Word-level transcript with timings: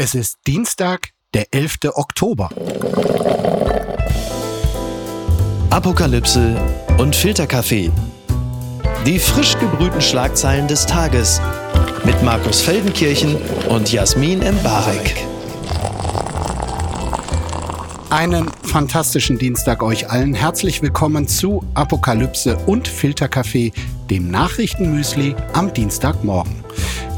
Es 0.00 0.14
ist 0.14 0.38
Dienstag, 0.46 1.08
der 1.34 1.52
11. 1.52 1.78
Oktober. 1.94 2.50
Apokalypse 5.70 6.56
und 6.98 7.16
Filterkaffee. 7.16 7.90
Die 9.04 9.18
frisch 9.18 9.58
gebrühten 9.58 10.00
Schlagzeilen 10.00 10.68
des 10.68 10.86
Tages 10.86 11.40
mit 12.04 12.22
Markus 12.22 12.60
Feldenkirchen 12.60 13.34
und 13.70 13.90
Jasmin 13.90 14.40
Embarek. 14.40 15.16
Einen 18.10 18.48
fantastischen 18.62 19.36
Dienstag 19.36 19.82
euch 19.82 20.08
allen. 20.08 20.32
Herzlich 20.32 20.80
willkommen 20.80 21.26
zu 21.26 21.64
Apokalypse 21.74 22.56
und 22.56 22.86
Filterkaffee, 22.86 23.72
dem 24.08 24.30
Nachrichtenmüsli 24.30 25.34
am 25.54 25.74
Dienstagmorgen. 25.74 26.67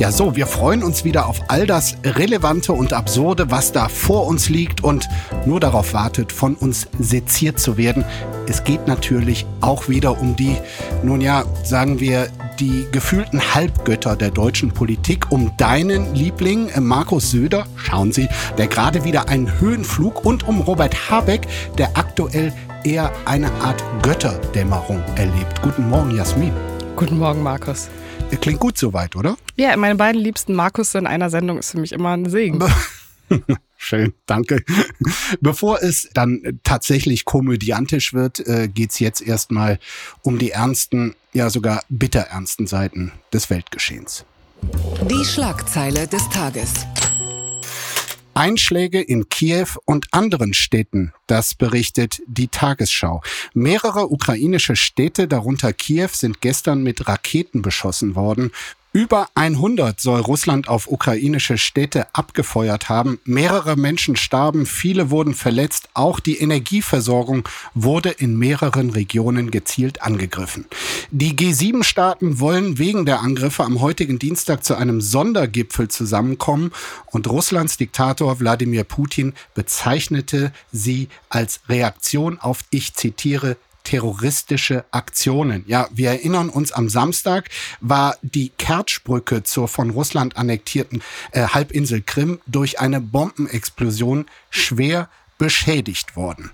Ja, 0.00 0.10
so, 0.10 0.34
wir 0.34 0.46
freuen 0.46 0.82
uns 0.82 1.04
wieder 1.04 1.26
auf 1.26 1.42
all 1.48 1.66
das 1.66 1.94
Relevante 2.02 2.72
und 2.72 2.94
Absurde, 2.94 3.50
was 3.50 3.70
da 3.70 3.86
vor 3.88 4.26
uns 4.28 4.48
liegt 4.48 4.82
und 4.82 5.06
nur 5.44 5.60
darauf 5.60 5.92
wartet, 5.92 6.32
von 6.32 6.54
uns 6.54 6.88
seziert 6.98 7.60
zu 7.60 7.76
werden. 7.76 8.06
Es 8.48 8.64
geht 8.64 8.88
natürlich 8.88 9.44
auch 9.60 9.90
wieder 9.90 10.18
um 10.18 10.36
die, 10.36 10.56
nun 11.02 11.20
ja, 11.20 11.44
sagen 11.64 12.00
wir, 12.00 12.28
die 12.58 12.86
gefühlten 12.90 13.54
Halbgötter 13.54 14.16
der 14.16 14.30
deutschen 14.30 14.72
Politik, 14.72 15.30
um 15.30 15.54
deinen 15.58 16.14
Liebling 16.14 16.70
äh, 16.70 16.80
Markus 16.80 17.30
Söder, 17.30 17.66
schauen 17.76 18.10
Sie, 18.10 18.26
der 18.56 18.68
gerade 18.68 19.04
wieder 19.04 19.28
einen 19.28 19.60
Höhenflug 19.60 20.24
und 20.24 20.48
um 20.48 20.62
Robert 20.62 21.10
Habeck, 21.10 21.46
der 21.76 21.90
aktuell 21.92 22.54
eher 22.84 23.12
eine 23.26 23.52
Art 23.60 23.84
Götterdämmerung 24.00 25.02
erlebt. 25.16 25.60
Guten 25.60 25.90
Morgen, 25.90 26.16
Jasmin. 26.16 26.54
Guten 26.96 27.18
Morgen, 27.18 27.42
Markus. 27.42 27.90
Klingt 28.38 28.60
gut 28.60 28.78
soweit, 28.78 29.16
oder? 29.16 29.36
Ja, 29.56 29.76
meine 29.76 29.96
beiden 29.96 30.20
liebsten 30.20 30.54
Markus 30.54 30.94
in 30.94 31.06
einer 31.06 31.30
Sendung 31.30 31.58
ist 31.58 31.72
für 31.72 31.78
mich 31.78 31.92
immer 31.92 32.10
ein 32.10 32.28
Segen. 32.28 32.62
Schön, 33.76 34.12
danke. 34.26 34.62
Bevor 35.40 35.82
es 35.82 36.10
dann 36.14 36.60
tatsächlich 36.64 37.24
komödiantisch 37.24 38.12
wird, 38.12 38.40
äh, 38.46 38.68
geht's 38.68 38.98
jetzt 38.98 39.22
erstmal 39.22 39.78
um 40.22 40.38
die 40.38 40.50
ernsten, 40.50 41.14
ja 41.32 41.48
sogar 41.50 41.82
bitterernsten 41.88 42.66
Seiten 42.66 43.12
des 43.32 43.50
Weltgeschehens. 43.50 44.24
Die 45.08 45.24
Schlagzeile 45.24 46.06
des 46.06 46.28
Tages. 46.28 46.86
Einschläge 48.40 49.02
in 49.02 49.28
Kiew 49.28 49.66
und 49.84 50.06
anderen 50.12 50.54
Städten, 50.54 51.12
das 51.26 51.54
berichtet 51.54 52.22
die 52.26 52.48
Tagesschau. 52.48 53.20
Mehrere 53.52 54.10
ukrainische 54.10 54.76
Städte, 54.76 55.28
darunter 55.28 55.74
Kiew, 55.74 56.08
sind 56.14 56.40
gestern 56.40 56.82
mit 56.82 57.06
Raketen 57.06 57.60
beschossen 57.60 58.14
worden. 58.14 58.50
Über 58.92 59.28
100 59.36 60.00
soll 60.00 60.20
Russland 60.20 60.66
auf 60.66 60.90
ukrainische 60.90 61.58
Städte 61.58 62.12
abgefeuert 62.12 62.88
haben. 62.88 63.20
Mehrere 63.24 63.76
Menschen 63.76 64.16
starben, 64.16 64.66
viele 64.66 65.10
wurden 65.10 65.34
verletzt. 65.34 65.88
Auch 65.94 66.18
die 66.18 66.38
Energieversorgung 66.38 67.48
wurde 67.72 68.10
in 68.10 68.36
mehreren 68.36 68.90
Regionen 68.90 69.52
gezielt 69.52 70.02
angegriffen. 70.02 70.66
Die 71.12 71.36
G7-Staaten 71.36 72.40
wollen 72.40 72.78
wegen 72.78 73.06
der 73.06 73.20
Angriffe 73.20 73.62
am 73.62 73.80
heutigen 73.80 74.18
Dienstag 74.18 74.64
zu 74.64 74.74
einem 74.74 75.00
Sondergipfel 75.00 75.86
zusammenkommen 75.86 76.72
und 77.06 77.28
Russlands 77.28 77.76
Diktator 77.76 78.40
Wladimir 78.40 78.82
Putin 78.82 79.34
bezeichnete 79.54 80.52
sie 80.72 81.08
als 81.28 81.60
Reaktion 81.68 82.40
auf, 82.40 82.64
ich 82.70 82.94
zitiere, 82.94 83.56
terroristische 83.90 84.84
Aktionen. 84.92 85.64
Ja, 85.66 85.88
wir 85.90 86.10
erinnern 86.10 86.48
uns, 86.48 86.70
am 86.70 86.88
Samstag 86.88 87.48
war 87.80 88.16
die 88.22 88.50
Kertschbrücke 88.50 89.42
zur 89.42 89.66
von 89.66 89.90
Russland 89.90 90.36
annektierten 90.36 91.02
äh, 91.32 91.48
Halbinsel 91.48 92.00
Krim 92.00 92.38
durch 92.46 92.78
eine 92.78 93.00
Bombenexplosion 93.00 94.26
schwer 94.48 95.08
beschädigt 95.38 96.14
worden. 96.14 96.52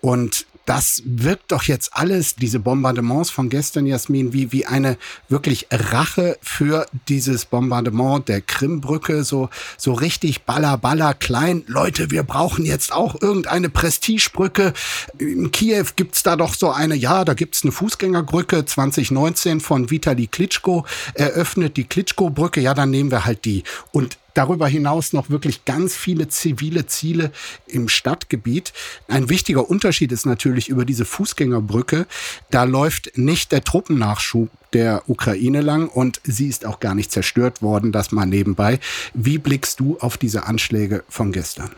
Und 0.00 0.46
das 0.66 1.00
wirkt 1.04 1.52
doch 1.52 1.62
jetzt 1.62 1.90
alles, 1.92 2.34
diese 2.34 2.58
Bombardements 2.58 3.30
von 3.30 3.48
gestern, 3.48 3.86
Jasmin, 3.86 4.32
wie, 4.32 4.50
wie 4.50 4.66
eine 4.66 4.98
wirklich 5.28 5.68
Rache 5.70 6.36
für 6.42 6.86
dieses 7.08 7.44
Bombardement 7.44 8.28
der 8.28 8.40
Krimbrücke. 8.40 9.22
So, 9.22 9.48
so 9.78 9.92
richtig 9.92 10.42
baller, 10.42 10.76
baller, 10.76 11.14
klein. 11.14 11.62
Leute, 11.68 12.10
wir 12.10 12.24
brauchen 12.24 12.66
jetzt 12.66 12.92
auch 12.92 13.20
irgendeine 13.22 13.70
Prestigebrücke. 13.70 14.72
In 15.18 15.52
Kiew 15.52 15.86
gibt's 15.94 16.24
da 16.24 16.34
doch 16.34 16.54
so 16.54 16.70
eine, 16.70 16.96
ja, 16.96 17.24
da 17.24 17.34
gibt's 17.34 17.62
eine 17.62 17.70
Fußgängerbrücke 17.70 18.64
2019 18.64 19.60
von 19.60 19.90
Vitali 19.90 20.26
Klitschko 20.26 20.84
eröffnet, 21.14 21.76
die 21.76 21.84
Klitschko-Brücke. 21.84 22.60
Ja, 22.60 22.74
dann 22.74 22.90
nehmen 22.90 23.12
wir 23.12 23.24
halt 23.24 23.44
die. 23.44 23.62
Und 23.92 24.18
darüber 24.36 24.68
hinaus 24.68 25.12
noch 25.12 25.30
wirklich 25.30 25.64
ganz 25.64 25.94
viele 25.96 26.28
zivile 26.28 26.86
Ziele 26.86 27.32
im 27.66 27.88
Stadtgebiet. 27.88 28.72
Ein 29.08 29.28
wichtiger 29.28 29.68
Unterschied 29.68 30.12
ist 30.12 30.26
natürlich 30.26 30.68
über 30.68 30.84
diese 30.84 31.04
Fußgängerbrücke. 31.04 32.06
Da 32.50 32.64
läuft 32.64 33.16
nicht 33.16 33.52
der 33.52 33.64
Truppennachschub 33.64 34.50
der 34.72 35.08
Ukraine 35.08 35.62
lang 35.62 35.88
und 35.88 36.20
sie 36.24 36.48
ist 36.48 36.66
auch 36.66 36.80
gar 36.80 36.94
nicht 36.94 37.10
zerstört 37.10 37.62
worden, 37.62 37.92
das 37.92 38.12
mal 38.12 38.26
nebenbei. 38.26 38.78
Wie 39.14 39.38
blickst 39.38 39.80
du 39.80 39.98
auf 40.00 40.18
diese 40.18 40.44
Anschläge 40.44 41.04
von 41.08 41.32
gestern? 41.32 41.70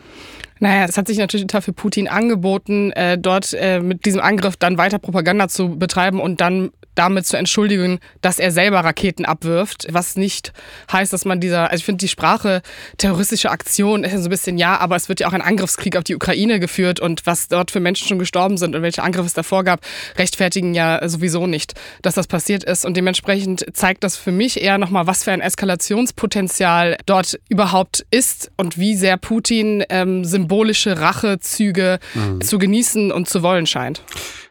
Naja, 0.59 0.85
es 0.87 0.97
hat 0.97 1.07
sich 1.07 1.17
natürlich 1.17 1.47
total 1.47 1.61
für 1.61 1.73
Putin 1.73 2.07
angeboten, 2.07 2.91
äh, 2.91 3.17
dort 3.17 3.53
äh, 3.53 3.79
mit 3.79 4.05
diesem 4.05 4.21
Angriff 4.21 4.57
dann 4.57 4.77
weiter 4.77 4.99
Propaganda 4.99 5.47
zu 5.47 5.77
betreiben 5.77 6.19
und 6.19 6.41
dann 6.41 6.71
damit 6.99 7.25
zu 7.25 7.37
entschuldigen, 7.37 7.99
dass 8.19 8.39
er 8.39 8.51
selber 8.51 8.81
Raketen 8.81 9.23
abwirft, 9.23 9.87
was 9.89 10.17
nicht 10.17 10.51
heißt, 10.91 11.13
dass 11.13 11.23
man 11.23 11.39
dieser, 11.39 11.71
also 11.71 11.77
ich 11.77 11.85
finde 11.85 11.99
die 11.99 12.09
Sprache 12.09 12.61
terroristische 12.97 13.51
Aktion 13.51 14.03
ist 14.03 14.11
so 14.11 14.27
ein 14.27 14.29
bisschen 14.29 14.57
ja, 14.57 14.77
aber 14.77 14.97
es 14.97 15.07
wird 15.07 15.21
ja 15.21 15.29
auch 15.29 15.33
ein 15.33 15.41
Angriffskrieg 15.41 15.95
auf 15.95 16.03
die 16.03 16.15
Ukraine 16.15 16.59
geführt 16.59 16.99
und 16.99 17.25
was 17.25 17.47
dort 17.47 17.71
für 17.71 17.79
Menschen 17.79 18.05
schon 18.09 18.19
gestorben 18.19 18.57
sind 18.57 18.75
und 18.75 18.81
welche 18.81 19.01
Angriffe 19.01 19.27
es 19.27 19.33
davor 19.33 19.63
gab, 19.63 19.79
rechtfertigen 20.17 20.73
ja 20.73 21.07
sowieso 21.07 21.47
nicht, 21.47 21.73
dass 22.01 22.15
das 22.15 22.27
passiert 22.27 22.65
ist. 22.65 22.85
Und 22.85 22.97
dementsprechend 22.97 23.65
zeigt 23.71 24.03
das 24.03 24.17
für 24.17 24.33
mich 24.33 24.61
eher 24.61 24.77
nochmal, 24.77 25.07
was 25.07 25.23
für 25.23 25.31
ein 25.31 25.39
Eskalationspotenzial 25.39 26.97
dort 27.05 27.39
überhaupt 27.47 28.05
ist 28.11 28.51
und 28.57 28.77
wie 28.77 28.97
sehr 28.97 29.15
Putin 29.15 29.85
ähm, 29.89 30.25
symbolische 30.49 30.99
Rachezüge 30.99 31.99
mhm. 32.15 32.41
zu 32.41 32.57
genießen 32.57 33.11
und 33.11 33.29
zu 33.29 33.43
wollen 33.43 33.67
scheint. 33.67 34.01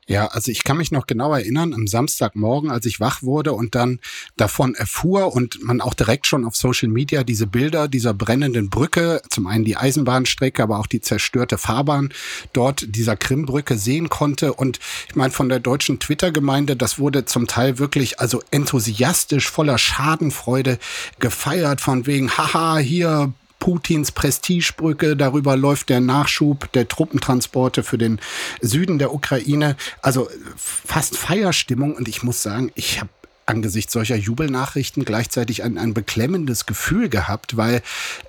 Ja, 0.06 0.28
also 0.28 0.50
ich 0.50 0.64
kann 0.64 0.78
mich 0.78 0.90
noch 0.90 1.06
genau 1.06 1.34
erinnern, 1.34 1.74
am 1.74 1.86
Samstagmorgen, 1.86 2.70
als 2.70 2.86
ich 2.86 2.98
wach 2.98 3.22
wurde 3.22 3.52
und 3.52 3.74
dann 3.74 4.00
davon 4.38 4.74
erfuhr 4.74 5.34
und 5.34 5.62
man 5.62 5.82
auch 5.82 5.92
direkt 5.92 6.26
schon 6.26 6.46
auf 6.46 6.56
Social 6.56 6.88
Media 6.88 7.24
diese 7.24 7.46
Bilder 7.46 7.88
dieser 7.88 8.14
brennenden 8.14 8.70
Brücke, 8.70 9.20
zum 9.28 9.46
einen 9.46 9.66
die 9.66 9.76
Eisenbahnstrecke, 9.76 10.62
aber 10.62 10.78
auch 10.78 10.86
die 10.86 11.02
zerstörte 11.02 11.58
Fahrbahn 11.58 12.08
dort 12.54 12.86
dieser 12.96 13.16
Krimbrücke 13.16 13.76
sehen 13.76 14.08
konnte. 14.08 14.54
Und 14.54 14.78
ich 15.08 15.16
meine, 15.16 15.32
von 15.32 15.50
der 15.50 15.60
deutschen 15.60 15.98
Twitter-Gemeinde, 15.98 16.74
das 16.74 16.98
wurde 16.98 17.26
zum 17.26 17.46
Teil 17.46 17.78
wirklich 17.78 18.18
also 18.18 18.42
enthusiastisch, 18.50 19.50
voller 19.50 19.76
Schadenfreude 19.76 20.78
gefeiert, 21.18 21.82
von 21.82 22.06
wegen, 22.06 22.30
haha, 22.30 22.78
hier 22.78 23.34
Putins 23.58 24.12
Prestigebrücke. 24.12 25.16
Darüber 25.16 25.56
läuft 25.56 25.88
der 25.88 26.00
Nachschub 26.00 26.72
der 26.72 26.88
Truppentransporte 26.88 27.82
für 27.82 27.98
den 27.98 28.20
Süden 28.60 28.98
der 28.98 29.12
Ukraine. 29.12 29.76
Also 30.02 30.28
fast 30.56 31.16
Feierstimmung. 31.16 31.94
Und 31.94 32.08
ich 32.08 32.22
muss 32.22 32.42
sagen, 32.42 32.70
ich 32.74 33.00
habe 33.00 33.10
angesichts 33.46 33.92
solcher 33.92 34.16
Jubelnachrichten 34.16 35.04
gleichzeitig 35.04 35.62
ein, 35.62 35.78
ein 35.78 35.94
beklemmendes 35.94 36.66
Gefühl 36.66 37.08
gehabt, 37.08 37.56
weil 37.56 37.82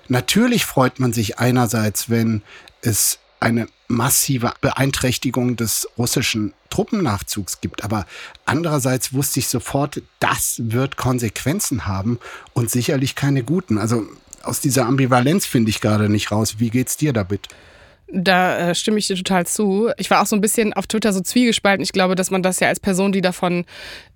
natürlich 0.08 0.64
freut 0.64 0.98
man 0.98 1.12
sich 1.12 1.38
einerseits, 1.38 2.08
wenn 2.08 2.42
es 2.80 3.18
eine 3.38 3.68
massive 3.88 4.52
Beeinträchtigung 4.60 5.56
des 5.56 5.88
russischen 5.98 6.52
Truppennachzugs 6.68 7.60
gibt. 7.60 7.82
Aber 7.84 8.06
andererseits 8.44 9.12
wusste 9.12 9.40
ich 9.40 9.48
sofort, 9.48 10.02
das 10.20 10.60
wird 10.64 10.96
Konsequenzen 10.96 11.86
haben 11.86 12.18
und 12.52 12.70
sicherlich 12.70 13.14
keine 13.14 13.42
guten. 13.42 13.78
Also 13.78 14.06
aus 14.42 14.60
dieser 14.60 14.86
Ambivalenz 14.86 15.46
finde 15.46 15.70
ich 15.70 15.80
gerade 15.80 16.08
nicht 16.08 16.32
raus. 16.32 16.56
Wie 16.58 16.70
geht's 16.70 16.96
dir 16.96 17.12
damit? 17.12 17.48
Da 18.12 18.70
äh, 18.70 18.74
stimme 18.74 18.98
ich 18.98 19.06
dir 19.06 19.16
total 19.16 19.46
zu. 19.46 19.90
Ich 19.96 20.10
war 20.10 20.20
auch 20.20 20.26
so 20.26 20.34
ein 20.34 20.40
bisschen 20.40 20.72
auf 20.72 20.86
Twitter 20.86 21.12
so 21.12 21.20
zwiegespalten. 21.20 21.82
Ich 21.82 21.92
glaube, 21.92 22.16
dass 22.16 22.30
man 22.30 22.42
das 22.42 22.58
ja 22.60 22.68
als 22.68 22.80
Person, 22.80 23.12
die 23.12 23.20
davon 23.20 23.64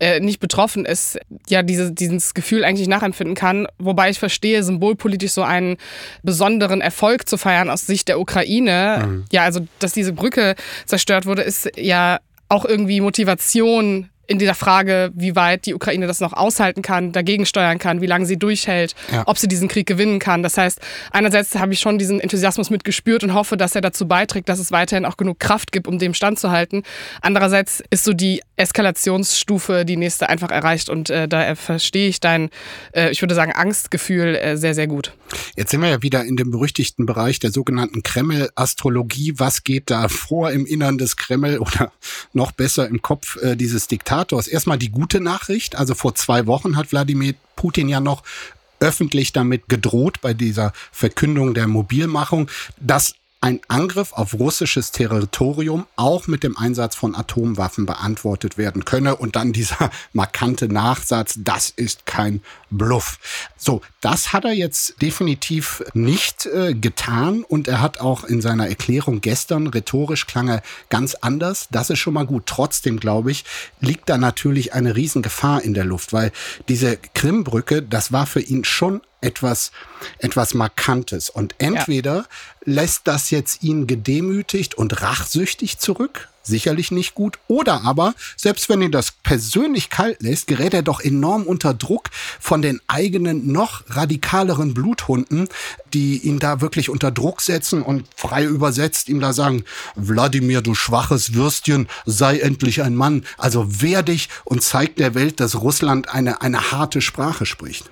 äh, 0.00 0.20
nicht 0.20 0.40
betroffen 0.40 0.84
ist, 0.84 1.18
ja 1.48 1.62
diese, 1.62 1.92
dieses 1.92 2.34
Gefühl 2.34 2.64
eigentlich 2.64 2.88
nachempfinden 2.88 3.36
kann. 3.36 3.66
Wobei 3.78 4.10
ich 4.10 4.18
verstehe, 4.18 4.64
symbolpolitisch 4.64 5.32
so 5.32 5.42
einen 5.42 5.76
besonderen 6.22 6.80
Erfolg 6.80 7.28
zu 7.28 7.36
feiern 7.36 7.70
aus 7.70 7.86
Sicht 7.86 8.08
der 8.08 8.18
Ukraine. 8.18 9.04
Mhm. 9.06 9.24
Ja, 9.30 9.44
also 9.44 9.60
dass 9.78 9.92
diese 9.92 10.12
Brücke 10.12 10.56
zerstört 10.86 11.26
wurde, 11.26 11.42
ist 11.42 11.70
ja 11.76 12.18
auch 12.48 12.64
irgendwie 12.64 13.00
Motivation 13.00 14.10
in 14.26 14.38
dieser 14.38 14.54
Frage, 14.54 15.10
wie 15.14 15.36
weit 15.36 15.66
die 15.66 15.74
Ukraine 15.74 16.06
das 16.06 16.20
noch 16.20 16.32
aushalten 16.32 16.82
kann, 16.82 17.12
dagegen 17.12 17.46
steuern 17.46 17.78
kann, 17.78 18.00
wie 18.00 18.06
lange 18.06 18.26
sie 18.26 18.38
durchhält, 18.38 18.94
ja. 19.12 19.24
ob 19.26 19.38
sie 19.38 19.48
diesen 19.48 19.68
Krieg 19.68 19.86
gewinnen 19.86 20.18
kann. 20.18 20.42
Das 20.42 20.56
heißt, 20.56 20.80
einerseits 21.10 21.54
habe 21.56 21.72
ich 21.72 21.80
schon 21.80 21.98
diesen 21.98 22.20
Enthusiasmus 22.20 22.70
mitgespürt 22.70 23.22
und 23.22 23.34
hoffe, 23.34 23.56
dass 23.56 23.74
er 23.74 23.80
dazu 23.80 24.08
beiträgt, 24.08 24.48
dass 24.48 24.58
es 24.58 24.72
weiterhin 24.72 25.04
auch 25.04 25.16
genug 25.16 25.38
Kraft 25.38 25.72
gibt, 25.72 25.86
um 25.86 25.98
dem 25.98 26.14
standzuhalten. 26.14 26.82
Andererseits 27.20 27.82
ist 27.90 28.04
so 28.04 28.12
die 28.12 28.40
Eskalationsstufe 28.56 29.84
die 29.84 29.96
nächste 29.96 30.28
einfach 30.28 30.50
erreicht 30.50 30.88
und 30.88 31.10
äh, 31.10 31.28
da 31.28 31.54
verstehe 31.54 32.08
ich 32.08 32.20
dein, 32.20 32.50
äh, 32.92 33.10
ich 33.10 33.20
würde 33.20 33.34
sagen, 33.34 33.52
Angstgefühl 33.52 34.36
äh, 34.36 34.56
sehr, 34.56 34.74
sehr 34.74 34.86
gut. 34.86 35.12
Jetzt 35.56 35.70
sind 35.70 35.82
wir 35.82 35.88
ja 35.88 36.02
wieder 36.02 36.24
in 36.24 36.36
dem 36.36 36.50
berüchtigten 36.50 37.06
Bereich 37.06 37.40
der 37.40 37.50
sogenannten 37.50 38.02
Kreml-Astrologie. 38.02 39.34
Was 39.36 39.64
geht 39.64 39.90
da 39.90 40.08
vor 40.08 40.52
im 40.52 40.66
Innern 40.66 40.98
des 40.98 41.16
Kreml 41.16 41.58
oder 41.58 41.92
noch 42.32 42.52
besser 42.52 42.88
im 42.88 43.02
Kopf 43.02 43.36
äh, 43.42 43.56
dieses 43.56 43.88
Diktators? 43.88 44.13
Erstmal 44.48 44.78
die 44.78 44.90
gute 44.90 45.20
Nachricht. 45.20 45.76
Also 45.76 45.94
vor 45.94 46.14
zwei 46.14 46.46
Wochen 46.46 46.76
hat 46.76 46.92
Wladimir 46.92 47.34
Putin 47.56 47.88
ja 47.88 48.00
noch 48.00 48.22
öffentlich 48.80 49.32
damit 49.32 49.68
gedroht 49.68 50.20
bei 50.20 50.34
dieser 50.34 50.72
Verkündung 50.92 51.54
der 51.54 51.66
Mobilmachung, 51.68 52.50
dass 52.78 53.14
ein 53.44 53.60
Angriff 53.68 54.14
auf 54.14 54.32
russisches 54.32 54.90
Territorium 54.90 55.84
auch 55.96 56.28
mit 56.28 56.42
dem 56.42 56.56
Einsatz 56.56 56.96
von 56.96 57.14
Atomwaffen 57.14 57.84
beantwortet 57.84 58.56
werden 58.56 58.86
könne. 58.86 59.16
Und 59.16 59.36
dann 59.36 59.52
dieser 59.52 59.90
markante 60.14 60.66
Nachsatz, 60.66 61.34
das 61.36 61.68
ist 61.68 62.06
kein 62.06 62.40
Bluff. 62.70 63.18
So, 63.58 63.82
das 64.00 64.32
hat 64.32 64.46
er 64.46 64.54
jetzt 64.54 65.02
definitiv 65.02 65.84
nicht 65.92 66.46
äh, 66.46 66.72
getan. 66.72 67.44
Und 67.44 67.68
er 67.68 67.82
hat 67.82 68.00
auch 68.00 68.24
in 68.24 68.40
seiner 68.40 68.66
Erklärung 68.66 69.20
gestern, 69.20 69.66
rhetorisch 69.66 70.26
klang 70.26 70.48
er 70.48 70.62
ganz 70.88 71.14
anders. 71.14 71.68
Das 71.70 71.90
ist 71.90 71.98
schon 71.98 72.14
mal 72.14 72.24
gut. 72.24 72.44
Trotzdem, 72.46 72.98
glaube 72.98 73.30
ich, 73.30 73.44
liegt 73.78 74.08
da 74.08 74.16
natürlich 74.16 74.72
eine 74.72 74.96
Riesengefahr 74.96 75.60
in 75.60 75.74
der 75.74 75.84
Luft, 75.84 76.14
weil 76.14 76.32
diese 76.68 76.96
Krimbrücke, 77.12 77.82
das 77.82 78.10
war 78.10 78.24
für 78.24 78.40
ihn 78.40 78.64
schon 78.64 79.02
etwas, 79.24 79.72
etwas 80.18 80.54
Markantes. 80.54 81.30
Und 81.30 81.54
entweder 81.58 82.16
ja. 82.16 82.24
lässt 82.64 83.02
das 83.04 83.30
jetzt 83.30 83.62
ihn 83.62 83.86
gedemütigt 83.86 84.76
und 84.76 85.02
rachsüchtig 85.02 85.78
zurück, 85.78 86.28
sicherlich 86.42 86.90
nicht 86.90 87.14
gut. 87.14 87.38
Oder 87.48 87.82
aber, 87.84 88.14
selbst 88.36 88.68
wenn 88.68 88.82
ihn 88.82 88.92
das 88.92 89.12
persönlich 89.12 89.90
kalt 89.90 90.22
lässt, 90.22 90.46
gerät 90.46 90.74
er 90.74 90.82
doch 90.82 91.00
enorm 91.00 91.44
unter 91.44 91.74
Druck 91.74 92.10
von 92.38 92.62
den 92.62 92.80
eigenen, 92.86 93.50
noch 93.50 93.82
radikaleren 93.88 94.74
Bluthunden, 94.74 95.48
die 95.92 96.18
ihn 96.18 96.38
da 96.38 96.60
wirklich 96.60 96.90
unter 96.90 97.10
Druck 97.10 97.40
setzen 97.40 97.82
und 97.82 98.06
frei 98.16 98.44
übersetzt 98.44 99.08
ihm 99.08 99.20
da 99.20 99.32
sagen, 99.32 99.64
Wladimir, 99.96 100.60
du 100.60 100.74
schwaches 100.74 101.34
Würstchen, 101.34 101.88
sei 102.04 102.38
endlich 102.38 102.82
ein 102.82 102.94
Mann. 102.94 103.24
Also 103.38 103.80
wehr 103.80 104.02
dich 104.02 104.28
und 104.44 104.62
zeig 104.62 104.96
der 104.96 105.14
Welt, 105.14 105.40
dass 105.40 105.60
Russland 105.60 106.10
eine, 106.10 106.42
eine 106.42 106.72
harte 106.72 107.00
Sprache 107.00 107.46
spricht. 107.46 107.90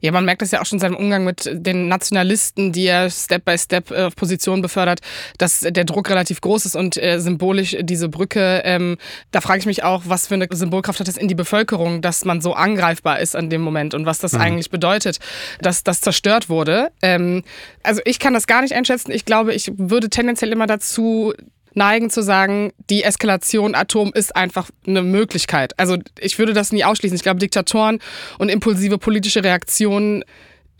Ja, 0.00 0.12
man 0.12 0.24
merkt 0.24 0.42
das 0.42 0.50
ja 0.50 0.60
auch 0.60 0.66
schon 0.66 0.76
in 0.76 0.80
seinem 0.80 0.96
Umgang 0.96 1.24
mit 1.24 1.50
den 1.52 1.88
Nationalisten, 1.88 2.72
die 2.72 2.86
er 2.86 3.10
Step 3.10 3.44
by 3.44 3.56
Step 3.58 3.90
auf 3.90 3.96
äh, 3.98 4.10
Positionen 4.10 4.62
befördert, 4.62 5.00
dass 5.38 5.60
der 5.60 5.84
Druck 5.84 6.10
relativ 6.10 6.40
groß 6.40 6.66
ist 6.66 6.76
und 6.76 6.96
äh, 6.96 7.18
symbolisch 7.20 7.76
diese 7.80 8.08
Brücke. 8.08 8.62
Ähm, 8.64 8.96
da 9.30 9.40
frage 9.40 9.60
ich 9.60 9.66
mich 9.66 9.82
auch, 9.84 10.02
was 10.06 10.26
für 10.26 10.34
eine 10.34 10.46
Symbolkraft 10.50 11.00
hat 11.00 11.08
das 11.08 11.16
in 11.16 11.28
die 11.28 11.34
Bevölkerung, 11.34 12.02
dass 12.02 12.24
man 12.24 12.40
so 12.40 12.54
angreifbar 12.54 13.20
ist 13.20 13.36
an 13.36 13.50
dem 13.50 13.60
Moment 13.60 13.94
und 13.94 14.06
was 14.06 14.18
das 14.18 14.32
mhm. 14.32 14.40
eigentlich 14.40 14.70
bedeutet, 14.70 15.18
dass 15.60 15.82
das 15.82 16.00
zerstört 16.00 16.48
wurde. 16.48 16.90
Ähm, 17.02 17.42
also 17.82 18.00
ich 18.04 18.18
kann 18.18 18.34
das 18.34 18.46
gar 18.46 18.62
nicht 18.62 18.74
einschätzen. 18.74 19.10
Ich 19.12 19.24
glaube, 19.24 19.54
ich 19.54 19.72
würde 19.76 20.10
tendenziell 20.10 20.52
immer 20.52 20.66
dazu 20.66 21.32
neigen 21.74 22.10
zu 22.10 22.22
sagen, 22.22 22.72
die 22.90 23.02
Eskalation 23.02 23.74
Atom 23.74 24.12
ist 24.14 24.34
einfach 24.34 24.70
eine 24.86 25.02
Möglichkeit. 25.02 25.78
Also 25.78 25.98
ich 26.18 26.38
würde 26.38 26.52
das 26.52 26.72
nie 26.72 26.84
ausschließen. 26.84 27.16
Ich 27.16 27.22
glaube, 27.22 27.40
Diktatoren 27.40 28.00
und 28.38 28.48
impulsive 28.48 28.98
politische 28.98 29.44
Reaktionen 29.44 30.24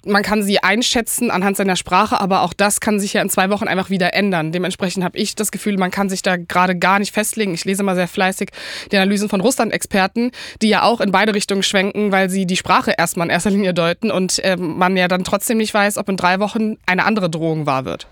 man 0.06 0.22
kann 0.22 0.42
sie 0.42 0.62
einschätzen 0.62 1.30
anhand 1.30 1.56
seiner 1.56 1.76
Sprache, 1.76 2.20
aber 2.20 2.42
auch 2.42 2.52
das 2.52 2.80
kann 2.80 3.00
sich 3.00 3.12
ja 3.14 3.22
in 3.22 3.30
zwei 3.30 3.50
Wochen 3.50 3.68
einfach 3.68 3.90
wieder 3.90 4.14
ändern. 4.14 4.52
Dementsprechend 4.52 5.04
habe 5.04 5.18
ich 5.18 5.34
das 5.34 5.50
Gefühl, 5.50 5.76
man 5.78 5.90
kann 5.90 6.08
sich 6.08 6.22
da 6.22 6.36
gerade 6.36 6.76
gar 6.76 6.98
nicht 6.98 7.12
festlegen. 7.12 7.54
Ich 7.54 7.64
lese 7.64 7.82
mal 7.82 7.94
sehr 7.94 8.08
fleißig 8.08 8.50
die 8.92 8.96
Analysen 8.96 9.28
von 9.28 9.40
Russland-Experten, 9.40 10.30
die 10.62 10.68
ja 10.68 10.82
auch 10.82 11.00
in 11.00 11.12
beide 11.12 11.34
Richtungen 11.34 11.62
schwenken, 11.62 12.12
weil 12.12 12.30
sie 12.30 12.46
die 12.46 12.56
Sprache 12.56 12.94
erstmal 12.96 13.26
in 13.26 13.30
erster 13.30 13.50
Linie 13.50 13.74
deuten 13.74 14.10
und 14.10 14.38
äh, 14.44 14.56
man 14.56 14.96
ja 14.96 15.08
dann 15.08 15.24
trotzdem 15.24 15.58
nicht 15.58 15.74
weiß, 15.74 15.98
ob 15.98 16.08
in 16.08 16.16
drei 16.16 16.40
Wochen 16.40 16.76
eine 16.86 17.04
andere 17.04 17.30
Drohung 17.30 17.66
wahr 17.66 17.84
wird. 17.84 18.06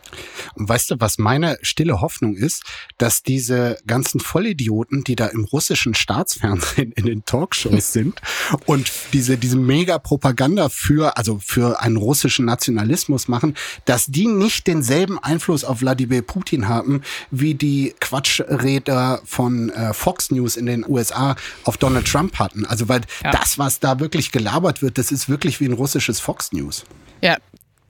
Und 0.54 0.68
weißt 0.68 0.90
du, 0.90 0.96
was 0.98 1.18
meine 1.18 1.58
stille 1.62 2.00
Hoffnung 2.00 2.34
ist, 2.34 2.64
dass 2.98 3.22
diese 3.22 3.78
ganzen 3.86 4.20
Vollidioten, 4.20 5.04
die 5.04 5.16
da 5.16 5.26
im 5.26 5.44
russischen 5.44 5.94
Staatsfernsehen 5.94 6.92
in 6.92 7.06
den 7.06 7.24
Talkshows 7.24 7.92
sind 7.92 8.20
und 8.66 8.90
diese, 9.12 9.36
diese 9.38 9.56
Mega-Propaganda 9.56 10.68
für, 10.68 11.16
also 11.16 11.38
für 11.38 11.80
einen 11.82 11.96
russischen 11.96 12.46
Nationalismus 12.46 13.29
machen, 13.29 13.55
dass 13.84 14.06
die 14.06 14.26
nicht 14.26 14.67
denselben 14.67 15.19
Einfluss 15.19 15.64
auf 15.64 15.81
Wladimir 15.81 16.23
Putin 16.23 16.69
haben, 16.69 17.02
wie 17.31 17.55
die 17.55 17.94
Quatschräder 18.00 19.20
von 19.25 19.70
äh, 19.70 19.93
Fox 19.93 20.31
News 20.31 20.56
in 20.56 20.67
den 20.67 20.88
USA 20.88 21.37
auf 21.64 21.76
Donald 21.76 22.06
Trump 22.06 22.38
hatten. 22.38 22.64
Also 22.64 22.88
weil 22.88 23.02
ja. 23.23 23.31
das, 23.32 23.58
was 23.58 23.81
da 23.81 24.00
wirklich 24.00 24.32
gelabert 24.32 24.82
wird, 24.82 24.99
das 24.99 25.12
ist 25.12 25.29
wirklich 25.29 25.61
wie 25.61 25.67
ein 25.67 25.73
russisches 25.73 26.20
Fox 26.20 26.52
News. 26.52 26.84
Ja, 27.20 27.37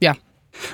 ja, 0.00 0.16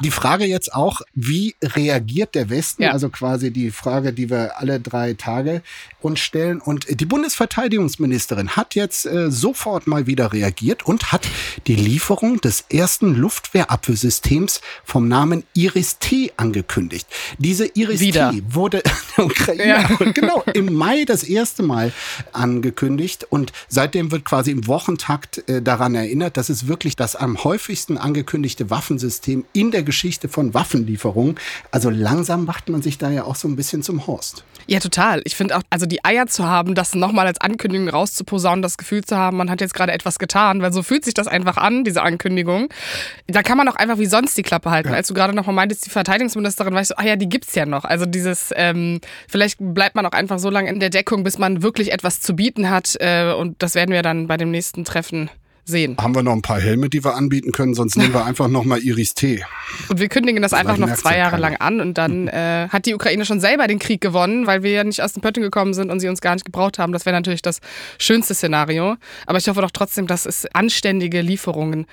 die 0.01 0.11
Frage 0.11 0.45
jetzt 0.45 0.75
auch, 0.75 1.01
wie 1.15 1.55
reagiert 1.63 2.35
der 2.35 2.51
Westen? 2.51 2.83
Ja. 2.83 2.93
Also 2.93 3.09
quasi 3.09 3.51
die 3.51 3.71
Frage, 3.71 4.13
die 4.13 4.31
wir 4.31 4.59
alle 4.59 4.81
drei 4.81 5.15
Tage 5.15 5.63
uns 6.01 6.21
stellen. 6.21 6.61
Und 6.61 7.01
die 7.01 7.05
Bundesverteidigungsministerin 7.05 8.51
hat 8.51 8.75
jetzt 8.75 9.07
äh, 9.07 9.31
sofort 9.31 9.87
mal 9.87 10.07
wieder 10.07 10.33
reagiert 10.33 10.87
und 10.87 11.13
hat 11.13 11.27
die 11.67 11.75
Lieferung 11.75 12.41
des 12.41 12.65
ersten 12.71 13.15
Luftwehrabwehrsystems 13.15 14.61
vom 14.85 15.09
Namen 15.09 15.45
Iris-T 15.55 16.33
angekündigt. 16.37 17.07
Diese 17.39 17.67
Iris-T 17.67 18.43
wurde 18.49 18.83
der 19.17 19.25
Ukraine 19.25 19.65
ja. 19.65 19.87
genau 20.15 20.43
im 20.55 20.73
Mai 20.73 21.05
das 21.05 21.23
erste 21.23 21.63
Mal 21.63 21.93
angekündigt 22.33 23.27
und 23.29 23.53
seitdem 23.69 24.11
wird 24.11 24.25
quasi 24.25 24.51
im 24.51 24.67
Wochentakt 24.67 25.49
äh, 25.49 25.63
daran 25.63 25.95
erinnert, 25.95 26.37
dass 26.37 26.49
es 26.49 26.69
wirklich 26.69 26.97
das 26.97 27.17
am 27.17 27.43
häufigsten 27.45 27.99
angekündigte 27.99 28.71
Waffensystem 28.71 29.45
in 29.53 29.68
der 29.71 29.83
Geschichte 29.83 30.29
von 30.29 30.55
Waffenlieferungen. 30.55 31.37
Also 31.71 31.91
langsam 31.91 32.45
macht 32.45 32.69
man 32.69 32.83
sich 32.83 32.99
da 32.99 33.11
ja 33.11 33.25
auch 33.25 33.37
so 33.37 33.49
ein 33.49 33.57
bisschen 33.57 33.83
zum 33.83 34.07
Horst. 34.07 34.45
Ja, 34.67 34.81
total. 34.81 35.23
Ich 35.25 35.35
finde 35.35 35.57
auch, 35.57 35.63
also 35.71 35.87
die 35.87 36.05
Eier 36.05 36.27
zu 36.27 36.47
haben, 36.47 36.75
das 36.75 36.95
nochmal 36.95 37.27
als 37.27 37.41
Ankündigung 37.41 37.89
rauszuposaunen, 37.89 38.61
das 38.61 38.77
Gefühl 38.77 39.03
zu 39.03 39.17
haben, 39.17 39.39
man 39.39 39.51
hat 39.51 39.63
jetzt 39.63 39.73
gerade 39.73 39.93
etwas 39.93 40.19
getan, 40.19 40.61
weil 40.61 40.73
so 40.73 40.83
fühlt 40.83 41.05
sich 41.07 41.15
das 41.15 41.27
einfach 41.27 41.57
an, 41.57 41.85
diese 41.85 42.03
Ankündigung. 42.03 42.69
Da 43.27 43.43
kann 43.43 43.57
man 43.57 43.67
auch 43.69 43.77
einfach 43.77 43.99
wie 43.99 44.07
sonst 44.07 44.37
die 44.37 44.43
Klappe 44.43 44.71
halten. 44.71 44.91
Ja. 44.91 44.97
Als 44.97 45.09
du 45.09 45.15
gerade 45.15 45.35
nochmal 45.35 45.55
meintest, 45.55 45.87
die 45.87 45.91
Verteidigungsministerin, 45.91 46.75
weißt 46.75 46.91
du, 46.91 46.99
ah 46.99 47.05
ja, 47.05 47.17
die 47.17 47.29
gibt's 47.29 47.55
ja 47.55 47.65
noch. 47.65 47.85
Also 47.85 48.05
dieses, 48.05 48.53
ähm, 48.57 49.01
vielleicht 49.27 49.57
bleibt 49.59 49.95
man 49.95 50.05
auch 50.05 50.13
einfach 50.13 50.39
so 50.39 50.51
lange 50.51 50.69
in 50.69 50.81
der 50.81 50.91
Deckung, 50.91 51.25
bis 51.25 51.39
man 51.39 51.63
wirklich 51.63 51.93
etwas 51.93 52.21
zu 52.21 52.37
bieten 52.37 52.69
hat. 52.69 52.97
Äh, 53.01 53.33
und 53.33 53.63
das 53.63 53.75
werden 53.75 53.93
wir 53.93 54.03
dann 54.03 54.27
bei 54.27 54.37
dem 54.37 54.51
nächsten 54.51 54.85
Treffen 54.85 55.31
sehen. 55.69 55.97
Haben 56.01 56.15
wir 56.15 56.23
noch 56.23 56.33
ein 56.33 56.43
paar 56.43 56.61
Helme, 56.61 56.89
die 56.89 57.05
wir 57.05 57.15
anbieten 57.15 57.53
können, 57.53 57.75
sonst 57.75 57.97
nehmen 57.97 58.13
wir 58.13 58.25
einfach 58.27 58.49
nochmal 58.49 58.81
Iris 58.81 59.15
T. 59.15 59.45
Und 59.89 60.01
wir 60.01 60.09
kündigen 60.09 60.43
das 60.43 60.53
einfach 60.53 60.77
noch 60.77 60.93
zwei 60.95 61.19
Jahre 61.19 61.37
lang 61.37 61.57
an 61.57 61.81
und 61.81 61.99
dann 61.99 62.29
äh, 62.29 62.69
hat 62.69 62.87
die 62.87 62.95
Ukraine 62.95 63.25
schon 63.25 63.41
selber 63.41 63.67
den 63.67 63.79
Krieg 63.79 64.01
gewonnen, 64.01 64.47
weil 64.47 64.63
wir 64.63 64.73
ja 64.73 64.85
nicht 64.85 65.03
aus 65.03 65.13
dem 65.13 65.23
Pöttingen 65.23 65.51
gekommen 65.51 65.75
sind 65.75 65.91
und 65.91 66.01
sie 66.01 66.09
uns 66.09 66.21
gar 66.21 66.35
nicht 66.35 66.45
gebraucht 66.45 66.79
haben. 66.79 66.93
Das 66.93 67.07
wäre 67.07 67.15
natürlich 67.15 67.43
das 67.43 67.61
schönste 67.99 68.35
Szenario. 68.35 68.97
Aber 69.27 69.39
ich 69.39 69.49
hoffe 69.49 69.61
doch 69.61 69.71
trotzdem, 69.71 70.07
dass 70.07 70.27
es 70.27 70.47
anständige 70.55 71.21
Lieferungen 71.21 71.87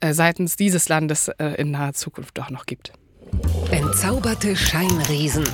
äh, 0.00 0.12
seitens 0.12 0.56
dieses 0.56 0.88
Landes 0.88 1.28
äh, 1.28 1.54
in 1.56 1.70
naher 1.70 1.94
Zukunft 1.94 2.38
doch 2.38 2.50
noch 2.50 2.66
gibt. 2.66 2.92
Entzauberte 3.70 4.54
Scheinriesen. 4.54 5.44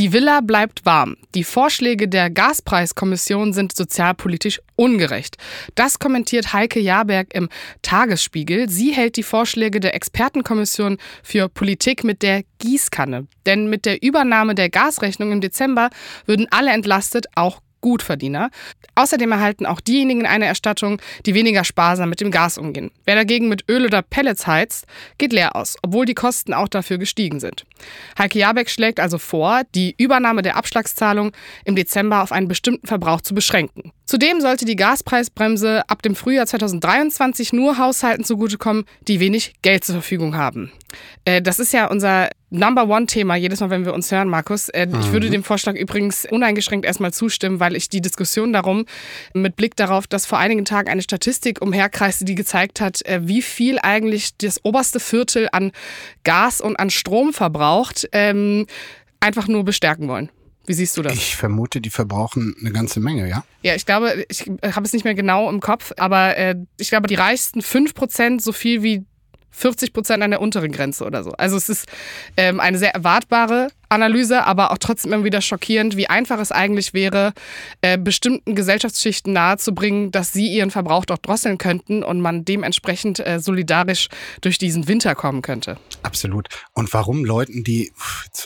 Die 0.00 0.14
Villa 0.14 0.40
bleibt 0.40 0.86
warm. 0.86 1.18
Die 1.34 1.44
Vorschläge 1.44 2.08
der 2.08 2.30
Gaspreiskommission 2.30 3.52
sind 3.52 3.76
sozialpolitisch 3.76 4.62
ungerecht. 4.74 5.36
Das 5.74 5.98
kommentiert 5.98 6.54
Heike 6.54 6.80
Jahrberg 6.80 7.34
im 7.34 7.50
Tagesspiegel. 7.82 8.70
Sie 8.70 8.92
hält 8.92 9.16
die 9.16 9.22
Vorschläge 9.22 9.78
der 9.78 9.94
Expertenkommission 9.94 10.96
für 11.22 11.50
Politik 11.50 12.02
mit 12.02 12.22
der 12.22 12.44
Gießkanne. 12.60 13.26
Denn 13.44 13.68
mit 13.68 13.84
der 13.84 14.02
Übernahme 14.02 14.54
der 14.54 14.70
Gasrechnung 14.70 15.32
im 15.32 15.42
Dezember 15.42 15.90
würden 16.24 16.46
alle 16.50 16.70
entlastet, 16.70 17.26
auch 17.34 17.60
Gutverdiener. 17.80 18.50
Außerdem 18.94 19.32
erhalten 19.32 19.66
auch 19.66 19.80
diejenigen 19.80 20.26
eine 20.26 20.46
Erstattung, 20.46 21.00
die 21.26 21.34
weniger 21.34 21.64
sparsam 21.64 22.08
mit 22.08 22.20
dem 22.20 22.30
Gas 22.30 22.58
umgehen. 22.58 22.90
Wer 23.04 23.14
dagegen 23.14 23.48
mit 23.48 23.64
Öl 23.68 23.86
oder 23.86 24.02
Pellets 24.02 24.46
heizt, 24.46 24.86
geht 25.18 25.32
leer 25.32 25.56
aus, 25.56 25.76
obwohl 25.82 26.06
die 26.06 26.14
Kosten 26.14 26.54
auch 26.54 26.68
dafür 26.68 26.98
gestiegen 26.98 27.40
sind. 27.40 27.64
Heike 28.18 28.38
Jabeck 28.38 28.70
schlägt 28.70 29.00
also 29.00 29.18
vor, 29.18 29.62
die 29.74 29.94
Übernahme 29.98 30.42
der 30.42 30.56
Abschlagszahlung 30.56 31.32
im 31.64 31.76
Dezember 31.76 32.22
auf 32.22 32.32
einen 32.32 32.48
bestimmten 32.48 32.86
Verbrauch 32.86 33.20
zu 33.20 33.34
beschränken. 33.34 33.92
Zudem 34.10 34.40
sollte 34.40 34.64
die 34.64 34.74
Gaspreisbremse 34.74 35.88
ab 35.88 36.02
dem 36.02 36.16
Frühjahr 36.16 36.44
2023 36.44 37.52
nur 37.52 37.78
Haushalten 37.78 38.24
zugutekommen, 38.24 38.84
die 39.06 39.20
wenig 39.20 39.52
Geld 39.62 39.84
zur 39.84 39.94
Verfügung 39.94 40.34
haben. 40.34 40.72
Äh, 41.24 41.40
das 41.40 41.60
ist 41.60 41.72
ja 41.72 41.86
unser 41.86 42.28
Number 42.50 42.88
One-Thema 42.88 43.36
jedes 43.36 43.60
Mal, 43.60 43.70
wenn 43.70 43.84
wir 43.84 43.94
uns 43.94 44.10
hören, 44.10 44.26
Markus. 44.26 44.68
Äh, 44.68 44.88
mhm. 44.88 44.98
Ich 44.98 45.12
würde 45.12 45.30
dem 45.30 45.44
Vorschlag 45.44 45.76
übrigens 45.76 46.26
uneingeschränkt 46.28 46.86
erstmal 46.86 47.12
zustimmen, 47.12 47.60
weil 47.60 47.76
ich 47.76 47.88
die 47.88 48.00
Diskussion 48.00 48.52
darum 48.52 48.84
mit 49.32 49.54
Blick 49.54 49.76
darauf, 49.76 50.08
dass 50.08 50.26
vor 50.26 50.38
einigen 50.38 50.64
Tagen 50.64 50.88
eine 50.88 51.02
Statistik 51.02 51.62
umherkreiste, 51.62 52.24
die 52.24 52.34
gezeigt 52.34 52.80
hat, 52.80 53.06
äh, 53.06 53.20
wie 53.28 53.42
viel 53.42 53.78
eigentlich 53.80 54.36
das 54.38 54.58
oberste 54.64 54.98
Viertel 54.98 55.48
an 55.52 55.70
Gas 56.24 56.60
und 56.60 56.74
an 56.80 56.90
Strom 56.90 57.32
verbraucht, 57.32 58.08
ähm, 58.10 58.66
einfach 59.20 59.46
nur 59.46 59.64
bestärken 59.64 60.08
wollen. 60.08 60.30
Wie 60.66 60.74
siehst 60.74 60.96
du 60.96 61.02
das? 61.02 61.14
Ich 61.14 61.36
vermute, 61.36 61.80
die 61.80 61.90
verbrauchen 61.90 62.54
eine 62.60 62.70
ganze 62.70 63.00
Menge, 63.00 63.28
ja? 63.28 63.44
Ja, 63.62 63.74
ich 63.74 63.86
glaube, 63.86 64.24
ich 64.28 64.46
habe 64.62 64.86
es 64.86 64.92
nicht 64.92 65.04
mehr 65.04 65.14
genau 65.14 65.48
im 65.50 65.60
Kopf, 65.60 65.92
aber 65.96 66.36
äh, 66.36 66.54
ich 66.78 66.90
glaube, 66.90 67.08
die 67.08 67.14
reichsten 67.14 67.60
5% 67.60 68.40
so 68.40 68.52
viel 68.52 68.82
wie 68.82 69.04
40 69.50 69.92
Prozent 69.92 70.22
an 70.22 70.30
der 70.30 70.40
unteren 70.40 70.70
Grenze 70.72 71.04
oder 71.04 71.24
so. 71.24 71.32
Also 71.32 71.56
es 71.56 71.68
ist 71.68 71.88
ähm, 72.36 72.60
eine 72.60 72.78
sehr 72.78 72.94
erwartbare 72.94 73.68
Analyse, 73.90 74.46
aber 74.46 74.70
auch 74.70 74.78
trotzdem 74.78 75.12
immer 75.12 75.24
wieder 75.24 75.40
schockierend, 75.40 75.96
wie 75.96 76.08
einfach 76.08 76.38
es 76.38 76.52
eigentlich 76.52 76.94
wäre, 76.94 77.32
äh, 77.80 77.98
bestimmten 77.98 78.54
Gesellschaftsschichten 78.54 79.32
nahezubringen, 79.32 80.10
dass 80.12 80.32
sie 80.32 80.46
ihren 80.46 80.70
Verbrauch 80.70 81.04
doch 81.04 81.18
drosseln 81.18 81.58
könnten 81.58 82.02
und 82.02 82.20
man 82.20 82.44
dementsprechend 82.44 83.24
äh, 83.26 83.40
solidarisch 83.40 84.08
durch 84.40 84.58
diesen 84.58 84.88
Winter 84.88 85.14
kommen 85.14 85.42
könnte. 85.42 85.76
Absolut. 86.02 86.48
Und 86.72 86.92
warum 86.94 87.24
Leuten, 87.24 87.64
die 87.64 87.92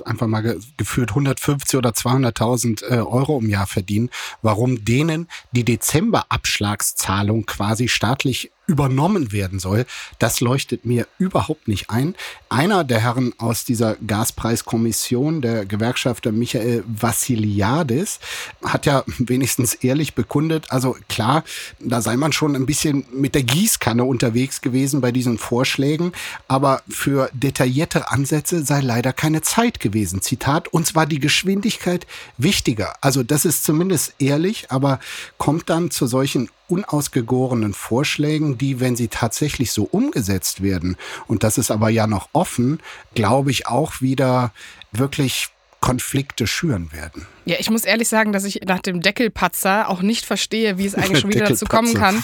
einfach 0.04 0.26
mal 0.26 0.40
ge 0.40 0.58
gefühlt 0.76 1.10
150 1.10 1.78
oder 1.78 1.90
200.000 1.90 2.84
äh, 2.84 2.94
Euro 3.00 3.38
im 3.38 3.50
Jahr 3.50 3.66
verdienen, 3.66 4.10
warum 4.42 4.84
denen 4.84 5.28
die 5.52 5.64
Dezember-Abschlagszahlung 5.64 7.46
quasi 7.46 7.88
staatlich 7.88 8.50
übernommen 8.66 9.32
werden 9.32 9.58
soll, 9.58 9.84
das 10.18 10.40
leuchtet 10.40 10.86
mir 10.86 11.06
überhaupt 11.18 11.68
nicht 11.68 11.90
ein. 11.90 12.14
Einer 12.48 12.84
der 12.84 13.00
Herren 13.00 13.34
aus 13.38 13.64
dieser 13.64 13.96
Gaspreiskommission 13.96 15.33
Position 15.34 15.40
der 15.40 15.64
Gewerkschafter 15.66 16.32
Michael 16.32 16.84
Vassiliadis 16.86 18.20
hat 18.64 18.86
ja 18.86 19.04
wenigstens 19.18 19.74
ehrlich 19.74 20.14
bekundet, 20.14 20.70
also 20.70 20.96
klar, 21.08 21.44
da 21.80 22.00
sei 22.00 22.16
man 22.16 22.32
schon 22.32 22.56
ein 22.56 22.66
bisschen 22.66 23.04
mit 23.12 23.34
der 23.34 23.42
Gießkanne 23.42 24.04
unterwegs 24.04 24.60
gewesen 24.60 25.00
bei 25.00 25.12
diesen 25.12 25.38
Vorschlägen, 25.38 26.12
aber 26.48 26.82
für 26.88 27.30
detaillierte 27.32 28.10
Ansätze 28.10 28.64
sei 28.64 28.80
leider 28.80 29.12
keine 29.12 29.42
Zeit 29.42 29.80
gewesen. 29.80 30.22
Zitat, 30.22 30.68
uns 30.68 30.94
war 30.94 31.06
die 31.06 31.20
Geschwindigkeit 31.20 32.06
wichtiger. 32.38 32.94
Also 33.00 33.22
das 33.22 33.44
ist 33.44 33.64
zumindest 33.64 34.14
ehrlich, 34.18 34.66
aber 34.70 35.00
kommt 35.38 35.70
dann 35.70 35.90
zu 35.90 36.06
solchen 36.06 36.48
unausgegorenen 36.68 37.74
Vorschlägen, 37.74 38.58
die, 38.58 38.80
wenn 38.80 38.96
sie 38.96 39.08
tatsächlich 39.08 39.72
so 39.72 39.84
umgesetzt 39.84 40.62
werden, 40.62 40.96
und 41.26 41.42
das 41.42 41.58
ist 41.58 41.70
aber 41.70 41.88
ja 41.90 42.06
noch 42.06 42.28
offen, 42.32 42.80
glaube 43.14 43.50
ich 43.50 43.66
auch 43.66 44.00
wieder 44.00 44.52
wirklich 44.92 45.48
Konflikte 45.80 46.46
schüren 46.46 46.92
werden. 46.92 47.26
Ja, 47.46 47.56
ich 47.58 47.70
muss 47.70 47.84
ehrlich 47.84 48.08
sagen, 48.08 48.32
dass 48.32 48.44
ich 48.44 48.60
nach 48.66 48.80
dem 48.80 49.00
Deckelpatzer 49.00 49.88
auch 49.88 50.00
nicht 50.02 50.24
verstehe, 50.24 50.78
wie 50.78 50.86
es 50.86 50.94
eigentlich 50.94 51.20
schon 51.20 51.30
wieder 51.30 51.46
dazu 51.46 51.66
kommen 51.66 51.94
kann, 51.94 52.22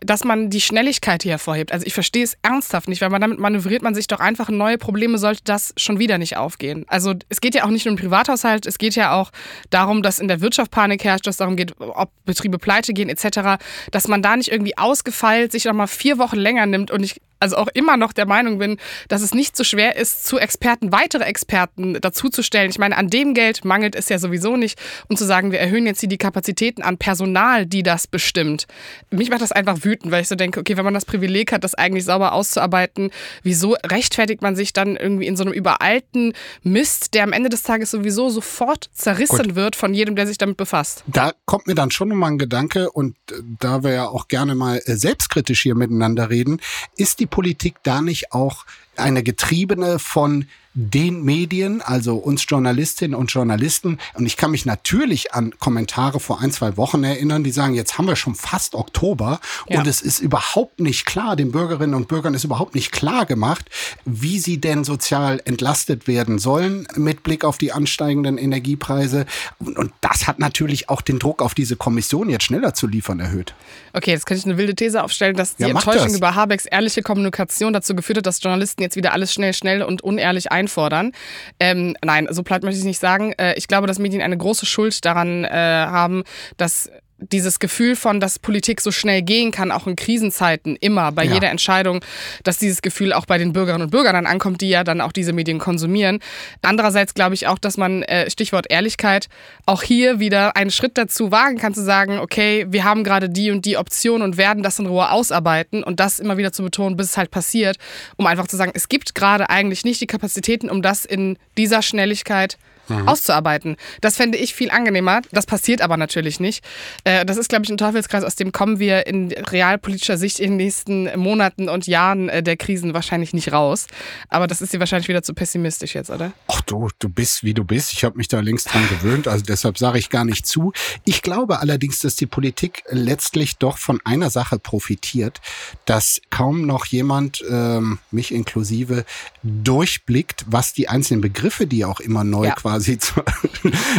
dass 0.00 0.24
man 0.24 0.50
die 0.50 0.60
Schnelligkeit 0.60 1.22
hier 1.22 1.32
hervorhebt. 1.32 1.72
Also 1.72 1.86
ich 1.86 1.94
verstehe 1.94 2.22
es 2.22 2.36
ernsthaft 2.42 2.88
nicht, 2.88 3.00
weil 3.00 3.10
man 3.10 3.20
damit 3.20 3.38
manövriert 3.38 3.82
man 3.82 3.94
sich 3.94 4.06
doch 4.06 4.20
einfach 4.20 4.48
in 4.48 4.56
neue 4.56 4.78
Probleme, 4.78 5.18
sollte 5.18 5.42
das 5.44 5.74
schon 5.76 5.98
wieder 5.98 6.18
nicht 6.18 6.36
aufgehen. 6.36 6.84
Also 6.88 7.14
es 7.28 7.40
geht 7.40 7.54
ja 7.54 7.64
auch 7.64 7.70
nicht 7.70 7.86
nur 7.86 7.92
um 7.92 7.98
Privathaushalt, 7.98 8.66
es 8.66 8.78
geht 8.78 8.94
ja 8.94 9.12
auch 9.12 9.32
darum, 9.70 10.02
dass 10.02 10.18
in 10.18 10.28
der 10.28 10.40
Wirtschaft 10.40 10.70
Panik 10.70 11.04
herrscht, 11.04 11.26
dass 11.26 11.34
es 11.34 11.38
darum 11.38 11.56
geht, 11.56 11.74
ob 11.80 12.10
Betriebe 12.24 12.58
pleite 12.58 12.92
gehen 12.92 13.08
etc., 13.08 13.62
dass 13.90 14.08
man 14.08 14.22
da 14.22 14.36
nicht 14.36 14.52
irgendwie 14.52 14.78
ausgefeilt 14.78 15.52
sich 15.52 15.64
noch 15.64 15.72
mal 15.72 15.86
vier 15.86 16.18
Wochen 16.18 16.36
länger 16.36 16.66
nimmt 16.66 16.90
und 16.90 17.02
ich 17.02 17.20
also 17.42 17.56
auch 17.56 17.68
immer 17.74 17.96
noch 17.96 18.12
der 18.12 18.26
Meinung 18.26 18.58
bin, 18.58 18.78
dass 19.08 19.20
es 19.20 19.34
nicht 19.34 19.56
so 19.56 19.64
schwer 19.64 19.96
ist, 19.96 20.24
zu 20.24 20.38
Experten 20.38 20.92
weitere 20.92 21.24
Experten 21.24 21.94
dazuzustellen. 21.94 22.70
Ich 22.70 22.78
meine, 22.78 22.96
an 22.96 23.08
dem 23.08 23.34
Geld 23.34 23.64
mangelt 23.64 23.96
es 23.96 24.08
ja 24.08 24.18
sowieso 24.18 24.51
nicht. 24.56 24.78
Und 25.08 25.18
zu 25.18 25.24
sagen, 25.24 25.52
wir 25.52 25.60
erhöhen 25.60 25.86
jetzt 25.86 26.00
hier 26.00 26.08
die 26.08 26.18
Kapazitäten 26.18 26.82
an 26.82 26.98
Personal, 26.98 27.66
die 27.66 27.82
das 27.82 28.06
bestimmt. 28.06 28.66
Mich 29.10 29.30
macht 29.30 29.42
das 29.42 29.52
einfach 29.52 29.78
wütend, 29.82 30.12
weil 30.12 30.22
ich 30.22 30.28
so 30.28 30.34
denke, 30.34 30.60
okay, 30.60 30.76
wenn 30.76 30.84
man 30.84 30.94
das 30.94 31.04
Privileg 31.04 31.52
hat, 31.52 31.64
das 31.64 31.74
eigentlich 31.74 32.04
sauber 32.04 32.32
auszuarbeiten, 32.32 33.10
wieso 33.42 33.76
rechtfertigt 33.84 34.42
man 34.42 34.56
sich 34.56 34.72
dann 34.72 34.96
irgendwie 34.96 35.26
in 35.26 35.36
so 35.36 35.44
einem 35.44 35.52
überalten 35.52 36.32
Mist, 36.62 37.14
der 37.14 37.24
am 37.24 37.32
Ende 37.32 37.48
des 37.48 37.62
Tages 37.62 37.90
sowieso 37.90 38.30
sofort 38.30 38.90
zerrissen 38.92 39.48
Gut. 39.48 39.54
wird 39.54 39.76
von 39.76 39.94
jedem, 39.94 40.16
der 40.16 40.26
sich 40.26 40.38
damit 40.38 40.56
befasst? 40.56 41.04
Da 41.06 41.32
kommt 41.44 41.66
mir 41.66 41.74
dann 41.74 41.90
schon 41.90 42.08
nochmal 42.08 42.32
ein 42.32 42.38
Gedanke 42.38 42.90
und 42.90 43.16
äh, 43.30 43.36
da 43.58 43.82
wir 43.82 43.92
ja 43.92 44.08
auch 44.08 44.28
gerne 44.28 44.54
mal 44.54 44.80
äh, 44.84 44.96
selbstkritisch 44.96 45.62
hier 45.62 45.74
miteinander 45.74 46.30
reden, 46.30 46.60
ist 46.96 47.20
die 47.20 47.26
Politik 47.26 47.76
da 47.82 48.02
nicht 48.02 48.32
auch 48.32 48.64
eine 48.96 49.22
Getriebene 49.22 49.98
von 49.98 50.46
den 50.74 51.22
Medien, 51.22 51.82
also 51.82 52.16
uns 52.16 52.44
Journalistinnen 52.48 53.14
und 53.14 53.30
Journalisten. 53.30 53.98
Und 54.14 54.26
ich 54.26 54.36
kann 54.36 54.50
mich 54.50 54.64
natürlich 54.64 55.34
an 55.34 55.52
Kommentare 55.58 56.18
vor 56.18 56.40
ein, 56.40 56.50
zwei 56.50 56.76
Wochen 56.76 57.04
erinnern, 57.04 57.44
die 57.44 57.50
sagen, 57.50 57.74
jetzt 57.74 57.98
haben 57.98 58.06
wir 58.06 58.16
schon 58.16 58.34
fast 58.34 58.74
Oktober 58.74 59.40
ja. 59.68 59.78
und 59.78 59.86
es 59.86 60.00
ist 60.00 60.20
überhaupt 60.20 60.80
nicht 60.80 61.04
klar, 61.04 61.36
den 61.36 61.52
Bürgerinnen 61.52 61.94
und 61.94 62.08
Bürgern 62.08 62.32
ist 62.32 62.44
überhaupt 62.44 62.74
nicht 62.74 62.90
klar 62.90 63.26
gemacht, 63.26 63.68
wie 64.06 64.38
sie 64.38 64.60
denn 64.60 64.84
sozial 64.84 65.42
entlastet 65.44 66.08
werden 66.08 66.38
sollen 66.38 66.86
mit 66.96 67.22
Blick 67.22 67.44
auf 67.44 67.58
die 67.58 67.72
ansteigenden 67.72 68.38
Energiepreise. 68.38 69.26
Und, 69.58 69.76
und 69.76 69.92
das 70.00 70.26
hat 70.26 70.38
natürlich 70.38 70.88
auch 70.88 71.02
den 71.02 71.18
Druck 71.18 71.42
auf 71.42 71.54
diese 71.54 71.76
Kommission 71.76 72.30
jetzt 72.30 72.44
schneller 72.44 72.72
zu 72.72 72.86
liefern 72.86 73.20
erhöht. 73.20 73.54
Okay, 73.92 74.12
jetzt 74.12 74.24
kann 74.24 74.38
ich 74.38 74.46
eine 74.46 74.56
wilde 74.56 74.74
These 74.74 75.02
aufstellen, 75.02 75.36
dass 75.36 75.56
die 75.56 75.64
ja, 75.64 75.68
Enttäuschung 75.68 76.08
das. 76.08 76.16
über 76.16 76.34
Habecks 76.34 76.64
ehrliche 76.64 77.02
Kommunikation 77.02 77.74
dazu 77.74 77.94
geführt 77.94 78.18
hat, 78.18 78.26
dass 78.26 78.42
Journalisten 78.42 78.80
jetzt 78.80 78.96
wieder 78.96 79.12
alles 79.12 79.34
schnell, 79.34 79.52
schnell 79.52 79.82
und 79.82 80.02
unehrlich 80.02 80.50
ein 80.50 80.61
einfordern. 80.62 81.12
Ähm, 81.60 81.96
nein, 82.04 82.26
so 82.30 82.42
platt 82.42 82.62
möchte 82.62 82.78
ich 82.78 82.84
nicht 82.84 83.00
sagen. 83.00 83.32
Äh, 83.32 83.54
ich 83.56 83.68
glaube, 83.68 83.86
dass 83.86 83.98
Medien 83.98 84.22
eine 84.22 84.36
große 84.36 84.66
Schuld 84.66 85.04
daran 85.04 85.44
äh, 85.44 85.50
haben, 85.50 86.22
dass 86.56 86.90
dieses 87.30 87.58
Gefühl 87.58 87.96
von, 87.96 88.20
dass 88.20 88.38
Politik 88.38 88.80
so 88.80 88.90
schnell 88.90 89.22
gehen 89.22 89.50
kann, 89.50 89.70
auch 89.70 89.86
in 89.86 89.96
Krisenzeiten, 89.96 90.76
immer 90.76 91.12
bei 91.12 91.24
ja. 91.24 91.34
jeder 91.34 91.50
Entscheidung, 91.50 92.04
dass 92.44 92.58
dieses 92.58 92.82
Gefühl 92.82 93.12
auch 93.12 93.26
bei 93.26 93.38
den 93.38 93.52
Bürgerinnen 93.52 93.84
und 93.84 93.90
Bürgern 93.90 94.14
dann 94.14 94.26
ankommt, 94.26 94.60
die 94.60 94.68
ja 94.68 94.84
dann 94.84 95.00
auch 95.00 95.12
diese 95.12 95.32
Medien 95.32 95.58
konsumieren. 95.58 96.20
Andererseits 96.62 97.14
glaube 97.14 97.34
ich 97.34 97.46
auch, 97.46 97.58
dass 97.58 97.76
man, 97.76 98.02
äh, 98.02 98.30
Stichwort 98.30 98.66
Ehrlichkeit, 98.70 99.28
auch 99.66 99.82
hier 99.82 100.18
wieder 100.18 100.56
einen 100.56 100.70
Schritt 100.70 100.98
dazu 100.98 101.30
wagen 101.30 101.58
kann, 101.58 101.74
zu 101.74 101.82
sagen, 101.82 102.18
okay, 102.18 102.66
wir 102.68 102.84
haben 102.84 103.04
gerade 103.04 103.28
die 103.28 103.50
und 103.50 103.64
die 103.64 103.76
Option 103.76 104.22
und 104.22 104.36
werden 104.36 104.62
das 104.62 104.78
in 104.78 104.86
Ruhe 104.86 105.10
ausarbeiten 105.10 105.82
und 105.82 106.00
das 106.00 106.18
immer 106.18 106.36
wieder 106.36 106.52
zu 106.52 106.62
betonen, 106.62 106.96
bis 106.96 107.10
es 107.10 107.16
halt 107.16 107.30
passiert, 107.30 107.76
um 108.16 108.26
einfach 108.26 108.46
zu 108.46 108.56
sagen, 108.56 108.72
es 108.74 108.88
gibt 108.88 109.14
gerade 109.14 109.50
eigentlich 109.50 109.84
nicht 109.84 110.00
die 110.00 110.06
Kapazitäten, 110.06 110.70
um 110.70 110.82
das 110.82 111.04
in 111.04 111.38
dieser 111.56 111.82
Schnelligkeit 111.82 112.58
mhm. 112.88 113.08
auszuarbeiten. 113.08 113.76
Das 114.00 114.16
fände 114.16 114.38
ich 114.38 114.54
viel 114.54 114.70
angenehmer. 114.70 115.22
Das 115.32 115.46
passiert 115.46 115.80
aber 115.80 115.96
natürlich 115.96 116.40
nicht. 116.40 116.64
Äh, 117.04 117.24
das 117.24 117.36
ist, 117.36 117.48
glaube 117.48 117.64
ich, 117.64 117.70
ein 117.70 117.78
Teufelskreis, 117.78 118.24
aus 118.24 118.36
dem 118.36 118.52
kommen 118.52 118.78
wir 118.78 119.06
in 119.06 119.32
realpolitischer 119.32 120.18
Sicht 120.18 120.40
in 120.40 120.52
den 120.52 120.56
nächsten 120.56 121.18
Monaten 121.18 121.68
und 121.68 121.86
Jahren 121.86 122.28
äh, 122.28 122.42
der 122.42 122.56
Krisen 122.56 122.94
wahrscheinlich 122.94 123.32
nicht 123.32 123.52
raus. 123.52 123.86
Aber 124.28 124.46
das 124.46 124.60
ist 124.60 124.72
dir 124.72 124.80
wahrscheinlich 124.80 125.08
wieder 125.08 125.22
zu 125.22 125.34
pessimistisch 125.34 125.94
jetzt, 125.94 126.10
oder? 126.10 126.32
Ach 126.48 126.60
du, 126.62 126.88
du 126.98 127.08
bist, 127.08 127.44
wie 127.44 127.54
du 127.54 127.64
bist. 127.64 127.92
Ich 127.92 128.04
habe 128.04 128.16
mich 128.16 128.28
da 128.28 128.40
längst 128.40 128.72
dran 128.72 128.88
gewöhnt, 128.88 129.28
also 129.28 129.44
deshalb 129.44 129.78
sage 129.78 129.98
ich 129.98 130.10
gar 130.10 130.24
nicht 130.24 130.46
zu. 130.46 130.72
Ich 131.04 131.22
glaube 131.22 131.60
allerdings, 131.60 132.00
dass 132.00 132.16
die 132.16 132.26
Politik 132.26 132.82
letztlich 132.88 133.56
doch 133.58 133.78
von 133.78 134.00
einer 134.04 134.30
Sache 134.30 134.58
profitiert, 134.58 135.40
dass 135.84 136.20
kaum 136.30 136.66
noch 136.66 136.86
jemand, 136.86 137.44
ähm, 137.48 137.98
mich 138.10 138.32
inklusive, 138.32 139.04
durchblickt, 139.42 140.44
was 140.48 140.72
die 140.72 140.88
einzelnen 140.88 141.20
Begriffe, 141.20 141.66
die 141.66 141.84
auch 141.84 142.00
immer 142.00 142.24
neu 142.24 142.46
ja. 142.46 142.54
quasi 142.54 142.71
quasi, 142.72 142.98
zu, 142.98 143.20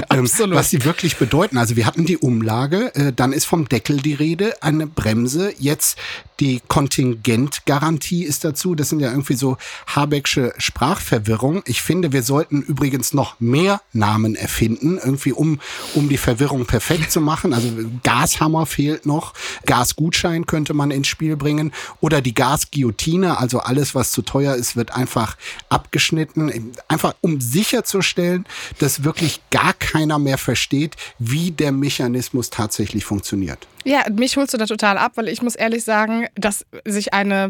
ähm, 0.09 0.27
was 0.55 0.69
sie 0.69 0.83
wirklich 0.83 1.17
bedeuten. 1.17 1.57
Also 1.57 1.75
wir 1.75 1.85
hatten 1.85 2.05
die 2.05 2.17
Umlage, 2.17 2.93
äh, 2.95 3.13
dann 3.13 3.33
ist 3.33 3.45
vom 3.45 3.69
Deckel 3.69 3.97
die 3.97 4.13
Rede, 4.13 4.61
eine 4.61 4.87
Bremse, 4.87 5.53
jetzt 5.59 5.97
die 6.39 6.61
Kontingentgarantie 6.67 8.23
ist 8.23 8.43
dazu. 8.43 8.75
Das 8.75 8.89
sind 8.89 8.99
ja 8.99 9.11
irgendwie 9.11 9.35
so 9.35 9.57
Habecksche 9.87 10.53
Sprachverwirrung. 10.57 11.61
Ich 11.65 11.81
finde, 11.81 12.11
wir 12.11 12.23
sollten 12.23 12.61
übrigens 12.61 13.13
noch 13.13 13.39
mehr 13.39 13.81
Namen 13.93 14.35
erfinden, 14.35 14.97
irgendwie 14.97 15.31
um, 15.31 15.59
um 15.93 16.09
die 16.09 16.17
Verwirrung 16.17 16.65
perfekt 16.65 17.11
zu 17.11 17.21
machen. 17.21 17.53
Also 17.53 17.69
Gashammer 18.03 18.65
fehlt 18.65 19.05
noch, 19.05 19.33
Gasgutschein 19.65 20.45
könnte 20.45 20.73
man 20.73 20.91
ins 20.91 21.07
Spiel 21.07 21.37
bringen 21.37 21.71
oder 22.01 22.21
die 22.21 22.33
Gasguillotine, 22.33 23.37
also 23.37 23.59
alles, 23.59 23.95
was 23.95 24.11
zu 24.11 24.21
teuer 24.21 24.55
ist, 24.55 24.75
wird 24.75 24.95
einfach 24.95 25.37
abgeschnitten. 25.69 26.73
Einfach 26.87 27.13
um 27.21 27.39
sicherzustellen, 27.39 28.45
dass 28.79 29.03
wirklich 29.03 29.41
gar 29.49 29.73
keiner 29.73 30.19
mehr 30.19 30.37
versteht, 30.37 30.95
wie 31.19 31.51
der 31.51 31.71
Mechanismus 31.71 32.49
tatsächlich 32.49 33.05
funktioniert. 33.05 33.67
Ja, 33.85 34.05
mich 34.09 34.37
holst 34.37 34.53
du 34.53 34.57
da 34.57 34.65
total 34.65 34.97
ab, 34.97 35.13
weil 35.15 35.27
ich 35.27 35.41
muss 35.41 35.55
ehrlich 35.55 35.83
sagen, 35.83 36.27
dass 36.35 36.65
sich 36.85 37.13
eine 37.13 37.49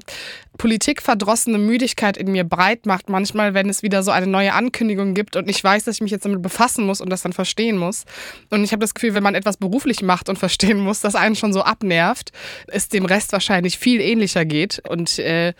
politikverdrossene 0.57 1.59
Müdigkeit 1.59 2.17
in 2.17 2.31
mir 2.31 2.43
breit 2.43 2.87
macht, 2.87 3.07
manchmal, 3.07 3.53
wenn 3.53 3.69
es 3.69 3.83
wieder 3.83 4.01
so 4.01 4.09
eine 4.09 4.25
neue 4.25 4.53
Ankündigung 4.53 5.13
gibt 5.13 5.35
und 5.35 5.47
ich 5.47 5.63
weiß, 5.63 5.83
dass 5.83 5.95
ich 5.95 6.01
mich 6.01 6.11
jetzt 6.11 6.25
damit 6.25 6.41
befassen 6.41 6.85
muss 6.85 7.01
und 7.01 7.11
das 7.11 7.21
dann 7.21 7.33
verstehen 7.33 7.77
muss. 7.77 8.05
Und 8.49 8.63
ich 8.63 8.71
habe 8.71 8.81
das 8.81 8.95
Gefühl, 8.95 9.13
wenn 9.13 9.23
man 9.23 9.35
etwas 9.35 9.57
beruflich 9.57 10.01
macht 10.01 10.27
und 10.27 10.39
verstehen 10.39 10.79
muss, 10.79 11.01
das 11.01 11.13
einen 11.13 11.35
schon 11.35 11.53
so 11.53 11.61
abnervt, 11.61 12.31
es 12.67 12.89
dem 12.89 13.05
Rest 13.05 13.31
wahrscheinlich 13.31 13.77
viel 13.77 14.01
ähnlicher 14.01 14.45
geht. 14.45 14.81
Und 14.89 15.19
äh, 15.19 15.53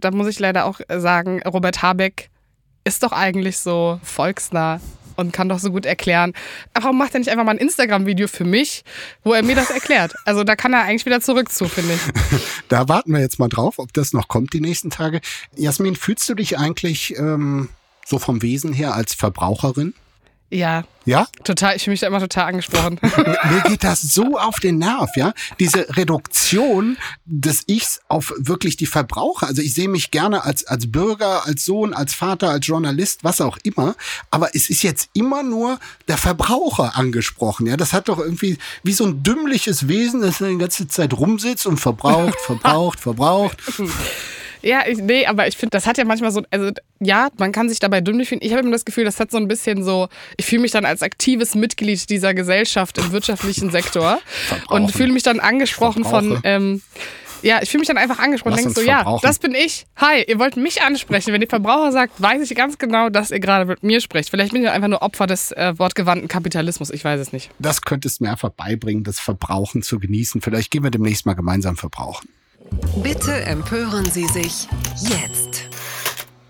da 0.00 0.10
muss 0.10 0.28
ich 0.28 0.38
leider 0.38 0.66
auch 0.66 0.80
sagen, 0.88 1.42
Robert 1.42 1.80
Habeck 1.80 2.28
ist 2.84 3.02
doch 3.02 3.12
eigentlich 3.12 3.58
so 3.58 3.98
volksnah 4.02 4.80
und 5.18 5.32
kann 5.32 5.48
doch 5.48 5.58
so 5.58 5.70
gut 5.70 5.84
erklären. 5.84 6.32
Warum 6.74 6.96
macht 6.96 7.14
er 7.14 7.18
nicht 7.18 7.30
einfach 7.30 7.44
mal 7.44 7.50
ein 7.50 7.58
Instagram-Video 7.58 8.28
für 8.28 8.44
mich, 8.44 8.84
wo 9.24 9.32
er 9.32 9.42
mir 9.42 9.56
das 9.56 9.70
erklärt? 9.70 10.14
Also 10.24 10.44
da 10.44 10.54
kann 10.56 10.72
er 10.72 10.82
eigentlich 10.82 11.06
wieder 11.06 11.20
zurück 11.20 11.50
zu, 11.50 11.66
finde 11.68 11.94
ich. 11.94 12.00
Da 12.68 12.88
warten 12.88 13.12
wir 13.12 13.20
jetzt 13.20 13.38
mal 13.38 13.48
drauf, 13.48 13.78
ob 13.78 13.92
das 13.94 14.12
noch 14.12 14.28
kommt 14.28 14.52
die 14.52 14.60
nächsten 14.60 14.90
Tage. 14.90 15.20
Jasmin, 15.56 15.96
fühlst 15.96 16.28
du 16.28 16.34
dich 16.34 16.58
eigentlich 16.58 17.16
ähm, 17.16 17.70
so 18.04 18.18
vom 18.18 18.42
Wesen 18.42 18.72
her 18.72 18.94
als 18.94 19.14
Verbraucherin? 19.14 19.94
Ja. 20.50 20.84
Ja? 21.04 21.26
Total, 21.42 21.76
ich 21.76 21.84
fühle 21.84 21.92
mich 21.92 22.00
da 22.00 22.06
immer 22.06 22.20
total 22.20 22.48
angesprochen. 22.48 22.98
Mir 23.02 23.62
geht 23.66 23.82
das 23.82 24.02
so 24.02 24.38
auf 24.38 24.60
den 24.60 24.78
Nerv, 24.78 25.10
ja. 25.16 25.32
Diese 25.58 25.96
Reduktion 25.96 26.98
des 27.24 27.64
Ichs 27.66 28.00
auf 28.08 28.34
wirklich 28.36 28.76
die 28.76 28.86
Verbraucher. 28.86 29.46
Also 29.46 29.62
ich 29.62 29.72
sehe 29.72 29.88
mich 29.88 30.10
gerne 30.10 30.44
als, 30.44 30.66
als 30.66 30.90
Bürger, 30.90 31.46
als 31.46 31.64
Sohn, 31.64 31.94
als 31.94 32.12
Vater, 32.12 32.50
als 32.50 32.66
Journalist, 32.66 33.24
was 33.24 33.40
auch 33.40 33.56
immer. 33.62 33.94
Aber 34.30 34.54
es 34.54 34.68
ist 34.68 34.82
jetzt 34.82 35.08
immer 35.14 35.42
nur 35.42 35.78
der 36.08 36.18
Verbraucher 36.18 36.96
angesprochen, 36.96 37.66
ja. 37.66 37.76
Das 37.76 37.92
hat 37.92 38.08
doch 38.08 38.18
irgendwie 38.18 38.58
wie 38.82 38.92
so 38.92 39.06
ein 39.06 39.22
dümmliches 39.22 39.88
Wesen, 39.88 40.20
das 40.20 40.38
die 40.38 40.58
ganze 40.58 40.88
Zeit 40.88 41.14
rumsitzt 41.14 41.66
und 41.66 41.78
verbraucht, 41.78 42.38
verbraucht, 42.40 43.00
verbraucht. 43.00 43.58
Ja, 44.68 44.86
ich, 44.86 44.98
nee, 44.98 45.24
aber 45.24 45.48
ich 45.48 45.56
finde, 45.56 45.70
das 45.70 45.86
hat 45.86 45.96
ja 45.96 46.04
manchmal 46.04 46.30
so, 46.30 46.42
also 46.50 46.70
ja, 47.00 47.28
man 47.38 47.52
kann 47.52 47.70
sich 47.70 47.78
dabei 47.78 48.02
dümmlich 48.02 48.28
fühlen. 48.28 48.42
Ich 48.44 48.52
habe 48.52 48.60
immer 48.60 48.72
das 48.72 48.84
Gefühl, 48.84 49.06
das 49.06 49.18
hat 49.18 49.30
so 49.30 49.38
ein 49.38 49.48
bisschen 49.48 49.82
so, 49.82 50.08
ich 50.36 50.44
fühle 50.44 50.60
mich 50.60 50.72
dann 50.72 50.84
als 50.84 51.02
aktives 51.02 51.54
Mitglied 51.54 52.10
dieser 52.10 52.34
Gesellschaft 52.34 52.98
im 52.98 53.10
wirtschaftlichen 53.12 53.70
Sektor 53.70 54.18
und 54.68 54.92
fühle 54.92 55.10
mich 55.10 55.22
dann 55.22 55.40
angesprochen 55.40 56.04
von, 56.04 56.38
ähm, 56.44 56.82
ja, 57.40 57.62
ich 57.62 57.70
fühle 57.70 57.80
mich 57.80 57.88
dann 57.88 57.96
einfach 57.96 58.18
angesprochen 58.18 58.58
und 58.58 58.64
denke 58.64 58.80
so, 58.80 58.86
ja, 58.86 59.18
das 59.22 59.38
bin 59.38 59.54
ich. 59.54 59.86
Hi, 59.96 60.22
ihr 60.26 60.38
wollt 60.38 60.58
mich 60.58 60.82
ansprechen. 60.82 61.32
Wenn 61.32 61.40
ihr 61.40 61.48
Verbraucher 61.48 61.90
sagt, 61.90 62.20
weiß 62.20 62.42
ich 62.42 62.54
ganz 62.54 62.76
genau, 62.76 63.08
dass 63.08 63.30
ihr 63.30 63.40
gerade 63.40 63.64
mit 63.64 63.82
mir 63.82 64.02
sprecht. 64.02 64.28
Vielleicht 64.28 64.52
bin 64.52 64.62
ich 64.62 64.68
einfach 64.68 64.88
nur 64.88 65.00
Opfer 65.00 65.26
des 65.26 65.52
äh, 65.52 65.78
wortgewandten 65.78 66.28
Kapitalismus. 66.28 66.90
Ich 66.90 67.04
weiß 67.04 67.18
es 67.20 67.32
nicht. 67.32 67.50
Das 67.58 67.80
könntest 67.80 68.20
du 68.20 68.24
mir 68.24 68.32
einfach 68.32 68.50
beibringen, 68.50 69.02
das 69.02 69.18
Verbrauchen 69.18 69.80
zu 69.80 69.98
genießen. 69.98 70.42
Vielleicht 70.42 70.70
gehen 70.70 70.82
wir 70.82 70.90
demnächst 70.90 71.24
mal 71.24 71.32
gemeinsam 71.34 71.76
verbrauchen. 71.76 72.28
Bitte 73.02 73.32
empören 73.44 74.04
Sie 74.10 74.26
sich 74.26 74.68
jetzt. 75.00 75.68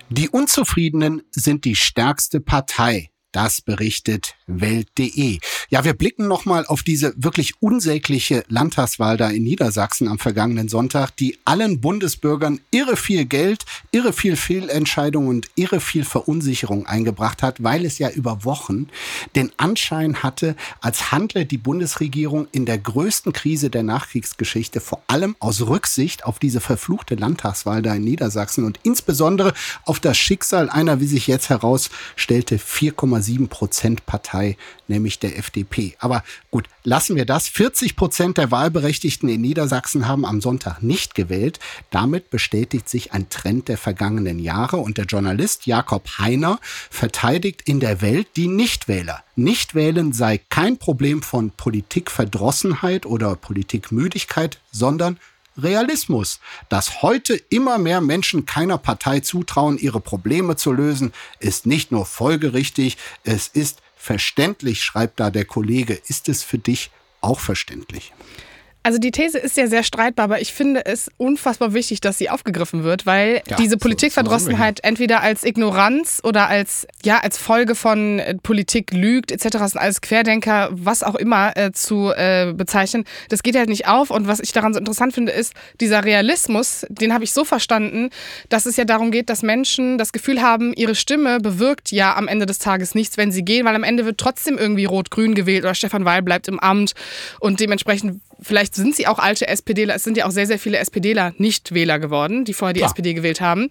Die 0.08 0.28
Unzufriedenen 0.28 1.22
sind 1.30 1.64
die 1.64 1.76
stärkste 1.76 2.40
Partei. 2.40 3.10
Das 3.32 3.60
berichtet 3.60 4.36
Welt.de. 4.46 5.38
Ja, 5.70 5.84
wir 5.84 5.92
blicken 5.92 6.28
nochmal 6.28 6.64
auf 6.64 6.82
diese 6.82 7.12
wirklich 7.18 7.60
unsägliche 7.60 8.42
Landtagswahl 8.48 9.18
da 9.18 9.28
in 9.28 9.42
Niedersachsen 9.42 10.08
am 10.08 10.18
vergangenen 10.18 10.70
Sonntag, 10.70 11.10
die 11.10 11.36
allen 11.44 11.82
Bundesbürgern 11.82 12.60
irre 12.70 12.96
viel 12.96 13.26
Geld, 13.26 13.66
irre 13.92 14.14
viel 14.14 14.36
Fehlentscheidungen 14.36 15.28
und 15.28 15.50
irre 15.56 15.80
viel 15.80 16.04
Verunsicherung 16.04 16.86
eingebracht 16.86 17.42
hat, 17.42 17.62
weil 17.62 17.84
es 17.84 17.98
ja 17.98 18.08
über 18.08 18.46
Wochen 18.46 18.88
den 19.36 19.52
Anschein 19.58 20.22
hatte, 20.22 20.56
als 20.80 21.12
handle 21.12 21.44
die 21.44 21.58
Bundesregierung 21.58 22.48
in 22.50 22.64
der 22.64 22.78
größten 22.78 23.34
Krise 23.34 23.68
der 23.68 23.82
Nachkriegsgeschichte 23.82 24.80
vor 24.80 25.02
allem 25.06 25.36
aus 25.38 25.60
Rücksicht 25.60 26.24
auf 26.24 26.38
diese 26.38 26.62
verfluchte 26.62 27.14
Landtagswahl 27.14 27.82
da 27.82 27.94
in 27.94 28.04
Niedersachsen 28.04 28.64
und 28.64 28.80
insbesondere 28.84 29.52
auf 29.84 30.00
das 30.00 30.16
Schicksal 30.16 30.70
einer, 30.70 31.00
wie 31.00 31.06
sich 31.06 31.26
jetzt 31.26 31.50
herausstellte, 31.50 32.56
4,7 32.56 33.48
Prozent 33.48 34.06
Partei, 34.06 34.56
nämlich 34.88 35.18
der 35.18 35.38
FDP. 35.38 35.94
Aber 35.98 36.24
gut, 36.50 36.68
lassen 36.84 37.16
wir 37.16 37.24
das. 37.24 37.48
40 37.48 37.96
Prozent 37.96 38.38
der 38.38 38.50
Wahlberechtigten 38.50 39.28
in 39.28 39.40
Niedersachsen 39.40 40.08
haben 40.08 40.24
am 40.24 40.40
Sonntag 40.40 40.82
nicht 40.82 41.14
gewählt. 41.14 41.58
Damit 41.90 42.30
bestätigt 42.30 42.88
sich 42.88 43.12
ein 43.12 43.28
Trend 43.28 43.68
der 43.68 43.78
vergangenen 43.78 44.38
Jahre 44.38 44.78
und 44.78 44.98
der 44.98 45.06
Journalist 45.06 45.66
Jakob 45.66 46.18
Heiner 46.18 46.58
verteidigt 46.90 47.62
in 47.66 47.80
der 47.80 48.00
Welt 48.00 48.28
die 48.36 48.48
Nichtwähler. 48.48 49.22
Nichtwählen 49.36 50.12
sei 50.12 50.38
kein 50.48 50.78
Problem 50.78 51.22
von 51.22 51.50
Politikverdrossenheit 51.50 53.06
oder 53.06 53.36
Politikmüdigkeit, 53.36 54.58
sondern 54.72 55.18
Realismus. 55.58 56.40
Dass 56.68 57.02
heute 57.02 57.34
immer 57.34 57.78
mehr 57.78 58.00
Menschen 58.00 58.46
keiner 58.46 58.78
Partei 58.78 59.20
zutrauen, 59.20 59.78
ihre 59.78 60.00
Probleme 60.00 60.56
zu 60.56 60.72
lösen, 60.72 61.12
ist 61.40 61.66
nicht 61.66 61.92
nur 61.92 62.06
folgerichtig, 62.06 62.96
es 63.24 63.48
ist 63.48 63.82
verständlich, 64.08 64.82
schreibt 64.82 65.20
da 65.20 65.28
der 65.30 65.44
Kollege. 65.44 65.92
Ist 66.06 66.30
es 66.30 66.42
für 66.42 66.56
dich 66.56 66.90
auch 67.20 67.40
verständlich? 67.40 68.14
Also 68.88 68.98
die 68.98 69.10
These 69.10 69.36
ist 69.36 69.58
ja 69.58 69.66
sehr 69.66 69.82
streitbar, 69.82 70.24
aber 70.24 70.40
ich 70.40 70.54
finde 70.54 70.86
es 70.86 71.10
unfassbar 71.18 71.74
wichtig, 71.74 72.00
dass 72.00 72.16
sie 72.16 72.30
aufgegriffen 72.30 72.84
wird, 72.84 73.04
weil 73.04 73.42
ja, 73.46 73.56
diese 73.56 73.76
Politikverdrossenheit 73.76 74.78
so 74.78 74.88
entweder 74.88 75.20
als 75.20 75.44
Ignoranz 75.44 76.22
oder 76.24 76.48
als 76.48 76.86
ja 77.04 77.18
als 77.18 77.36
Folge 77.36 77.74
von 77.74 78.18
äh, 78.18 78.34
Politik 78.36 78.94
lügt 78.94 79.30
etc. 79.30 79.74
als 79.74 80.00
Querdenker, 80.00 80.70
was 80.72 81.02
auch 81.02 81.16
immer 81.16 81.54
äh, 81.58 81.70
zu 81.72 82.12
äh, 82.16 82.54
bezeichnen, 82.56 83.04
das 83.28 83.42
geht 83.42 83.56
halt 83.56 83.68
nicht 83.68 83.88
auf. 83.88 84.10
Und 84.10 84.26
was 84.26 84.40
ich 84.40 84.52
daran 84.52 84.72
so 84.72 84.78
interessant 84.78 85.12
finde, 85.12 85.32
ist 85.32 85.52
dieser 85.82 86.02
Realismus, 86.02 86.86
den 86.88 87.12
habe 87.12 87.24
ich 87.24 87.34
so 87.34 87.44
verstanden, 87.44 88.08
dass 88.48 88.64
es 88.64 88.78
ja 88.78 88.86
darum 88.86 89.10
geht, 89.10 89.28
dass 89.28 89.42
Menschen 89.42 89.98
das 89.98 90.12
Gefühl 90.12 90.40
haben, 90.40 90.72
ihre 90.72 90.94
Stimme 90.94 91.40
bewirkt 91.40 91.92
ja 91.92 92.16
am 92.16 92.26
Ende 92.26 92.46
des 92.46 92.58
Tages 92.58 92.94
nichts, 92.94 93.18
wenn 93.18 93.32
sie 93.32 93.44
gehen, 93.44 93.66
weil 93.66 93.74
am 93.74 93.84
Ende 93.84 94.06
wird 94.06 94.16
trotzdem 94.16 94.56
irgendwie 94.56 94.86
Rot-Grün 94.86 95.34
gewählt 95.34 95.64
oder 95.64 95.74
Stefan 95.74 96.06
Weil 96.06 96.22
bleibt 96.22 96.48
im 96.48 96.58
Amt 96.58 96.94
und 97.38 97.60
dementsprechend 97.60 98.22
vielleicht 98.40 98.74
sind 98.74 98.94
sie 98.94 99.06
auch 99.06 99.18
alte 99.18 99.48
SPDler. 99.48 99.94
Es 99.94 100.04
sind 100.04 100.16
ja 100.16 100.26
auch 100.26 100.30
sehr, 100.30 100.46
sehr 100.46 100.58
viele 100.58 100.78
SPDler 100.78 101.34
nicht 101.38 101.74
Wähler 101.74 101.98
geworden, 101.98 102.44
die 102.44 102.54
vorher 102.54 102.72
die 102.72 102.80
Klar. 102.80 102.90
SPD 102.90 103.14
gewählt 103.14 103.40
haben. 103.40 103.68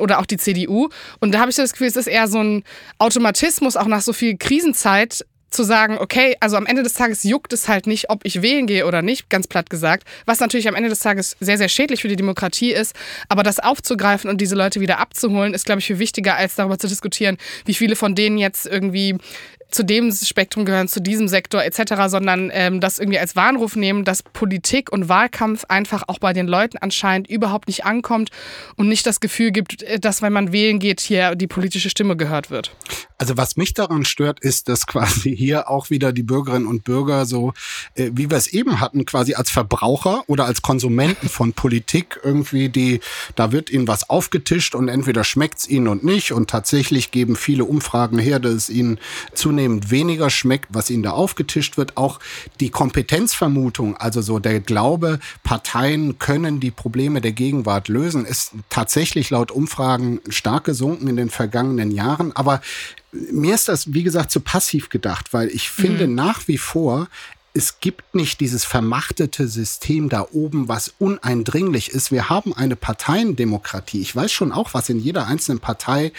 Oder 0.00 0.18
auch 0.18 0.26
die 0.26 0.36
CDU. 0.36 0.88
Und 1.20 1.32
da 1.32 1.40
habe 1.40 1.50
ich 1.50 1.56
so 1.56 1.62
das 1.62 1.72
Gefühl, 1.72 1.88
es 1.88 1.96
ist 1.96 2.06
eher 2.06 2.28
so 2.28 2.42
ein 2.42 2.64
Automatismus, 2.98 3.76
auch 3.76 3.86
nach 3.86 4.02
so 4.02 4.12
viel 4.12 4.36
Krisenzeit, 4.36 5.24
zu 5.50 5.62
sagen, 5.62 5.96
okay, 5.98 6.36
also 6.40 6.56
am 6.56 6.66
Ende 6.66 6.82
des 6.82 6.92
Tages 6.92 7.24
juckt 7.24 7.52
es 7.52 7.68
halt 7.68 7.86
nicht, 7.86 8.10
ob 8.10 8.20
ich 8.24 8.42
wählen 8.42 8.66
gehe 8.66 8.86
oder 8.86 9.02
nicht, 9.02 9.30
ganz 9.30 9.46
platt 9.46 9.70
gesagt, 9.70 10.06
was 10.26 10.40
natürlich 10.40 10.68
am 10.68 10.74
Ende 10.74 10.90
des 10.90 11.00
Tages 11.00 11.36
sehr, 11.40 11.56
sehr 11.56 11.68
schädlich 11.68 12.02
für 12.02 12.08
die 12.08 12.16
Demokratie 12.16 12.72
ist. 12.72 12.94
Aber 13.28 13.42
das 13.42 13.58
aufzugreifen 13.58 14.28
und 14.28 14.40
diese 14.40 14.54
Leute 14.54 14.80
wieder 14.80 14.98
abzuholen, 14.98 15.54
ist, 15.54 15.64
glaube 15.64 15.80
ich, 15.80 15.86
viel 15.86 15.98
wichtiger, 15.98 16.36
als 16.36 16.54
darüber 16.56 16.78
zu 16.78 16.86
diskutieren, 16.86 17.38
wie 17.64 17.74
viele 17.74 17.96
von 17.96 18.14
denen 18.14 18.36
jetzt 18.36 18.66
irgendwie 18.66 19.16
zu 19.70 19.82
dem 19.82 20.10
Spektrum 20.10 20.64
gehören, 20.64 20.88
zu 20.88 21.00
diesem 21.00 21.28
Sektor 21.28 21.62
etc., 21.62 21.94
sondern 22.08 22.50
ähm, 22.52 22.80
das 22.80 22.98
irgendwie 22.98 23.18
als 23.18 23.36
Warnruf 23.36 23.76
nehmen, 23.76 24.04
dass 24.04 24.22
Politik 24.22 24.90
und 24.90 25.08
Wahlkampf 25.08 25.64
einfach 25.68 26.04
auch 26.06 26.18
bei 26.18 26.32
den 26.32 26.48
Leuten 26.48 26.78
anscheinend 26.78 27.28
überhaupt 27.28 27.68
nicht 27.68 27.84
ankommt 27.84 28.30
und 28.76 28.88
nicht 28.88 29.06
das 29.06 29.20
Gefühl 29.20 29.50
gibt, 29.50 29.82
äh, 29.82 30.00
dass 30.00 30.22
wenn 30.22 30.32
man 30.32 30.52
wählen 30.52 30.78
geht, 30.78 31.00
hier 31.00 31.34
die 31.34 31.46
politische 31.46 31.90
Stimme 31.90 32.16
gehört 32.16 32.50
wird. 32.50 32.72
Also 33.18 33.36
was 33.36 33.56
mich 33.56 33.74
daran 33.74 34.04
stört, 34.04 34.40
ist, 34.40 34.68
dass 34.68 34.86
quasi 34.86 35.36
hier 35.36 35.68
auch 35.68 35.90
wieder 35.90 36.12
die 36.12 36.22
Bürgerinnen 36.22 36.66
und 36.66 36.84
Bürger 36.84 37.26
so, 37.26 37.52
äh, 37.94 38.10
wie 38.14 38.30
wir 38.30 38.38
es 38.38 38.46
eben 38.46 38.80
hatten, 38.80 39.04
quasi 39.04 39.34
als 39.34 39.50
Verbraucher 39.50 40.22
oder 40.28 40.46
als 40.46 40.62
Konsumenten 40.62 41.28
von 41.28 41.52
Politik 41.52 42.20
irgendwie 42.22 42.70
die, 42.70 43.00
da 43.34 43.52
wird 43.52 43.68
ihnen 43.68 43.86
was 43.86 44.08
aufgetischt 44.08 44.74
und 44.74 44.88
entweder 44.88 45.24
schmeckt 45.24 45.58
es 45.58 45.68
ihnen 45.68 45.88
und 45.88 46.04
nicht 46.04 46.32
und 46.32 46.48
tatsächlich 46.48 47.10
geben 47.10 47.36
viele 47.36 47.64
Umfragen 47.64 48.18
her, 48.18 48.38
dass 48.38 48.54
es 48.54 48.70
ihnen 48.70 48.98
zunehmend 49.34 49.57
zunehmend 49.58 49.90
weniger 49.90 50.30
schmeckt, 50.30 50.66
was 50.70 50.88
ihnen 50.88 51.02
da 51.02 51.10
aufgetischt 51.10 51.76
wird. 51.76 51.96
Auch 51.96 52.20
die 52.60 52.70
Kompetenzvermutung, 52.70 53.96
also 53.96 54.20
so 54.20 54.38
der 54.38 54.60
Glaube, 54.60 55.18
Parteien 55.42 56.20
können 56.20 56.60
die 56.60 56.70
Probleme 56.70 57.20
der 57.20 57.32
Gegenwart 57.32 57.88
lösen, 57.88 58.24
ist 58.24 58.52
tatsächlich 58.70 59.30
laut 59.30 59.50
Umfragen 59.50 60.20
stark 60.28 60.62
gesunken 60.64 61.08
in 61.08 61.16
den 61.16 61.30
vergangenen 61.30 61.90
Jahren. 61.90 62.30
Aber 62.36 62.60
mir 63.10 63.56
ist 63.56 63.68
das, 63.68 63.92
wie 63.92 64.04
gesagt, 64.04 64.30
zu 64.30 64.38
passiv 64.40 64.90
gedacht, 64.90 65.32
weil 65.32 65.48
ich 65.48 65.70
finde 65.70 66.06
mhm. 66.06 66.14
nach 66.14 66.46
wie 66.46 66.58
vor, 66.58 67.08
es 67.58 67.80
gibt 67.80 68.14
nicht 68.14 68.38
dieses 68.38 68.64
vermachtete 68.64 69.48
System 69.48 70.08
da 70.08 70.28
oben, 70.30 70.68
was 70.68 70.94
uneindringlich 71.00 71.88
ist. 71.88 72.12
Wir 72.12 72.28
haben 72.28 72.54
eine 72.54 72.76
Parteiendemokratie. 72.76 74.00
Ich 74.00 74.14
weiß 74.14 74.30
schon 74.30 74.52
auch, 74.52 74.74
was 74.74 74.88
in 74.88 75.00
jeder 75.00 75.26
einzelnen 75.26 75.58
Partei 75.58 76.12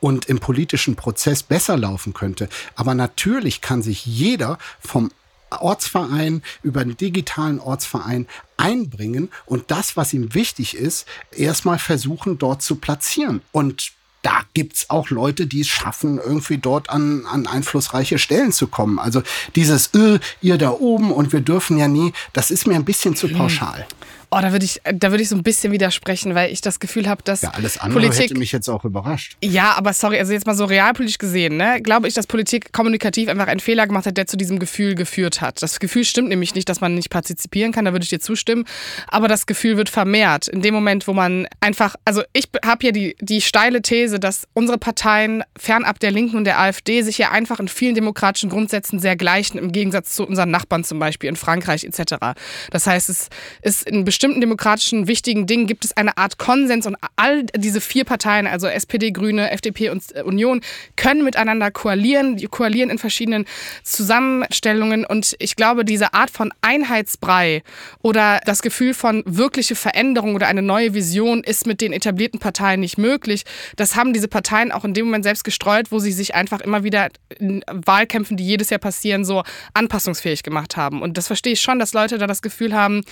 und 0.00 0.24
im 0.24 0.38
politischen 0.38 0.96
Prozess 0.96 1.42
besser 1.42 1.76
laufen 1.76 2.14
könnte. 2.14 2.48
Aber 2.76 2.94
natürlich 2.94 3.60
kann 3.60 3.82
sich 3.82 4.06
jeder 4.06 4.56
vom 4.80 5.10
Ortsverein 5.50 6.42
über 6.62 6.80
einen 6.80 6.96
digitalen 6.96 7.60
Ortsverein 7.60 8.26
einbringen 8.56 9.28
und 9.44 9.70
das, 9.70 9.98
was 9.98 10.14
ihm 10.14 10.32
wichtig 10.32 10.74
ist, 10.74 11.06
erstmal 11.30 11.78
versuchen, 11.78 12.38
dort 12.38 12.62
zu 12.62 12.76
platzieren. 12.76 13.42
Und 13.52 13.92
da 14.26 14.40
gibt's 14.54 14.90
auch 14.90 15.10
Leute, 15.10 15.46
die 15.46 15.60
es 15.60 15.68
schaffen, 15.68 16.18
irgendwie 16.18 16.58
dort 16.58 16.90
an, 16.90 17.24
an 17.30 17.46
einflussreiche 17.46 18.18
Stellen 18.18 18.50
zu 18.50 18.66
kommen. 18.66 18.98
Also 18.98 19.22
dieses, 19.54 19.94
äh, 19.94 20.18
ihr 20.42 20.58
da 20.58 20.70
oben 20.70 21.12
und 21.12 21.32
wir 21.32 21.42
dürfen 21.42 21.78
ja 21.78 21.86
nie, 21.86 22.12
das 22.32 22.50
ist 22.50 22.66
mir 22.66 22.74
ein 22.74 22.84
bisschen 22.84 23.14
zu 23.14 23.28
hm. 23.28 23.36
pauschal. 23.36 23.86
Oh, 24.30 24.40
da 24.40 24.50
würde 24.50 24.64
ich, 24.64 24.80
da 24.82 25.10
würde 25.10 25.22
ich 25.22 25.28
so 25.28 25.36
ein 25.36 25.44
bisschen 25.44 25.72
widersprechen, 25.72 26.34
weil 26.34 26.52
ich 26.52 26.60
das 26.60 26.80
Gefühl 26.80 27.08
habe, 27.08 27.22
dass 27.22 27.42
ja, 27.42 27.50
alles 27.50 27.78
andere 27.78 28.00
Politik, 28.00 28.30
hätte 28.30 28.38
mich 28.38 28.50
jetzt 28.50 28.68
auch 28.68 28.84
überrascht. 28.84 29.36
Ja, 29.42 29.74
aber 29.74 29.92
sorry, 29.92 30.18
also 30.18 30.32
jetzt 30.32 30.46
mal 30.46 30.56
so 30.56 30.64
realpolitisch 30.64 31.18
gesehen, 31.18 31.56
ne, 31.56 31.80
glaube 31.80 32.08
ich, 32.08 32.14
dass 32.14 32.26
Politik 32.26 32.72
kommunikativ 32.72 33.28
einfach 33.28 33.46
einen 33.46 33.60
Fehler 33.60 33.86
gemacht 33.86 34.04
hat, 34.04 34.16
der 34.16 34.26
zu 34.26 34.36
diesem 34.36 34.58
Gefühl 34.58 34.96
geführt 34.96 35.40
hat. 35.40 35.62
Das 35.62 35.78
Gefühl 35.78 36.04
stimmt 36.04 36.28
nämlich 36.28 36.56
nicht, 36.56 36.68
dass 36.68 36.80
man 36.80 36.94
nicht 36.94 37.08
partizipieren 37.08 37.70
kann, 37.70 37.84
da 37.84 37.92
würde 37.92 38.02
ich 38.02 38.08
dir 38.08 38.18
zustimmen, 38.18 38.64
aber 39.06 39.28
das 39.28 39.46
Gefühl 39.46 39.76
wird 39.76 39.90
vermehrt 39.90 40.48
in 40.48 40.60
dem 40.60 40.74
Moment, 40.74 41.06
wo 41.06 41.12
man 41.12 41.46
einfach, 41.60 41.94
also 42.04 42.22
ich 42.32 42.48
habe 42.64 42.84
ja 42.84 42.90
die, 42.90 43.16
die 43.20 43.40
steile 43.40 43.80
These, 43.80 44.18
dass 44.18 44.48
unsere 44.54 44.78
Parteien 44.78 45.44
fernab 45.56 46.00
der 46.00 46.10
Linken 46.10 46.36
und 46.36 46.44
der 46.44 46.58
AfD 46.58 47.02
sich 47.02 47.18
ja 47.18 47.30
einfach 47.30 47.60
in 47.60 47.68
vielen 47.68 47.94
demokratischen 47.94 48.50
Grundsätzen 48.50 48.98
sehr 48.98 49.14
gleichen, 49.14 49.56
im 49.56 49.70
Gegensatz 49.70 50.14
zu 50.14 50.26
unseren 50.26 50.50
Nachbarn 50.50 50.82
zum 50.82 50.98
Beispiel 50.98 51.28
in 51.28 51.36
Frankreich 51.36 51.84
etc. 51.84 52.34
Das 52.72 52.88
heißt, 52.88 53.08
es 53.08 53.28
ist 53.62 53.88
in 53.88 54.04
bestimmten 54.04 54.15
demokratischen 54.18 55.06
wichtigen 55.06 55.46
Dingen 55.46 55.66
gibt 55.66 55.84
es 55.84 55.96
eine 55.96 56.16
Art 56.16 56.38
Konsens 56.38 56.86
und 56.86 56.96
all 57.16 57.44
diese 57.56 57.80
vier 57.80 58.04
Parteien, 58.04 58.46
also 58.46 58.66
SPD, 58.66 59.10
Grüne, 59.10 59.50
FDP 59.50 59.90
und 59.90 60.02
äh, 60.14 60.22
Union, 60.22 60.60
können 60.96 61.24
miteinander 61.24 61.70
koalieren, 61.70 62.36
die 62.36 62.46
koalieren 62.46 62.90
in 62.90 62.98
verschiedenen 62.98 63.46
Zusammenstellungen 63.82 65.04
und 65.04 65.36
ich 65.38 65.56
glaube, 65.56 65.84
diese 65.84 66.14
Art 66.14 66.30
von 66.30 66.52
Einheitsbrei 66.60 67.62
oder 68.02 68.40
das 68.44 68.62
Gefühl 68.62 68.94
von 68.94 69.22
wirkliche 69.26 69.74
Veränderung 69.74 70.34
oder 70.34 70.46
eine 70.46 70.62
neue 70.62 70.94
Vision 70.94 71.42
ist 71.44 71.66
mit 71.66 71.80
den 71.80 71.92
etablierten 71.92 72.40
Parteien 72.40 72.80
nicht 72.80 72.98
möglich. 72.98 73.44
Das 73.76 73.96
haben 73.96 74.12
diese 74.12 74.28
Parteien 74.28 74.72
auch 74.72 74.84
in 74.84 74.94
dem 74.94 75.06
Moment 75.06 75.24
selbst 75.24 75.44
gestreut, 75.44 75.92
wo 75.92 75.98
sie 75.98 76.12
sich 76.12 76.34
einfach 76.34 76.60
immer 76.60 76.84
wieder 76.84 77.08
in 77.38 77.64
Wahlkämpfen, 77.70 78.36
die 78.36 78.46
jedes 78.46 78.70
Jahr 78.70 78.80
passieren, 78.80 79.24
so 79.24 79.42
anpassungsfähig 79.74 80.42
gemacht 80.42 80.76
haben. 80.76 81.02
Und 81.02 81.18
das 81.18 81.26
verstehe 81.26 81.54
ich 81.54 81.60
schon, 81.60 81.78
dass 81.78 81.92
Leute 81.92 82.18
da 82.18 82.26
das 82.26 82.42
Gefühl 82.42 82.74
haben, 82.74 83.02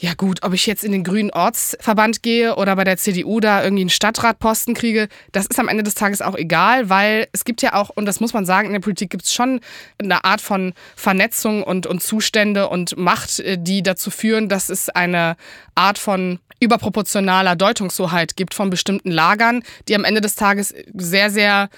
ja 0.00 0.14
gut, 0.14 0.44
ob 0.44 0.52
ich 0.54 0.66
jetzt 0.66 0.84
in 0.84 0.92
den 0.92 1.02
grünen 1.02 1.30
Ortsverband 1.30 2.22
gehe 2.22 2.54
oder 2.54 2.76
bei 2.76 2.84
der 2.84 2.96
CDU 2.96 3.40
da 3.40 3.64
irgendwie 3.64 3.82
einen 3.82 3.90
Stadtratposten 3.90 4.74
kriege, 4.74 5.08
das 5.32 5.46
ist 5.46 5.58
am 5.58 5.66
Ende 5.66 5.82
des 5.82 5.96
Tages 5.96 6.22
auch 6.22 6.36
egal, 6.36 6.88
weil 6.88 7.26
es 7.32 7.44
gibt 7.44 7.62
ja 7.62 7.74
auch, 7.74 7.90
und 7.90 8.06
das 8.06 8.20
muss 8.20 8.32
man 8.32 8.46
sagen, 8.46 8.68
in 8.68 8.74
der 8.74 8.80
Politik 8.80 9.10
gibt 9.10 9.24
es 9.24 9.32
schon 9.32 9.60
eine 10.00 10.24
Art 10.24 10.40
von 10.40 10.72
Vernetzung 10.94 11.64
und, 11.64 11.86
und 11.88 12.00
Zustände 12.00 12.68
und 12.68 12.96
Macht, 12.96 13.40
äh, 13.40 13.58
die 13.58 13.82
dazu 13.82 14.12
führen, 14.12 14.48
dass 14.48 14.68
es 14.68 14.88
eine 14.88 15.36
Art 15.74 15.98
von 15.98 16.38
überproportionaler 16.60 17.56
Deutungshoheit 17.56 18.36
gibt 18.36 18.54
von 18.54 18.70
bestimmten 18.70 19.10
Lagern, 19.10 19.62
die 19.88 19.96
am 19.96 20.04
Ende 20.04 20.20
des 20.20 20.36
Tages 20.36 20.74
sehr, 20.94 21.30
sehr 21.30 21.70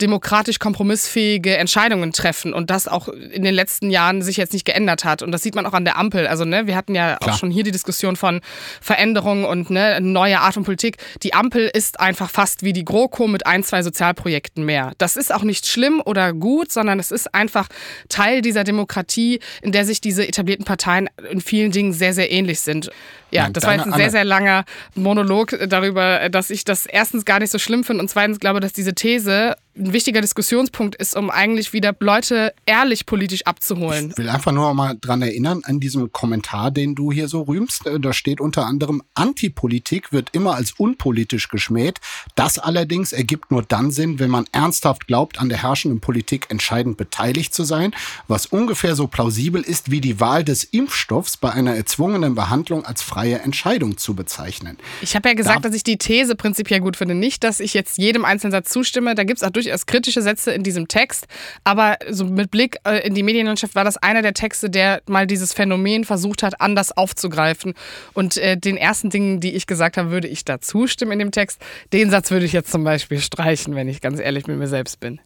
demokratisch 0.00 0.58
kompromissfähige 0.58 1.56
Entscheidungen 1.56 2.12
treffen 2.12 2.52
und 2.52 2.70
das 2.70 2.86
auch 2.86 3.08
in 3.08 3.42
den 3.42 3.54
letzten 3.54 3.90
Jahren 3.90 4.22
sich 4.22 4.36
jetzt 4.36 4.52
nicht 4.52 4.64
geändert 4.64 5.04
hat. 5.04 5.22
Und 5.22 5.32
das 5.32 5.42
sieht 5.42 5.54
man 5.54 5.64
auch 5.64 5.72
an 5.72 5.84
der 5.84 5.96
Ampel. 5.96 6.26
Also, 6.26 6.44
ne, 6.44 6.66
wir 6.66 6.76
hatten 6.76 6.94
ja 6.94 7.16
Klar. 7.16 7.34
auch 7.34 7.38
schon 7.38 7.50
hier 7.50 7.64
die 7.64 7.70
Diskussion 7.70 8.16
von 8.16 8.40
Veränderungen 8.80 9.44
und 9.44 9.70
ne, 9.70 10.00
neue 10.00 10.40
Art 10.40 10.54
von 10.54 10.64
Politik. 10.64 10.98
Die 11.22 11.32
Ampel 11.34 11.70
ist 11.72 12.00
einfach 12.00 12.30
fast 12.30 12.62
wie 12.62 12.72
die 12.72 12.84
GroKo 12.84 13.26
mit 13.26 13.46
ein, 13.46 13.62
zwei 13.62 13.82
Sozialprojekten 13.82 14.64
mehr. 14.64 14.92
Das 14.98 15.16
ist 15.16 15.32
auch 15.32 15.42
nicht 15.42 15.66
schlimm 15.66 16.02
oder 16.04 16.32
gut, 16.32 16.70
sondern 16.70 17.00
es 17.00 17.10
ist 17.10 17.34
einfach 17.34 17.68
Teil 18.08 18.42
dieser 18.42 18.64
Demokratie, 18.64 19.40
in 19.62 19.72
der 19.72 19.86
sich 19.86 20.00
diese 20.00 20.26
etablierten 20.26 20.66
Parteien 20.66 21.08
in 21.30 21.40
vielen 21.40 21.72
Dingen 21.72 21.92
sehr, 21.92 22.12
sehr 22.12 22.30
ähnlich 22.30 22.60
sind. 22.60 22.90
Ja, 23.30 23.48
das 23.50 23.64
war 23.64 23.74
jetzt 23.74 23.86
ein 23.86 23.92
sehr, 23.92 24.10
sehr 24.10 24.24
langer 24.24 24.64
Monolog 24.94 25.56
darüber, 25.68 26.28
dass 26.28 26.50
ich 26.50 26.64
das 26.64 26.86
erstens 26.86 27.24
gar 27.24 27.40
nicht 27.40 27.50
so 27.50 27.58
schlimm 27.58 27.82
finde 27.82 28.02
und 28.02 28.08
zweitens 28.08 28.38
glaube, 28.38 28.60
dass 28.60 28.72
diese 28.72 28.94
These 28.94 29.56
ein 29.76 29.92
wichtiger 29.92 30.20
Diskussionspunkt 30.20 30.96
ist, 30.96 31.16
um 31.16 31.30
eigentlich 31.30 31.72
wieder 31.72 31.94
Leute 32.00 32.52
ehrlich 32.64 33.06
politisch 33.06 33.44
abzuholen. 33.46 34.10
Ich 34.10 34.18
will 34.18 34.28
einfach 34.28 34.52
nur 34.52 34.72
mal 34.74 34.96
dran 35.00 35.22
erinnern, 35.22 35.62
an 35.64 35.80
diesem 35.80 36.12
Kommentar, 36.12 36.70
den 36.70 36.94
du 36.94 37.12
hier 37.12 37.28
so 37.28 37.42
rühmst. 37.42 37.86
Äh, 37.86 38.00
da 38.00 38.12
steht 38.12 38.40
unter 38.40 38.66
anderem, 38.66 39.02
Antipolitik 39.14 40.12
wird 40.12 40.30
immer 40.32 40.54
als 40.54 40.72
unpolitisch 40.72 41.48
geschmäht. 41.48 42.00
Das 42.34 42.58
allerdings 42.58 43.12
ergibt 43.12 43.50
nur 43.50 43.62
dann 43.62 43.90
Sinn, 43.90 44.18
wenn 44.18 44.30
man 44.30 44.46
ernsthaft 44.52 45.06
glaubt, 45.06 45.38
an 45.38 45.48
der 45.48 45.62
herrschenden 45.62 46.00
Politik 46.00 46.46
entscheidend 46.48 46.96
beteiligt 46.96 47.54
zu 47.54 47.64
sein, 47.64 47.94
was 48.28 48.46
ungefähr 48.46 48.96
so 48.96 49.06
plausibel 49.06 49.62
ist 49.62 49.90
wie 49.90 50.00
die 50.00 50.20
Wahl 50.20 50.44
des 50.44 50.64
Impfstoffs 50.64 51.36
bei 51.36 51.52
einer 51.52 51.74
erzwungenen 51.74 52.34
Behandlung 52.34 52.84
als 52.84 53.02
freie 53.02 53.40
Entscheidung 53.40 53.98
zu 53.98 54.14
bezeichnen. 54.14 54.78
Ich 55.02 55.14
habe 55.14 55.28
ja 55.28 55.34
gesagt, 55.34 55.64
da 55.64 55.68
dass 55.68 55.74
ich 55.74 55.82
die 55.82 55.98
These 55.98 56.34
prinzipiell 56.36 56.80
gut 56.80 56.96
finde. 56.96 57.14
Nicht, 57.14 57.44
dass 57.44 57.60
ich 57.60 57.74
jetzt 57.74 57.98
jedem 57.98 58.24
einzelnen 58.24 58.52
Satz 58.52 58.70
zustimme. 58.70 59.14
Da 59.14 59.24
gibt 59.24 59.38
es 59.38 59.42
auch 59.42 59.50
durchaus 59.66 59.86
kritische 59.86 60.22
Sätze 60.22 60.52
in 60.52 60.62
diesem 60.62 60.88
Text. 60.88 61.26
Aber 61.64 61.98
so 62.08 62.24
mit 62.24 62.50
Blick 62.50 62.78
äh, 62.84 63.06
in 63.06 63.14
die 63.14 63.22
Medienlandschaft 63.22 63.74
war 63.74 63.84
das 63.84 63.96
einer 63.96 64.22
der 64.22 64.34
Texte, 64.34 64.70
der 64.70 65.02
mal 65.06 65.26
dieses 65.26 65.52
Phänomen 65.52 66.04
versucht 66.04 66.42
hat, 66.42 66.60
anders 66.60 66.96
aufzugreifen. 66.96 67.74
Und 68.14 68.36
äh, 68.36 68.56
den 68.56 68.76
ersten 68.76 69.10
Dingen, 69.10 69.40
die 69.40 69.54
ich 69.54 69.66
gesagt 69.66 69.96
habe, 69.96 70.10
würde 70.10 70.28
ich 70.28 70.44
da 70.44 70.60
zustimmen 70.60 71.12
in 71.12 71.18
dem 71.18 71.30
Text. 71.30 71.60
Den 71.92 72.10
Satz 72.10 72.30
würde 72.30 72.46
ich 72.46 72.52
jetzt 72.52 72.70
zum 72.70 72.84
Beispiel 72.84 73.20
streichen, 73.20 73.74
wenn 73.74 73.88
ich 73.88 74.00
ganz 74.00 74.20
ehrlich 74.20 74.46
mit 74.46 74.58
mir 74.58 74.68
selbst 74.68 75.00
bin. 75.00 75.20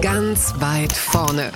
Ganz 0.00 0.54
weit 0.58 0.92
vorne. 0.92 1.50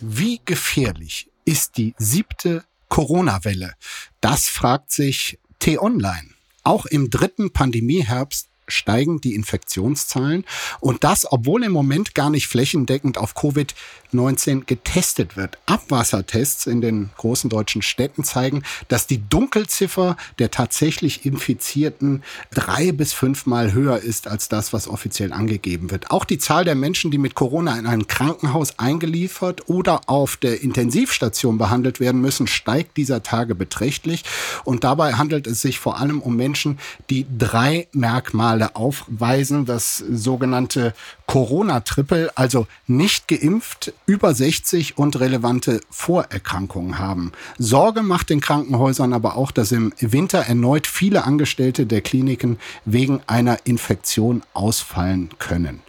Wie 0.00 0.40
gefährlich 0.44 1.28
ist 1.44 1.76
die 1.76 1.94
siebte 1.96 2.64
Corona-Welle? 2.88 3.74
Das 4.20 4.48
fragt 4.48 4.90
sich 4.90 5.38
T-Online. 5.60 6.28
Auch 6.64 6.86
im 6.86 7.08
dritten 7.10 7.52
Pandemieherbst 7.52 8.48
steigen 8.72 9.20
die 9.20 9.34
Infektionszahlen 9.34 10.44
und 10.80 11.04
das, 11.04 11.30
obwohl 11.30 11.64
im 11.64 11.72
Moment 11.72 12.14
gar 12.14 12.30
nicht 12.30 12.46
flächendeckend 12.46 13.18
auf 13.18 13.36
Covid-19 13.36 14.64
getestet 14.66 15.36
wird. 15.36 15.58
Abwassertests 15.66 16.66
in 16.66 16.80
den 16.80 17.10
großen 17.16 17.50
deutschen 17.50 17.82
Städten 17.82 18.24
zeigen, 18.24 18.62
dass 18.88 19.06
die 19.06 19.26
Dunkelziffer 19.28 20.16
der 20.38 20.50
tatsächlich 20.50 21.24
Infizierten 21.24 22.22
drei 22.52 22.92
bis 22.92 23.12
fünfmal 23.12 23.72
höher 23.72 23.98
ist 23.98 24.28
als 24.28 24.48
das, 24.48 24.72
was 24.72 24.88
offiziell 24.88 25.32
angegeben 25.32 25.90
wird. 25.90 26.10
Auch 26.10 26.24
die 26.24 26.38
Zahl 26.38 26.64
der 26.64 26.74
Menschen, 26.74 27.10
die 27.10 27.18
mit 27.18 27.34
Corona 27.34 27.78
in 27.78 27.86
ein 27.86 28.06
Krankenhaus 28.06 28.78
eingeliefert 28.78 29.68
oder 29.68 30.02
auf 30.06 30.36
der 30.36 30.62
Intensivstation 30.62 31.58
behandelt 31.58 32.00
werden 32.00 32.20
müssen, 32.20 32.46
steigt 32.46 32.96
dieser 32.96 33.22
Tage 33.22 33.54
beträchtlich 33.54 34.24
und 34.64 34.84
dabei 34.84 35.14
handelt 35.14 35.46
es 35.46 35.60
sich 35.60 35.78
vor 35.78 35.98
allem 35.98 36.20
um 36.20 36.36
Menschen, 36.36 36.78
die 37.10 37.26
drei 37.36 37.88
Merkmale 37.92 38.61
Merkmale 38.62 38.76
aufweisen, 38.76 39.64
das 39.64 39.98
sogenannte 39.98 40.94
Corona-Triple, 41.26 42.30
also 42.36 42.66
nicht 42.86 43.28
geimpft, 43.28 43.92
über 44.06 44.34
60 44.34 44.98
und 44.98 45.18
relevante 45.18 45.80
Vorerkrankungen 45.90 46.98
haben. 46.98 47.32
Sorge 47.58 48.02
macht 48.02 48.30
den 48.30 48.40
Krankenhäusern 48.40 49.12
aber 49.12 49.36
auch, 49.36 49.50
dass 49.50 49.72
im 49.72 49.92
Winter 49.98 50.40
erneut 50.40 50.86
viele 50.86 51.24
Angestellte 51.24 51.86
der 51.86 52.02
Kliniken 52.02 52.58
wegen 52.84 53.20
einer 53.26 53.58
Infektion 53.64 54.42
ausfallen 54.54 55.30
können. 55.38 55.80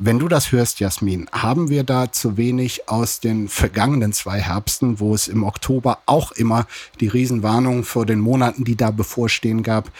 Wenn 0.00 0.20
du 0.20 0.28
das 0.28 0.52
hörst, 0.52 0.78
Jasmin, 0.78 1.26
haben 1.32 1.70
wir 1.70 1.82
da 1.82 2.12
zu 2.12 2.36
wenig 2.36 2.88
aus 2.88 3.18
den 3.18 3.48
vergangenen 3.48 4.12
zwei 4.12 4.40
Herbsten, 4.40 5.00
wo 5.00 5.12
es 5.12 5.26
im 5.26 5.42
Oktober 5.42 5.98
auch 6.06 6.30
immer 6.30 6.68
die 7.00 7.08
Riesenwarnung 7.08 7.82
vor 7.82 8.06
den 8.06 8.20
Monaten, 8.20 8.62
die 8.62 8.76
da 8.76 8.92
bevorstehen 8.92 9.64
gab, 9.64 9.90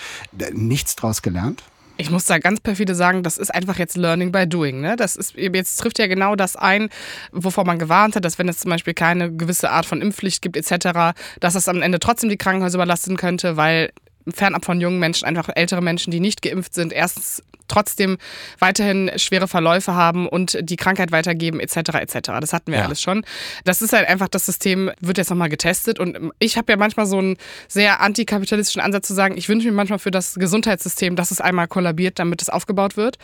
nichts 0.53 0.95
draus 0.95 1.21
gelernt? 1.21 1.64
Ich 2.00 2.12
muss 2.12 2.26
da 2.26 2.38
ganz 2.38 2.61
perfide 2.61 2.94
sagen, 2.94 3.24
das 3.24 3.38
ist 3.38 3.52
einfach 3.52 3.76
jetzt 3.76 3.96
Learning 3.96 4.30
by 4.30 4.46
Doing. 4.46 4.80
Ne? 4.80 4.94
Das 4.94 5.16
ist, 5.16 5.34
jetzt 5.34 5.76
trifft 5.76 5.98
ja 5.98 6.06
genau 6.06 6.37
das 6.37 6.54
ein, 6.54 6.90
wovor 7.32 7.64
man 7.64 7.80
gewarnt 7.80 8.14
hat, 8.14 8.24
dass 8.24 8.38
wenn 8.38 8.48
es 8.48 8.58
zum 8.58 8.70
Beispiel 8.70 8.94
keine 8.94 9.32
gewisse 9.32 9.70
Art 9.70 9.84
von 9.84 10.00
Impfpflicht 10.00 10.40
gibt 10.40 10.56
etc., 10.56 11.16
dass 11.40 11.54
das 11.54 11.66
am 11.66 11.82
Ende 11.82 11.98
trotzdem 11.98 12.30
die 12.30 12.37
Krankenhäuser 12.37 12.76
überlasten 12.76 13.16
könnte, 13.16 13.56
weil 13.56 13.90
fernab 14.35 14.64
von 14.64 14.81
jungen 14.81 14.99
Menschen, 14.99 15.27
einfach 15.27 15.49
ältere 15.55 15.83
Menschen, 15.83 16.11
die 16.11 16.21
nicht 16.21 16.43
geimpft 16.43 16.75
sind, 16.75 16.93
erstens 16.93 17.43
trotzdem 17.69 18.19
weiterhin 18.59 19.11
schwere 19.17 19.47
Verläufe 19.47 19.95
haben 19.95 20.27
und 20.27 20.59
die 20.61 20.77
Krankheit 20.77 21.12
weitergeben 21.12 21.61
etc. 21.61 21.77
etc. 21.95 22.19
Das 22.41 22.53
hatten 22.53 22.73
wir 22.73 22.79
ja. 22.79 22.85
alles 22.87 23.01
schon. 23.01 23.25
Das 23.64 23.83
ist 23.83 23.93
halt 23.93 24.09
einfach, 24.09 24.29
das 24.29 24.47
System 24.47 24.91
wird 25.01 25.19
jetzt 25.19 25.31
nochmal 25.31 25.49
getestet 25.49 26.01
und 26.01 26.33
ich 26.38 26.57
habe 26.57 26.73
ja 26.73 26.77
manchmal 26.77 27.07
so 27.07 27.19
einen 27.19 27.37
sehr 27.69 28.01
antikapitalistischen 28.01 28.81
Ansatz 28.83 29.07
zu 29.07 29.14
sagen, 29.14 29.37
ich 29.37 29.49
wünsche 29.49 29.69
mir 29.69 29.75
manchmal 29.75 29.99
für 29.99 30.11
das 30.11 30.35
Gesundheitssystem, 30.35 31.14
dass 31.14 31.31
es 31.31 31.41
einmal 31.41 31.69
kollabiert, 31.69 32.19
damit 32.19 32.43
es 32.43 32.49
aufgebaut 32.49 32.97
wird. 32.97 33.19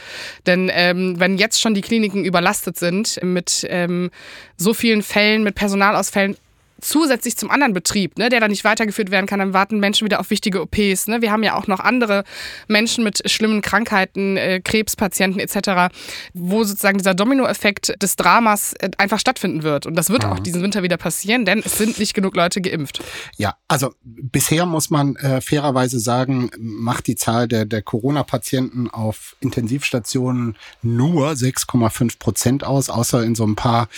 Denn 0.47 0.71
ähm, 0.73 1.19
wenn 1.19 1.39
jetzt 1.39 1.61
schon 1.61 1.75
die 1.75 1.81
Kliniken 1.81 2.25
überlastet 2.25 2.79
sind 2.79 3.19
mit 3.23 3.67
ähm, 3.69 4.11
so 4.57 4.75
vielen 4.75 5.03
Fällen, 5.03 5.43
mit 5.43 5.55
Personalausfällen, 5.55 6.37
zusätzlich 6.85 7.37
zum 7.37 7.51
anderen 7.51 7.73
Betrieb, 7.73 8.19
ne, 8.19 8.29
der 8.29 8.41
dann 8.41 8.51
nicht 8.51 8.65
weitergeführt 8.65 9.11
werden 9.11 9.27
kann, 9.27 9.39
dann 9.39 9.55
warten 9.55 9.81
Menschen 9.81 10.05
wieder 10.05 10.21
auf 10.21 10.31
wichtige 10.31 10.61
OPs. 10.61 11.07
Ne? 11.07 11.23
Wir 11.23 11.33
haben 11.33 11.43
ja 11.43 11.57
auch 11.57 11.67
noch 11.67 11.81
andere 11.81 12.25
Menschen 12.69 13.05
mit 13.05 13.29
schlimmen 13.31 13.63
Krankheiten, 13.63 14.37
äh, 14.37 14.61
Krebspatienten 14.61 15.41
etc., 15.41 15.95
wo 16.35 16.65
sozusagen 16.65 16.99
dieser 16.99 17.15
Dominoeffekt 17.15 18.01
des 18.03 18.17
Dramas 18.17 18.75
äh, 18.75 18.91
einfach 18.99 19.19
stattfinden 19.19 19.63
wird. 19.63 19.87
Und 19.87 19.97
das 19.97 20.11
wird 20.11 20.25
mhm. 20.25 20.33
auch 20.33 20.39
diesen 20.39 20.63
Winter 20.63 20.83
wieder 20.83 20.97
passieren, 20.97 21.45
denn 21.45 21.63
es 21.65 21.79
sind 21.79 21.99
nicht 21.99 22.15
genug 22.15 22.37
Leute 22.37 22.61
geimpft. 22.61 23.03
Ja, 23.37 23.57
also 23.69 23.95
bisher 24.03 24.67
muss 24.67 24.91
man 24.91 25.17
äh, 25.17 25.41
fairerweise 25.41 25.99
sagen, 25.99 26.51
macht 26.59 27.07
die 27.07 27.17
Zahl 27.17 27.49
der, 27.49 27.65
der 27.65 27.83
Corona-Patienten 27.83 28.91
auf 28.91 29.37
Intensivstationen 29.41 30.57
nur 30.83 31.31
6,5 31.31 32.19
Prozent 32.19 32.65
aus, 32.65 32.91
außer 32.91 33.23
in 33.23 33.35
so 33.35 33.47
ein 33.47 33.57
paar 33.57 33.89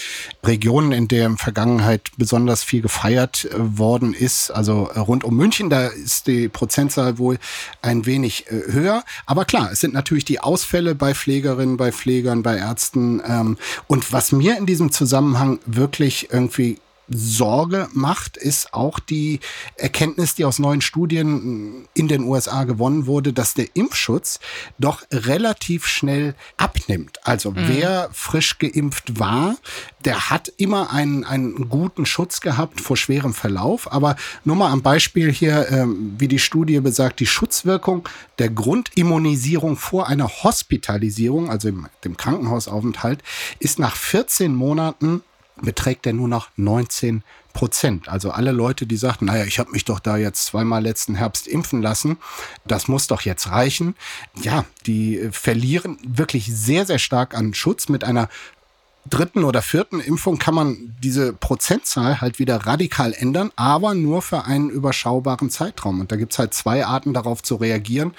Regionen, 0.45 0.93
in 0.93 1.09
der 1.09 1.27
in 1.27 1.37
Vergangenheit 1.37 2.11
besonders 2.17 2.63
viel 2.63 2.76
gefeiert 2.81 3.45
äh, 3.45 3.79
worden 3.79 4.15
ist. 4.15 4.51
Also 4.51 4.91
äh, 4.95 4.99
rund 4.99 5.25
um 5.25 5.37
München, 5.37 5.71
da 5.71 5.89
ist 5.89 6.27
die 6.27 6.49
Prozentzahl 6.49 7.19
wohl 7.19 7.39
ein 7.83 8.07
wenig 8.07 8.47
äh, 8.49 8.73
höher. 8.73 9.05
Aber 9.27 9.45
klar, 9.45 9.71
es 9.73 9.81
sind 9.81 9.95
natürlich 9.95 10.25
die 10.25 10.41
Ausfälle 10.41 10.95
bei 10.95 11.15
Pflegerinnen, 11.15 11.77
bei 11.77 11.93
Pflegern, 11.93 12.43
bei 12.43 12.57
Ärzten. 12.57 13.23
Ähm, 13.27 13.59
und 13.87 14.13
was 14.13 14.33
mir 14.33 14.57
in 14.57 14.67
diesem 14.67 14.93
Zusammenhang 14.93 15.59
wirklich 15.67 16.29
irgendwie 16.33 16.79
Sorge 17.09 17.89
macht, 17.93 18.37
ist 18.37 18.75
auch 18.75 18.99
die 18.99 19.41
Erkenntnis, 19.77 20.35
die 20.35 20.45
aus 20.45 20.59
neuen 20.59 20.81
Studien 20.81 21.87
in 21.95 22.09
den 22.09 22.25
USA 22.25 22.65
gewonnen 22.65 23.07
wurde, 23.07 23.33
dass 23.33 23.55
der 23.55 23.69
Impfschutz 23.75 24.41
doch 24.79 25.03
relativ 25.13 25.87
schnell 25.87 26.35
abnimmt. 26.57 27.19
Also 27.25 27.53
mhm. 27.53 27.57
wer 27.69 28.09
frisch 28.13 28.59
geimpft 28.59 29.19
war, 29.21 29.57
der 30.05 30.31
hat 30.31 30.53
immer 30.57 30.93
einen, 30.93 31.25
einen 31.25 31.69
guten 31.69 32.07
Schutz 32.07 32.41
gehabt 32.41 32.81
vor 32.81 32.97
schwerem 32.97 33.35
Verlauf. 33.35 33.93
Aber 33.93 34.17
nur 34.45 34.57
mal 34.57 34.71
am 34.71 34.83
Beispiel 34.83 35.33
hier, 35.33 35.71
ähm, 35.71 36.15
wie 36.19 36.29
die 36.29 36.39
Studie 36.39 36.81
besagt, 36.81 37.21
die 37.21 37.27
Schutzwirkung 37.27 38.09
der 38.39 38.51
Grundimmunisierung 38.51 39.77
vor 39.77 40.09
einer 40.09 40.29
Hospitalisierung, 40.29 41.51
also 41.51 41.69
im, 41.69 41.89
dem 42.05 42.17
Krankenhausaufenthalt, 42.17 43.23
ist 43.59 43.79
nach 43.79 43.97
14 43.97 44.55
Monaten 44.55 45.23
beträgt 45.63 46.07
er 46.07 46.13
nur 46.13 46.29
noch 46.29 46.49
19 46.57 47.23
Prozent. 47.53 48.09
Also 48.09 48.31
alle 48.31 48.53
Leute, 48.53 48.87
die 48.87 48.99
sagten, 48.99 49.25
naja, 49.25 49.45
ich 49.45 49.59
habe 49.59 49.71
mich 49.71 49.87
doch 49.87 49.99
da 49.99 50.19
jetzt 50.19 50.45
zweimal 50.45 50.83
letzten 50.83 51.15
Herbst 51.15 51.47
impfen 51.47 51.81
lassen, 51.81 52.19
das 52.67 52.87
muss 52.87 53.07
doch 53.07 53.23
jetzt 53.23 53.51
reichen. 53.51 53.95
Ja, 54.43 54.67
die 54.85 55.29
verlieren 55.33 55.97
wirklich 56.07 56.55
sehr, 56.55 56.85
sehr 56.85 56.99
stark 56.99 57.35
an 57.35 57.55
Schutz 57.55 57.89
mit 57.89 58.05
einer 58.05 58.29
dritten 59.11 59.45
oder 59.45 59.63
vierten 59.63 60.01
Impfung 60.01 60.39
kann 60.39 60.55
man 60.55 60.95
diese 61.03 61.33
Prozentzahl 61.33 62.21
halt 62.21 62.39
wieder 62.39 62.57
radikal 62.67 63.13
ändern, 63.13 63.51
aber 63.57 63.95
nur 63.95 64.23
für 64.23 64.45
einen 64.45 64.71
überschaubaren 64.71 65.51
Zeitraum. 65.51 66.01
Und 66.01 66.13
da 66.13 66.17
gibt's 66.17 66.39
halt 66.39 66.55
zwei 66.55 66.85
Arten 66.85 67.15
darauf 67.15 67.43
zu 67.43 67.57
reagieren. 67.57 68.15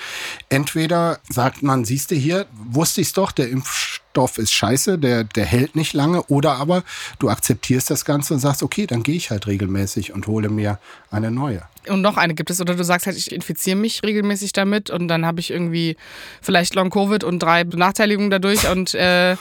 Entweder 0.49 1.19
sagt 1.29 1.63
man, 1.63 1.85
siehst 1.85 2.11
du 2.11 2.15
hier, 2.15 2.45
wusste 2.53 3.01
ich's 3.01 3.13
doch, 3.13 3.31
der 3.31 3.49
Impfstoff 3.49 4.37
ist 4.37 4.51
scheiße, 4.51 4.97
der, 4.97 5.23
der 5.23 5.45
hält 5.45 5.75
nicht 5.75 5.93
lange, 5.93 6.23
oder 6.23 6.55
aber 6.55 6.83
du 7.19 7.29
akzeptierst 7.29 7.89
das 7.89 8.05
Ganze 8.05 8.33
und 8.33 8.39
sagst, 8.39 8.63
okay, 8.63 8.87
dann 8.87 9.03
gehe 9.03 9.15
ich 9.15 9.29
halt 9.29 9.47
regelmäßig 9.47 10.13
und 10.13 10.27
hole 10.27 10.49
mir 10.49 10.79
eine 11.11 11.31
neue. 11.31 11.63
Und 11.89 12.01
noch 12.01 12.17
eine 12.17 12.33
gibt 12.33 12.49
es, 12.49 12.59
oder 12.59 12.75
du 12.75 12.83
sagst 12.83 13.07
halt, 13.07 13.17
ich 13.17 13.31
infiziere 13.31 13.77
mich 13.77 14.03
regelmäßig 14.03 14.51
damit 14.51 14.89
und 14.89 15.07
dann 15.07 15.25
habe 15.25 15.39
ich 15.39 15.51
irgendwie 15.51 15.95
vielleicht 16.41 16.75
Long-Covid 16.75 17.23
und 17.23 17.39
drei 17.39 17.63
Benachteiligungen 17.63 18.29
dadurch 18.29 18.69
und 18.69 18.93
äh, 18.93 19.37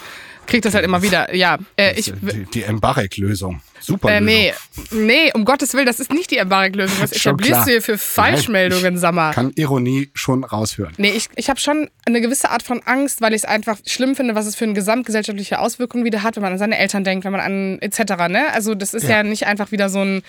kriege 0.46 0.60
das 0.62 0.74
halt 0.74 0.84
immer 0.84 1.02
wieder. 1.02 1.34
Ja, 1.34 1.58
äh, 1.76 1.98
ich, 1.98 2.12
die, 2.20 2.44
die 2.52 2.62
Embarek-Lösung. 2.62 3.60
Super. 3.80 4.10
Äh, 4.10 4.20
nee, 4.20 4.52
nee, 4.90 5.30
um 5.34 5.44
Gottes 5.44 5.74
Willen, 5.74 5.86
das 5.86 6.00
ist 6.00 6.12
nicht 6.12 6.30
die 6.30 6.38
Embarek-Lösung. 6.38 6.96
Was 7.00 7.12
etablierst 7.12 7.66
du 7.66 7.70
hier 7.70 7.82
für 7.82 7.98
Falschmeldungen, 7.98 8.98
sag 8.98 9.14
mal? 9.14 9.32
kann 9.32 9.52
Ironie 9.54 10.10
schon 10.14 10.44
raushören. 10.44 10.92
Nee, 10.96 11.10
ich, 11.10 11.28
ich 11.36 11.48
habe 11.48 11.60
schon 11.60 11.88
eine 12.04 12.20
gewisse 12.20 12.50
Art 12.50 12.62
von 12.62 12.82
Angst, 12.84 13.20
weil 13.20 13.32
ich 13.32 13.42
es 13.42 13.44
einfach 13.44 13.78
schlimm 13.86 14.16
finde, 14.16 14.34
was 14.34 14.46
es 14.46 14.56
für 14.56 14.64
eine 14.64 14.74
gesamtgesellschaftliche 14.74 15.60
Auswirkung 15.60 16.04
wieder 16.04 16.22
hat, 16.22 16.36
wenn 16.36 16.42
man 16.42 16.52
an 16.52 16.58
seine 16.58 16.78
Eltern 16.78 17.04
denkt, 17.04 17.24
wenn 17.24 17.32
man 17.32 17.40
an 17.40 17.78
etc. 17.80 18.28
Ne? 18.28 18.52
Also 18.52 18.74
das 18.74 18.92
ist 18.92 19.04
ja. 19.04 19.18
ja 19.18 19.22
nicht 19.22 19.46
einfach 19.46 19.70
wieder 19.70 19.88
so 19.88 20.00
ein, 20.00 20.22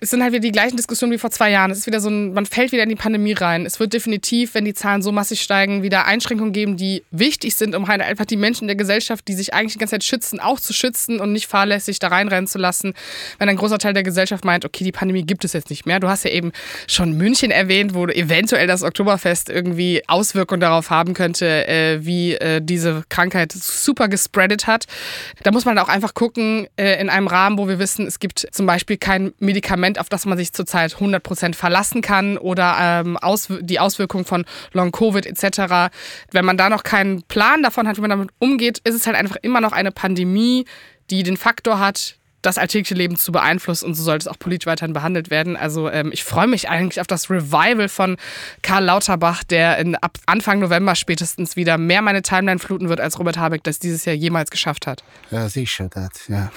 es 0.00 0.10
sind 0.10 0.22
halt 0.22 0.32
wieder 0.32 0.42
die 0.42 0.52
gleichen 0.52 0.76
Diskussionen 0.76 1.12
wie 1.12 1.18
vor 1.18 1.30
zwei 1.30 1.50
Jahren. 1.50 1.70
Es 1.72 1.78
ist 1.78 1.86
wieder 1.86 2.00
so 2.00 2.10
ein, 2.10 2.32
man 2.32 2.46
fällt 2.46 2.70
wieder 2.70 2.84
in 2.84 2.88
die 2.88 2.96
Pandemie 2.96 3.32
rein. 3.32 3.66
Es 3.66 3.80
wird 3.80 3.92
definitiv, 3.92 4.54
wenn 4.54 4.64
die 4.64 4.74
Zahlen 4.74 5.02
so 5.02 5.10
massig 5.10 5.40
steigen, 5.40 5.82
wieder 5.82 6.04
Einschränkungen 6.04 6.52
geben, 6.52 6.76
die 6.76 7.02
wichtig 7.10 7.56
sind, 7.56 7.74
um 7.74 7.88
halt 7.88 8.02
einfach 8.02 8.24
die 8.24 8.36
Menschen 8.36 8.68
der 8.68 8.76
Gesellschaft, 8.76 9.26
die 9.26 9.34
sich 9.34 9.43
eigentlich 9.52 9.74
die 9.74 9.78
ganze 9.78 9.96
Zeit 9.96 10.04
schützen, 10.04 10.40
auch 10.40 10.60
zu 10.60 10.72
schützen 10.72 11.20
und 11.20 11.32
nicht 11.32 11.46
fahrlässig 11.46 11.98
da 11.98 12.08
reinrennen 12.08 12.46
zu 12.46 12.58
lassen 12.58 12.94
wenn 13.38 13.48
ein 13.48 13.56
großer 13.56 13.78
Teil 13.78 13.94
der 13.94 14.02
Gesellschaft 14.02 14.44
meint, 14.44 14.64
okay, 14.64 14.84
die 14.84 14.92
Pandemie 14.92 15.22
gibt 15.22 15.44
es 15.44 15.52
jetzt 15.52 15.70
nicht 15.70 15.86
mehr. 15.86 16.00
Du 16.00 16.08
hast 16.08 16.24
ja 16.24 16.30
eben 16.30 16.52
schon 16.86 17.12
München 17.12 17.50
erwähnt, 17.50 17.94
wo 17.94 18.06
eventuell 18.06 18.66
das 18.66 18.82
Oktoberfest 18.82 19.48
irgendwie 19.50 20.02
Auswirkungen 20.06 20.60
darauf 20.60 20.90
haben 20.90 21.14
könnte, 21.14 21.66
äh, 21.66 22.04
wie 22.04 22.34
äh, 22.34 22.60
diese 22.62 23.04
Krankheit 23.08 23.52
super 23.52 24.08
gespreadet 24.08 24.66
hat. 24.66 24.84
Da 25.42 25.50
muss 25.50 25.64
man 25.64 25.78
auch 25.78 25.88
einfach 25.88 26.14
gucken, 26.14 26.66
äh, 26.76 27.00
in 27.00 27.10
einem 27.10 27.26
Rahmen, 27.26 27.58
wo 27.58 27.68
wir 27.68 27.78
wissen, 27.78 28.06
es 28.06 28.18
gibt 28.18 28.46
zum 28.50 28.66
Beispiel 28.66 28.96
kein 28.96 29.32
Medikament, 29.38 29.98
auf 29.98 30.08
das 30.08 30.26
man 30.26 30.38
sich 30.38 30.52
zurzeit 30.52 30.94
100% 30.94 31.54
verlassen 31.54 32.02
kann 32.02 32.38
oder 32.38 32.76
ähm, 32.80 33.16
aus, 33.16 33.48
die 33.60 33.80
Auswirkungen 33.80 34.24
von 34.24 34.44
Long-Covid 34.72 35.26
etc. 35.26 35.92
Wenn 36.30 36.44
man 36.44 36.56
da 36.56 36.68
noch 36.68 36.82
keinen 36.82 37.22
Plan 37.22 37.62
davon 37.62 37.88
hat, 37.88 37.96
wie 37.96 38.00
man 38.00 38.10
damit 38.10 38.30
umgeht, 38.38 38.80
ist 38.84 38.94
es 38.94 39.06
halt 39.06 39.16
einfach 39.16 39.33
immer 39.36 39.60
noch 39.60 39.72
eine 39.72 39.92
Pandemie, 39.92 40.64
die 41.10 41.22
den 41.22 41.36
Faktor 41.36 41.78
hat, 41.78 42.16
das 42.44 42.58
alltägliche 42.58 42.94
Leben 42.94 43.16
zu 43.16 43.32
beeinflussen 43.32 43.86
und 43.86 43.94
so 43.94 44.02
sollte 44.02 44.28
es 44.28 44.28
auch 44.28 44.38
politisch 44.38 44.66
weiterhin 44.66 44.92
behandelt 44.92 45.30
werden. 45.30 45.56
Also 45.56 45.88
ähm, 45.90 46.10
ich 46.12 46.24
freue 46.24 46.46
mich 46.46 46.68
eigentlich 46.68 47.00
auf 47.00 47.06
das 47.06 47.30
Revival 47.30 47.88
von 47.88 48.16
Karl 48.62 48.84
Lauterbach, 48.84 49.44
der 49.44 49.78
in, 49.78 49.94
ab 49.96 50.18
Anfang 50.26 50.58
November 50.58 50.94
spätestens 50.94 51.56
wieder 51.56 51.78
mehr 51.78 52.02
meine 52.02 52.22
Timeline 52.22 52.58
fluten 52.58 52.88
wird, 52.88 53.00
als 53.00 53.18
Robert 53.18 53.38
Habeck 53.38 53.64
das 53.64 53.78
dieses 53.78 54.04
Jahr 54.04 54.14
jemals 54.14 54.50
geschafft 54.50 54.86
hat. 54.86 55.02
Ja, 55.30 55.48
sicher, 55.48 55.88
das, 55.88 56.28
ja. 56.28 56.50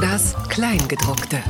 Das 0.00 0.36
Kleingedruckte. 0.48 1.42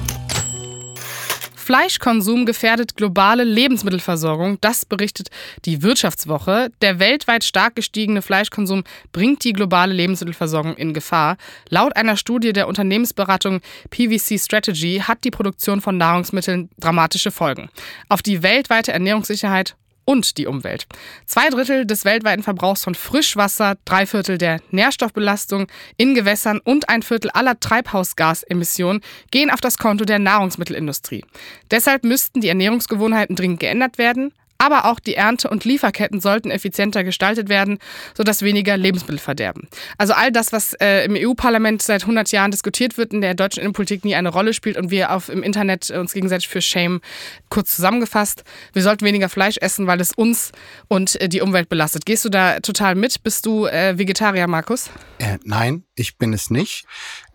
Fleischkonsum 1.65 2.45
gefährdet 2.45 2.95
globale 2.95 3.43
Lebensmittelversorgung. 3.43 4.59
Das 4.61 4.85
berichtet 4.85 5.31
die 5.65 5.83
Wirtschaftswoche. 5.83 6.71
Der 6.83 6.99
weltweit 6.99 7.43
stark 7.43 7.75
gestiegene 7.75 8.21
Fleischkonsum 8.21 8.85
bringt 9.13 9.45
die 9.45 9.55
globale 9.55 9.95
Lebensmittelversorgung 9.95 10.77
in 10.77 10.93
Gefahr. 10.93 11.39
Laut 11.71 11.97
einer 11.97 12.19
Studie 12.19 12.53
der 12.53 12.69
Unternehmensberatung 12.69 13.63
PVC 13.89 14.39
Strategy 14.39 15.03
hat 15.03 15.25
die 15.25 15.31
Produktion 15.31 15.81
von 15.81 15.97
Nahrungsmitteln 15.97 16.69
dramatische 16.79 17.31
Folgen. 17.31 17.71
Auf 18.11 18.21
die 18.21 18.43
weltweite 18.43 18.93
Ernährungssicherheit 18.93 19.75
und 20.05 20.39
die 20.39 20.47
Umwelt. 20.47 20.87
Zwei 21.27 21.49
Drittel 21.49 21.87
des 21.87 22.05
weltweiten 22.05 22.43
Verbrauchs 22.43 22.85
von 22.85 22.95
Frischwasser, 22.95 23.77
drei 23.85 24.07
Viertel 24.07 24.39
der 24.39 24.61
Nährstoffbelastung 24.71 25.67
in 25.97 26.15
Gewässern 26.15 26.61
und 26.63 26.89
ein 26.89 27.03
Viertel 27.03 27.31
aller 27.31 27.59
Treibhausgasemissionen 27.59 29.03
gehen 29.31 29.51
auf 29.51 29.61
das 29.61 29.79
Konto 29.79 30.05
der 30.05 30.19
Nahrungsmittelindustrie. 30.19 31.25
Deshalb 31.71 32.05
müssten 32.05 32.41
die 32.41 32.49
Ernährungsgewohnheiten 32.49 33.37
dringend 33.37 33.61
geändert 33.61 33.99
werden. 33.99 34.33
Aber 34.59 34.87
auch 34.87 35.01
die 35.01 35.15
Ernte- 35.15 35.49
und 35.51 35.65
Lieferketten 35.65 36.21
sollten 36.21 36.51
effizienter 36.51 37.05
gestaltet 37.05 37.49
werden, 37.49 37.79
sodass 38.17 38.43
weniger 38.43 38.77
Lebensmittel 38.77 39.19
verderben. 39.19 39.69
Also 39.99 40.13
all 40.13 40.33
das, 40.33 40.53
was 40.53 40.75
äh, 40.75 41.05
im 41.05 41.17
EU-Parlament 41.17 41.83
seit 41.83 42.03
100 42.03 42.31
Jahren 42.31 42.51
diskutiert 42.51 42.97
wird, 42.97 43.13
in 43.13 43.21
der 43.21 43.35
deutschen 43.35 43.61
Innenpolitik 43.61 44.05
nie 44.05 44.15
eine 44.15 44.29
Rolle 44.29 44.55
spielt 44.55 44.77
und 44.77 44.91
wir 44.91 45.13
auf, 45.13 45.29
im 45.29 45.43
Internet 45.43 45.91
uns 45.91 46.13
gegenseitig 46.13 46.49
für 46.49 46.63
Shame 46.63 47.01
kurz 47.49 47.77
zusammengefasst. 47.77 48.45
Wir 48.73 48.83
sollten 48.83 49.05
weniger 49.05 49.29
Fleisch 49.29 49.57
essen, 49.59 49.87
weil 49.87 50.01
es 50.01 50.13
uns 50.13 50.53
und 50.89 51.21
äh, 51.21 51.29
die 51.29 51.41
Umwelt 51.41 51.69
belastet. 51.69 52.07
Gehst 52.07 52.25
du 52.25 52.29
da 52.29 52.61
total 52.61 52.95
mit? 52.95 53.23
Bist 53.23 53.47
du 53.47 53.67
äh, 53.67 53.99
Vegetarier, 53.99 54.47
Markus? 54.47 54.91
Äh, 55.19 55.39
nein, 55.45 55.85
ich 55.95 56.17
bin 56.17 56.33
es 56.33 56.51
nicht. 56.51 56.85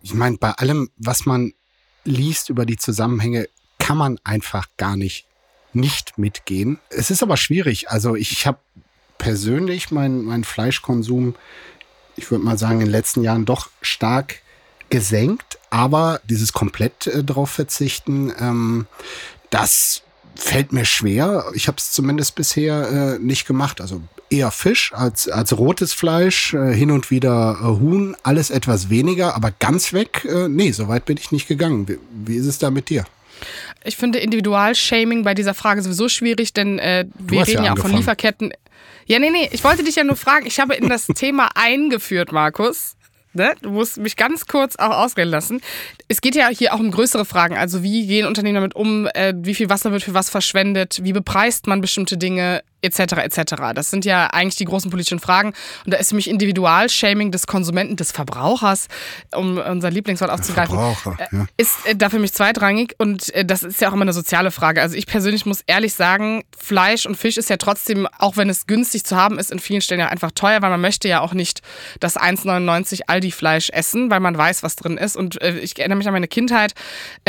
Ich 0.02 0.14
meine, 0.14 0.38
bei 0.38 0.52
allem, 0.52 0.90
was 0.96 1.26
man 1.26 1.52
liest 2.04 2.48
über 2.48 2.66
die 2.66 2.76
Zusammenhänge, 2.76 3.46
kann 3.78 3.98
man 3.98 4.18
einfach 4.24 4.66
gar 4.76 4.96
nicht 4.96 5.26
nicht 5.74 6.18
mitgehen. 6.18 6.78
Es 6.90 7.10
ist 7.10 7.22
aber 7.22 7.36
schwierig. 7.36 7.90
Also 7.90 8.16
ich 8.16 8.46
habe 8.46 8.58
persönlich 9.18 9.90
meinen 9.90 10.24
mein 10.24 10.44
Fleischkonsum, 10.44 11.34
ich 12.16 12.30
würde 12.30 12.44
mal 12.44 12.58
sagen, 12.58 12.80
in 12.80 12.86
den 12.86 12.90
letzten 12.90 13.22
Jahren 13.22 13.44
doch 13.44 13.70
stark 13.82 14.40
gesenkt. 14.88 15.58
Aber 15.70 16.20
dieses 16.24 16.52
komplett 16.52 17.06
äh, 17.06 17.22
drauf 17.22 17.50
verzichten, 17.50 18.32
ähm, 18.38 18.86
das 19.50 20.02
fällt 20.34 20.72
mir 20.72 20.84
schwer. 20.84 21.44
Ich 21.54 21.68
habe 21.68 21.78
es 21.78 21.92
zumindest 21.92 22.34
bisher 22.34 22.88
äh, 22.90 23.18
nicht 23.18 23.46
gemacht. 23.46 23.80
Also 23.80 24.02
eher 24.30 24.50
Fisch 24.50 24.92
als, 24.94 25.28
als 25.28 25.56
rotes 25.56 25.92
Fleisch, 25.92 26.54
äh, 26.54 26.72
hin 26.72 26.90
und 26.90 27.10
wieder 27.10 27.58
äh, 27.60 27.64
Huhn, 27.64 28.16
alles 28.22 28.50
etwas 28.50 28.88
weniger, 28.88 29.34
aber 29.34 29.50
ganz 29.50 29.92
weg, 29.92 30.24
äh, 30.24 30.48
nee, 30.48 30.72
so 30.72 30.88
weit 30.88 31.04
bin 31.04 31.16
ich 31.16 31.32
nicht 31.32 31.48
gegangen. 31.48 31.88
Wie, 31.88 31.98
wie 32.12 32.36
ist 32.36 32.46
es 32.46 32.58
da 32.58 32.70
mit 32.70 32.88
dir? 32.88 33.04
Ich 33.84 33.96
finde 33.96 34.18
Individualshaming 34.18 35.22
bei 35.24 35.34
dieser 35.34 35.54
Frage 35.54 35.82
sowieso 35.82 36.08
schwierig, 36.08 36.52
denn 36.52 36.78
äh, 36.78 37.06
wir 37.18 37.46
reden 37.46 37.64
ja, 37.64 37.66
ja 37.66 37.72
auch 37.74 37.78
von 37.78 37.92
Lieferketten. 37.96 38.52
Ja, 39.06 39.18
nee, 39.18 39.30
nee, 39.30 39.48
ich 39.52 39.64
wollte 39.64 39.82
dich 39.82 39.96
ja 39.96 40.04
nur 40.04 40.16
fragen. 40.16 40.46
Ich 40.46 40.60
habe 40.60 40.74
in 40.74 40.88
das 40.88 41.06
Thema 41.14 41.48
eingeführt, 41.54 42.32
Markus. 42.32 42.96
ne? 43.32 43.54
du 43.62 43.70
musst 43.70 43.98
mich 43.98 44.16
ganz 44.16 44.46
kurz 44.46 44.76
auch 44.76 44.90
ausreden 44.90 45.30
lassen. 45.30 45.60
Es 46.08 46.20
geht 46.20 46.34
ja 46.34 46.48
hier 46.48 46.74
auch 46.74 46.78
um 46.78 46.90
größere 46.90 47.24
Fragen. 47.24 47.56
Also 47.56 47.82
wie 47.82 48.06
gehen 48.06 48.26
Unternehmen 48.26 48.56
damit 48.56 48.76
um? 48.76 49.08
Äh, 49.14 49.34
wie 49.36 49.54
viel 49.54 49.70
Wasser 49.70 49.92
wird 49.92 50.02
für 50.02 50.14
was 50.14 50.30
verschwendet? 50.30 51.00
Wie 51.02 51.12
bepreist 51.12 51.66
man 51.66 51.80
bestimmte 51.80 52.18
Dinge? 52.18 52.62
Etc. 52.82 53.00
etc. 53.18 53.54
Das 53.74 53.90
sind 53.90 54.04
ja 54.04 54.26
eigentlich 54.28 54.56
die 54.56 54.64
großen 54.64 54.90
politischen 54.90 55.18
Fragen. 55.18 55.52
Und 55.84 55.94
da 55.94 55.98
ist 55.98 56.10
für 56.10 56.14
mich 56.14 56.28
Individualshaming 56.28 57.30
des 57.30 57.46
Konsumenten, 57.46 57.96
des 57.96 58.12
Verbrauchers, 58.12 58.88
um 59.34 59.58
unser 59.58 59.90
Lieblingswort 59.90 60.30
aufzugreifen, 60.30 60.74
Verbraucher, 60.74 61.16
äh, 61.18 61.36
ja. 61.36 61.46
ist 61.56 61.86
äh, 61.86 61.96
da 61.96 62.10
für 62.10 62.18
mich 62.18 62.32
zweitrangig. 62.32 62.94
Und 62.98 63.32
äh, 63.34 63.44
das 63.44 63.62
ist 63.62 63.80
ja 63.80 63.88
auch 63.88 63.92
immer 63.92 64.02
eine 64.02 64.12
soziale 64.12 64.50
Frage. 64.50 64.82
Also 64.82 64.96
ich 64.96 65.06
persönlich 65.06 65.46
muss 65.46 65.62
ehrlich 65.66 65.94
sagen, 65.94 66.44
Fleisch 66.56 67.06
und 67.06 67.16
Fisch 67.16 67.36
ist 67.36 67.50
ja 67.50 67.56
trotzdem, 67.56 68.06
auch 68.18 68.36
wenn 68.36 68.48
es 68.48 68.66
günstig 68.66 69.04
zu 69.04 69.16
haben 69.16 69.38
ist, 69.38 69.50
in 69.50 69.58
vielen 69.58 69.80
Stellen 69.80 70.00
ja 70.00 70.08
einfach 70.08 70.30
teuer, 70.32 70.62
weil 70.62 70.70
man 70.70 70.80
möchte 70.80 71.08
ja 71.08 71.20
auch 71.20 71.34
nicht 71.34 71.62
das 72.00 72.16
1,99 72.18 73.02
Aldi-Fleisch 73.06 73.70
essen, 73.70 74.10
weil 74.10 74.20
man 74.20 74.36
weiß, 74.36 74.62
was 74.62 74.76
drin 74.76 74.96
ist. 74.96 75.16
Und 75.16 75.40
ich 75.42 75.78
erinnere 75.78 75.98
mich 75.98 76.06
an 76.06 76.12
meine 76.12 76.28
Kindheit. 76.28 76.72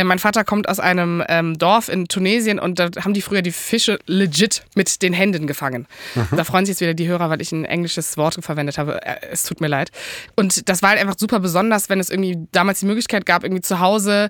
Mein 0.01 0.19
Vater 0.19 0.43
kommt 0.43 0.69
aus 0.69 0.79
einem 0.79 1.23
ähm, 1.27 1.57
Dorf 1.57 1.89
in 1.89 2.07
Tunesien 2.07 2.59
und 2.59 2.79
da 2.79 2.89
haben 3.03 3.13
die 3.13 3.21
früher 3.21 3.41
die 3.41 3.51
Fische 3.51 3.99
legit 4.05 4.63
mit 4.75 5.01
den 5.01 5.13
Händen 5.13 5.40
gefangen. 5.47 5.87
Da 6.35 6.43
freuen 6.43 6.65
sich 6.65 6.73
jetzt 6.73 6.81
wieder 6.81 6.93
die 6.93 7.07
Hörer, 7.07 7.29
weil 7.29 7.41
ich 7.41 7.51
ein 7.51 7.65
englisches 7.65 8.17
Wort 8.17 8.37
verwendet 8.41 8.77
habe. 8.77 9.01
Äh, 9.05 9.17
Es 9.31 9.43
tut 9.43 9.61
mir 9.61 9.67
leid. 9.67 9.91
Und 10.35 10.67
das 10.69 10.81
war 10.81 10.89
halt 10.89 10.99
einfach 10.99 11.15
super 11.17 11.39
besonders, 11.39 11.89
wenn 11.89 11.99
es 11.99 12.09
irgendwie 12.09 12.37
damals 12.51 12.79
die 12.79 12.85
Möglichkeit 12.85 13.25
gab, 13.25 13.43
irgendwie 13.43 13.61
zu 13.61 13.79
Hause 13.79 14.29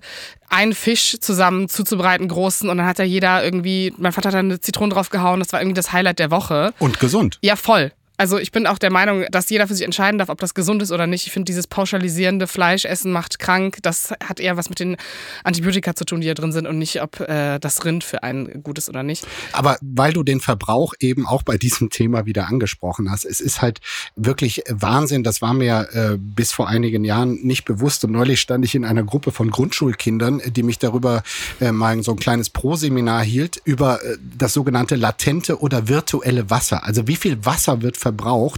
einen 0.49 0.73
Fisch 0.73 1.17
zusammen 1.19 1.69
zuzubereiten, 1.69 2.27
großen. 2.27 2.69
Und 2.69 2.77
dann 2.77 2.85
hat 2.85 2.99
ja 2.99 3.05
jeder 3.05 3.43
irgendwie, 3.43 3.93
mein 3.97 4.11
Vater 4.11 4.27
hat 4.29 4.35
da 4.35 4.39
eine 4.39 4.59
Zitrone 4.59 4.93
drauf 4.93 5.09
gehauen. 5.09 5.39
Das 5.39 5.53
war 5.53 5.61
irgendwie 5.61 5.75
das 5.75 5.91
Highlight 5.93 6.19
der 6.19 6.31
Woche. 6.31 6.73
Und 6.79 6.99
gesund. 6.99 7.37
Ja, 7.41 7.55
voll. 7.55 7.91
Also 8.21 8.37
ich 8.37 8.51
bin 8.51 8.67
auch 8.67 8.77
der 8.77 8.91
Meinung, 8.91 9.25
dass 9.31 9.49
jeder 9.49 9.67
für 9.67 9.73
sich 9.73 9.83
entscheiden 9.83 10.19
darf, 10.19 10.29
ob 10.29 10.39
das 10.39 10.53
gesund 10.53 10.83
ist 10.83 10.91
oder 10.91 11.07
nicht. 11.07 11.25
Ich 11.25 11.33
finde, 11.33 11.45
dieses 11.45 11.65
pauschalisierende 11.65 12.45
Fleischessen 12.45 13.11
macht 13.11 13.39
krank. 13.39 13.79
Das 13.81 14.13
hat 14.23 14.39
eher 14.39 14.57
was 14.57 14.69
mit 14.69 14.79
den 14.79 14.95
Antibiotika 15.43 15.95
zu 15.95 16.05
tun, 16.05 16.21
die 16.21 16.27
da 16.27 16.35
drin 16.35 16.51
sind 16.51 16.67
und 16.67 16.77
nicht, 16.77 17.01
ob 17.01 17.19
äh, 17.19 17.57
das 17.57 17.83
Rind 17.83 18.03
für 18.03 18.21
einen 18.21 18.61
gut 18.61 18.77
ist 18.77 18.89
oder 18.89 19.01
nicht. 19.01 19.25
Aber 19.53 19.79
weil 19.81 20.13
du 20.13 20.21
den 20.21 20.39
Verbrauch 20.39 20.93
eben 20.99 21.25
auch 21.25 21.41
bei 21.41 21.57
diesem 21.57 21.89
Thema 21.89 22.27
wieder 22.27 22.47
angesprochen 22.47 23.09
hast, 23.09 23.25
es 23.25 23.41
ist 23.41 23.63
halt 23.63 23.79
wirklich 24.15 24.61
Wahnsinn. 24.69 25.23
Das 25.23 25.41
war 25.41 25.55
mir 25.55 25.87
äh, 25.91 26.17
bis 26.19 26.51
vor 26.51 26.69
einigen 26.69 27.03
Jahren 27.03 27.39
nicht 27.41 27.65
bewusst. 27.65 28.05
Und 28.05 28.11
neulich 28.11 28.39
stand 28.39 28.63
ich 28.63 28.75
in 28.75 28.85
einer 28.85 29.01
Gruppe 29.01 29.31
von 29.31 29.49
Grundschulkindern, 29.49 30.43
die 30.45 30.61
mich 30.61 30.77
darüber 30.77 31.23
äh, 31.59 31.71
mal 31.71 32.03
so 32.03 32.11
ein 32.11 32.19
kleines 32.19 32.51
Pro-Seminar 32.51 33.23
hielt, 33.23 33.59
über 33.63 34.03
äh, 34.03 34.17
das 34.37 34.53
sogenannte 34.53 34.95
latente 34.95 35.59
oder 35.59 35.87
virtuelle 35.87 36.51
Wasser. 36.51 36.83
Also 36.83 37.07
wie 37.07 37.15
viel 37.15 37.43
Wasser 37.43 37.81
wird 37.81 37.97
verbraucht, 37.97 38.10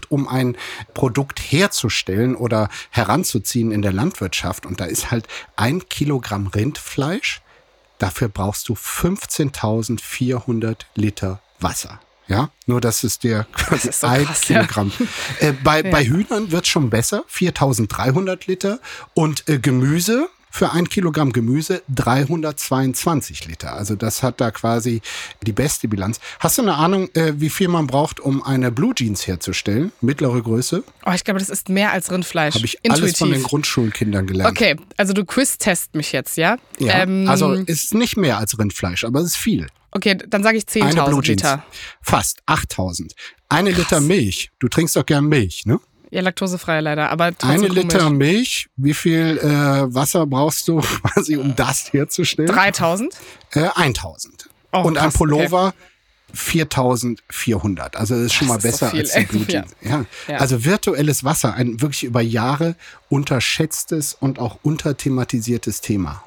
um 0.10 0.28
ein 0.28 0.58
Produkt 0.94 1.40
herzustellen 1.40 2.36
oder 2.36 2.70
heranzuziehen 2.90 3.72
in 3.72 3.82
der 3.82 3.94
Landwirtschaft. 3.94 4.66
Und 4.66 4.80
da 4.80 4.86
ist 4.86 5.12
halt 5.12 5.28
ein 5.56 5.88
Kilogramm 5.90 6.48
Rindfleisch 6.48 7.44
Dafür 8.04 8.28
brauchst 8.28 8.68
du 8.68 8.74
15.400 8.74 10.76
Liter 10.96 11.42
Wasser. 11.62 12.02
Ja, 12.28 12.50
nur 12.66 12.82
das 12.82 13.06
ist 13.06 13.24
der 13.24 13.44
quasi 13.54 13.94
so 13.94 14.08
ein 14.08 14.26
krass, 14.26 14.50
ja. 14.50 14.60
Kilogramm. 14.60 14.92
Äh, 15.40 15.54
bei, 15.54 15.84
bei 15.84 16.04
Hühnern 16.04 16.52
wird 16.52 16.68
schon 16.68 16.90
besser, 16.90 17.24
4.300 17.32 18.42
Liter. 18.48 18.82
Und 19.14 19.48
äh, 19.48 19.58
Gemüse, 19.58 20.28
für 20.56 20.72
ein 20.72 20.88
Kilogramm 20.88 21.34
Gemüse 21.34 21.82
322 21.90 23.48
Liter. 23.48 23.74
Also 23.74 23.96
das 23.96 24.22
hat 24.22 24.40
da 24.40 24.52
quasi 24.52 25.02
die 25.42 25.52
beste 25.52 25.88
Bilanz. 25.88 26.20
Hast 26.40 26.60
du 26.60 26.62
eine 26.62 26.76
Ahnung, 26.76 27.10
äh, 27.16 27.34
wie 27.38 27.50
viel 27.50 27.68
man 27.70 27.88
braucht, 27.88 28.20
um 28.20 28.44
eine 28.44 28.72
Blue 28.72 28.94
Jeans 28.94 29.26
herzustellen? 29.26 29.92
Mittlere 30.00 30.40
Größe? 30.44 30.84
Oh, 31.08 31.12
ich 31.12 31.24
glaube, 31.24 31.40
das 31.40 31.50
ist 31.50 31.70
mehr 31.70 31.92
als 31.92 32.12
Rindfleisch. 32.12 32.54
Habe 32.54 32.66
ich 32.66 32.78
alles 32.88 33.18
von 33.18 33.30
den 33.30 33.34
Intuitiv. 33.38 33.50
Grundschulkindern 33.50 34.28
gelernt. 34.28 34.52
Okay, 34.56 34.76
also 34.96 35.14
du 35.14 35.26
quiz-test 35.26 35.96
mich 35.96 36.12
jetzt, 36.12 36.38
ja? 36.38 36.58
Ja, 36.78 37.02
Ähm, 37.02 37.28
also 37.28 37.54
ist 37.54 37.96
nicht 37.96 38.16
mehr 38.18 38.38
als 38.38 38.58
Rindfleisch, 38.60 39.06
aber 39.06 39.22
es 39.22 39.30
ist 39.30 39.38
viel. 39.38 39.66
okay, 39.90 40.16
dann 40.28 40.44
sage 40.44 40.58
ich 40.60 40.66
Eine 40.84 40.92
10.000 40.94 41.06
Blue 41.10 41.22
Jeans. 41.24 41.42
Liter. 41.42 41.66
Fast 42.04 42.44
8000. 42.46 43.14
Eine 43.50 43.72
Liter 43.72 44.02
Milch. 44.02 44.52
Du 44.60 44.68
trinkst 44.68 44.96
doch 44.96 45.06
gern 45.06 45.26
Milch, 45.26 45.66
ne? 45.66 45.80
Ja, 46.14 46.22
laktosefrei 46.22 46.80
leider, 46.80 47.10
aber 47.10 47.36
trotzdem 47.36 47.66
Eine 47.66 47.68
Liter 47.74 47.98
komisch. 48.04 48.18
Milch. 48.18 48.68
Wie 48.76 48.94
viel 48.94 49.40
äh, 49.40 49.48
Wasser 49.96 50.28
brauchst 50.28 50.68
du 50.68 50.80
quasi, 51.04 51.38
um 51.38 51.56
das 51.56 51.92
herzustellen? 51.92 52.52
3.000? 52.52 53.10
Äh, 53.54 53.70
1000. 53.74 54.48
Oh, 54.72 54.82
Und 54.82 54.98
ein 54.98 55.06
krass, 55.06 55.14
Pullover 55.16 55.74
4400. 56.32 57.96
Also 57.96 58.14
das 58.14 58.26
ist 58.26 58.34
schon 58.34 58.48
Das 58.48 58.64
mal 58.64 58.70
ist 58.70 58.80
besser 58.80 58.94
als 58.94 59.14
die 59.14 59.48
Jeans. 59.48 59.76
Ja. 59.82 60.06
Ja. 60.28 60.38
Also 60.38 60.64
virtuelles 60.64 61.24
Wasser, 61.24 61.56
ein 61.56 61.82
wirklich 61.82 62.04
über 62.04 62.22
Jahre 62.22 62.76
unterschätztes 63.10 64.14
und 64.20 64.38
auch 64.38 64.60
unterthematisiertes 64.62 65.82
Thema. 65.82 66.24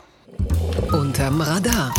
Unterm 0.91 1.41
Radar. 1.41 1.95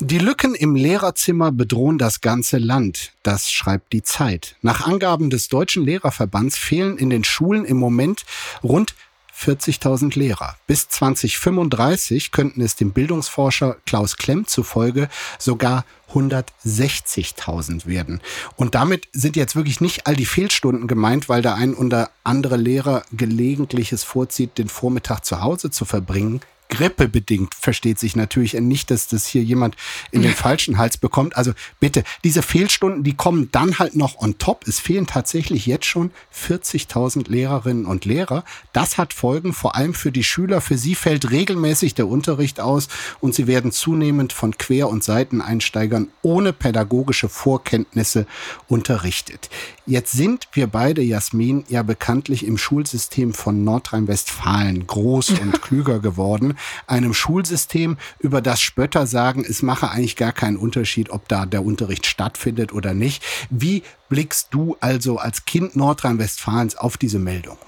Die 0.00 0.18
Lücken 0.18 0.54
im 0.54 0.76
Lehrerzimmer 0.76 1.50
bedrohen 1.50 1.98
das 1.98 2.20
ganze 2.20 2.58
Land. 2.58 3.10
Das 3.24 3.50
schreibt 3.50 3.92
die 3.92 4.04
Zeit. 4.04 4.54
Nach 4.62 4.86
Angaben 4.86 5.28
des 5.28 5.48
Deutschen 5.48 5.84
Lehrerverbands 5.84 6.56
fehlen 6.56 6.98
in 6.98 7.10
den 7.10 7.24
Schulen 7.24 7.64
im 7.64 7.78
Moment 7.78 8.24
rund 8.62 8.94
40.000 9.36 10.16
Lehrer. 10.16 10.56
Bis 10.68 10.88
2035 10.88 12.30
könnten 12.30 12.60
es 12.60 12.76
dem 12.76 12.92
Bildungsforscher 12.92 13.76
Klaus 13.86 14.16
Klemm 14.16 14.46
zufolge 14.46 15.08
sogar 15.40 15.84
160.000 16.12 17.86
werden. 17.86 18.20
Und 18.54 18.76
damit 18.76 19.08
sind 19.12 19.34
jetzt 19.34 19.56
wirklich 19.56 19.80
nicht 19.80 20.06
all 20.06 20.14
die 20.14 20.26
Fehlstunden 20.26 20.86
gemeint, 20.86 21.28
weil 21.28 21.42
der 21.42 21.56
ein 21.56 21.74
oder 21.74 22.10
andere 22.22 22.56
Lehrer 22.56 23.02
gelegentliches 23.10 24.04
vorzieht, 24.04 24.58
den 24.58 24.68
Vormittag 24.68 25.24
zu 25.24 25.40
Hause 25.40 25.72
zu 25.72 25.84
verbringen. 25.84 26.40
Grippebedingt 26.68 27.54
versteht 27.54 27.98
sich 27.98 28.16
natürlich 28.16 28.54
nicht, 28.54 28.90
dass 28.90 29.08
das 29.08 29.26
hier 29.26 29.42
jemand 29.42 29.76
in 30.10 30.22
den 30.22 30.32
falschen 30.34 30.78
Hals 30.78 30.96
bekommt. 30.96 31.36
Also 31.36 31.52
bitte, 31.80 32.04
diese 32.24 32.42
Fehlstunden, 32.42 33.02
die 33.02 33.14
kommen 33.14 33.48
dann 33.52 33.78
halt 33.78 33.96
noch 33.96 34.18
on 34.18 34.38
top. 34.38 34.66
Es 34.66 34.78
fehlen 34.78 35.06
tatsächlich 35.06 35.66
jetzt 35.66 35.86
schon 35.86 36.10
40.000 36.34 37.30
Lehrerinnen 37.30 37.86
und 37.86 38.04
Lehrer. 38.04 38.44
Das 38.72 38.98
hat 38.98 39.12
Folgen, 39.12 39.52
vor 39.52 39.76
allem 39.76 39.94
für 39.94 40.12
die 40.12 40.24
Schüler. 40.24 40.60
Für 40.60 40.76
sie 40.76 40.94
fällt 40.94 41.30
regelmäßig 41.30 41.94
der 41.94 42.08
Unterricht 42.08 42.60
aus 42.60 42.88
und 43.20 43.34
sie 43.34 43.46
werden 43.46 43.72
zunehmend 43.72 44.32
von 44.32 44.56
Quer- 44.58 44.88
und 44.88 45.02
Seiteneinsteigern 45.02 46.08
ohne 46.22 46.52
pädagogische 46.52 47.28
Vorkenntnisse 47.28 48.26
unterrichtet. 48.68 49.48
Jetzt 49.86 50.12
sind 50.12 50.48
wir 50.52 50.66
beide, 50.66 51.00
Jasmin, 51.00 51.64
ja 51.68 51.82
bekanntlich 51.82 52.44
im 52.44 52.58
Schulsystem 52.58 53.32
von 53.32 53.64
Nordrhein-Westfalen 53.64 54.86
groß 54.86 55.30
und 55.40 55.62
klüger 55.62 55.98
geworden. 55.98 56.57
Einem 56.86 57.14
Schulsystem, 57.14 57.96
über 58.18 58.40
das 58.40 58.60
Spötter 58.60 59.06
sagen, 59.06 59.44
es 59.48 59.62
mache 59.62 59.90
eigentlich 59.90 60.16
gar 60.16 60.32
keinen 60.32 60.56
Unterschied, 60.56 61.10
ob 61.10 61.28
da 61.28 61.46
der 61.46 61.64
Unterricht 61.64 62.06
stattfindet 62.06 62.72
oder 62.72 62.94
nicht. 62.94 63.22
Wie 63.50 63.82
blickst 64.08 64.48
du 64.50 64.76
also 64.80 65.18
als 65.18 65.44
Kind 65.44 65.76
Nordrhein-Westfalens 65.76 66.76
auf 66.76 66.96
diese 66.96 67.18
Meldung? 67.18 67.58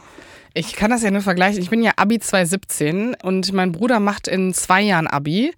Ich 0.52 0.74
kann 0.74 0.90
das 0.90 1.02
ja 1.02 1.10
nur 1.10 1.22
vergleichen. 1.22 1.62
Ich 1.62 1.70
bin 1.70 1.82
ja 1.82 1.92
Abi 1.96 2.18
2017 2.18 3.16
und 3.22 3.52
mein 3.52 3.72
Bruder 3.72 4.00
macht 4.00 4.26
in 4.26 4.52
zwei 4.52 4.82
Jahren 4.82 5.06
Abi. 5.06 5.52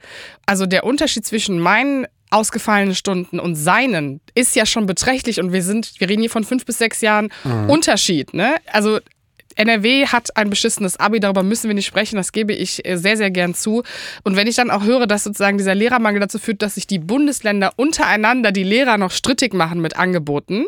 Also 0.44 0.66
der 0.66 0.84
Unterschied 0.84 1.24
zwischen 1.24 1.58
meinen 1.58 2.06
ausgefallenen 2.30 2.94
Stunden 2.94 3.38
und 3.38 3.54
seinen 3.54 4.20
ist 4.34 4.56
ja 4.56 4.66
schon 4.66 4.86
beträchtlich 4.86 5.40
und 5.40 5.52
wir 5.52 5.62
sind, 5.62 5.92
wir 5.98 6.08
reden 6.08 6.22
hier 6.22 6.30
von 6.30 6.44
fünf 6.44 6.64
bis 6.64 6.78
sechs 6.78 7.00
Jahren 7.00 7.30
Unterschied. 7.68 8.32
Ne? 8.34 8.56
Also 8.72 9.00
NRW 9.56 10.06
hat 10.06 10.36
ein 10.36 10.50
beschissenes 10.50 10.98
Abi, 10.98 11.20
darüber 11.20 11.42
müssen 11.42 11.68
wir 11.68 11.74
nicht 11.74 11.86
sprechen, 11.86 12.16
das 12.16 12.32
gebe 12.32 12.52
ich 12.52 12.86
äh, 12.86 12.96
sehr, 12.96 13.16
sehr 13.16 13.30
gern 13.30 13.54
zu. 13.54 13.82
Und 14.24 14.36
wenn 14.36 14.46
ich 14.46 14.56
dann 14.56 14.70
auch 14.70 14.84
höre, 14.84 15.06
dass 15.06 15.24
sozusagen 15.24 15.58
dieser 15.58 15.74
Lehrermangel 15.74 16.20
dazu 16.20 16.38
führt, 16.38 16.62
dass 16.62 16.74
sich 16.74 16.86
die 16.86 16.98
Bundesländer 16.98 17.72
untereinander 17.76 18.52
die 18.52 18.64
Lehrer 18.64 18.98
noch 18.98 19.10
strittig 19.10 19.54
machen 19.54 19.80
mit 19.80 19.96
Angeboten, 19.96 20.66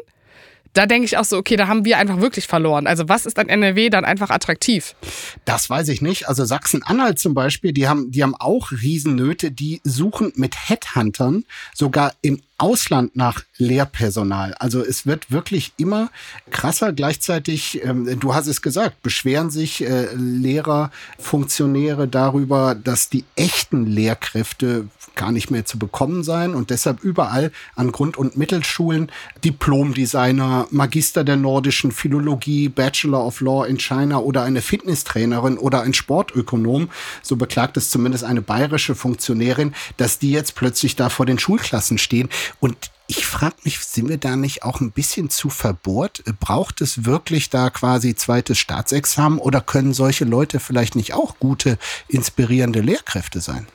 da 0.74 0.86
denke 0.86 1.06
ich 1.06 1.16
auch 1.16 1.24
so, 1.24 1.38
okay, 1.38 1.56
da 1.56 1.68
haben 1.68 1.84
wir 1.84 1.98
einfach 1.98 2.20
wirklich 2.20 2.46
verloren. 2.46 2.86
Also 2.86 3.08
was 3.08 3.26
ist 3.26 3.38
an 3.38 3.48
NRW 3.48 3.90
dann 3.90 4.04
einfach 4.04 4.30
attraktiv? 4.30 4.96
Das 5.44 5.70
weiß 5.70 5.88
ich 5.88 6.02
nicht. 6.02 6.28
Also 6.28 6.44
Sachsen-Anhalt 6.44 7.18
zum 7.18 7.32
Beispiel, 7.32 7.72
die 7.72 7.86
haben, 7.86 8.10
die 8.10 8.22
haben 8.22 8.34
auch 8.34 8.72
Riesennöte. 8.72 9.52
Die 9.52 9.80
suchen 9.84 10.32
mit 10.34 10.68
Headhuntern 10.68 11.44
sogar 11.74 12.12
im 12.22 12.42
Ausland 12.58 13.16
nach 13.16 13.42
Lehrpersonal. 13.58 14.54
Also 14.54 14.80
es 14.84 15.06
wird 15.06 15.30
wirklich 15.30 15.72
immer 15.76 16.10
krasser. 16.50 16.92
Gleichzeitig, 16.92 17.82
ähm, 17.84 18.18
du 18.20 18.34
hast 18.34 18.46
es 18.46 18.62
gesagt, 18.62 19.02
beschweren 19.02 19.50
sich 19.50 19.84
äh, 19.84 20.14
Lehrer, 20.14 20.90
Funktionäre 21.18 22.06
darüber, 22.06 22.74
dass 22.74 23.08
die 23.08 23.24
echten 23.34 23.86
Lehrkräfte 23.86 24.88
gar 25.14 25.32
nicht 25.32 25.50
mehr 25.50 25.64
zu 25.64 25.78
bekommen 25.78 26.24
seien 26.24 26.54
und 26.54 26.70
deshalb 26.70 27.02
überall 27.02 27.52
an 27.76 27.92
Grund- 27.92 28.16
und 28.16 28.36
Mittelschulen 28.36 29.10
Diplomdesigner, 29.44 30.66
Magister 30.70 31.24
der 31.24 31.36
nordischen 31.36 31.92
Philologie, 31.92 32.68
Bachelor 32.68 33.24
of 33.24 33.40
Law 33.40 33.64
in 33.64 33.78
China 33.78 34.18
oder 34.18 34.42
eine 34.42 34.60
Fitnesstrainerin 34.60 35.58
oder 35.58 35.82
ein 35.82 35.94
Sportökonom, 35.94 36.88
so 37.22 37.36
beklagt 37.36 37.76
es 37.76 37.90
zumindest 37.90 38.24
eine 38.24 38.42
bayerische 38.42 38.94
Funktionärin, 38.94 39.74
dass 39.96 40.18
die 40.18 40.32
jetzt 40.32 40.54
plötzlich 40.54 40.96
da 40.96 41.08
vor 41.08 41.26
den 41.26 41.38
Schulklassen 41.38 41.98
stehen 41.98 42.28
und 42.61 42.90
Ich 43.07 43.26
frage 43.26 43.57
mich, 43.64 43.80
sind 43.80 44.09
wir 44.09 44.16
da 44.16 44.35
nicht 44.35 44.62
auch 44.62 44.80
ein 44.80 44.90
bisschen 44.90 45.28
zu 45.28 45.50
verbohrt? 45.50 46.24
Braucht 46.40 46.80
es 46.80 47.04
wirklich 47.04 47.50
da 47.50 47.68
quasi 47.68 48.14
zweites 48.14 48.57
Staatsexamen 48.59 49.38
oder 49.38 49.61
können 49.61 49.92
solche 49.92 50.24
Leute 50.24 50.59
vielleicht 50.59 50.96
nicht 50.96 51.12
auch 51.12 51.38
gute, 51.38 51.78
inspirierende 52.09 52.80
Lehrkräfte 52.80 53.42
sein? 53.42 53.66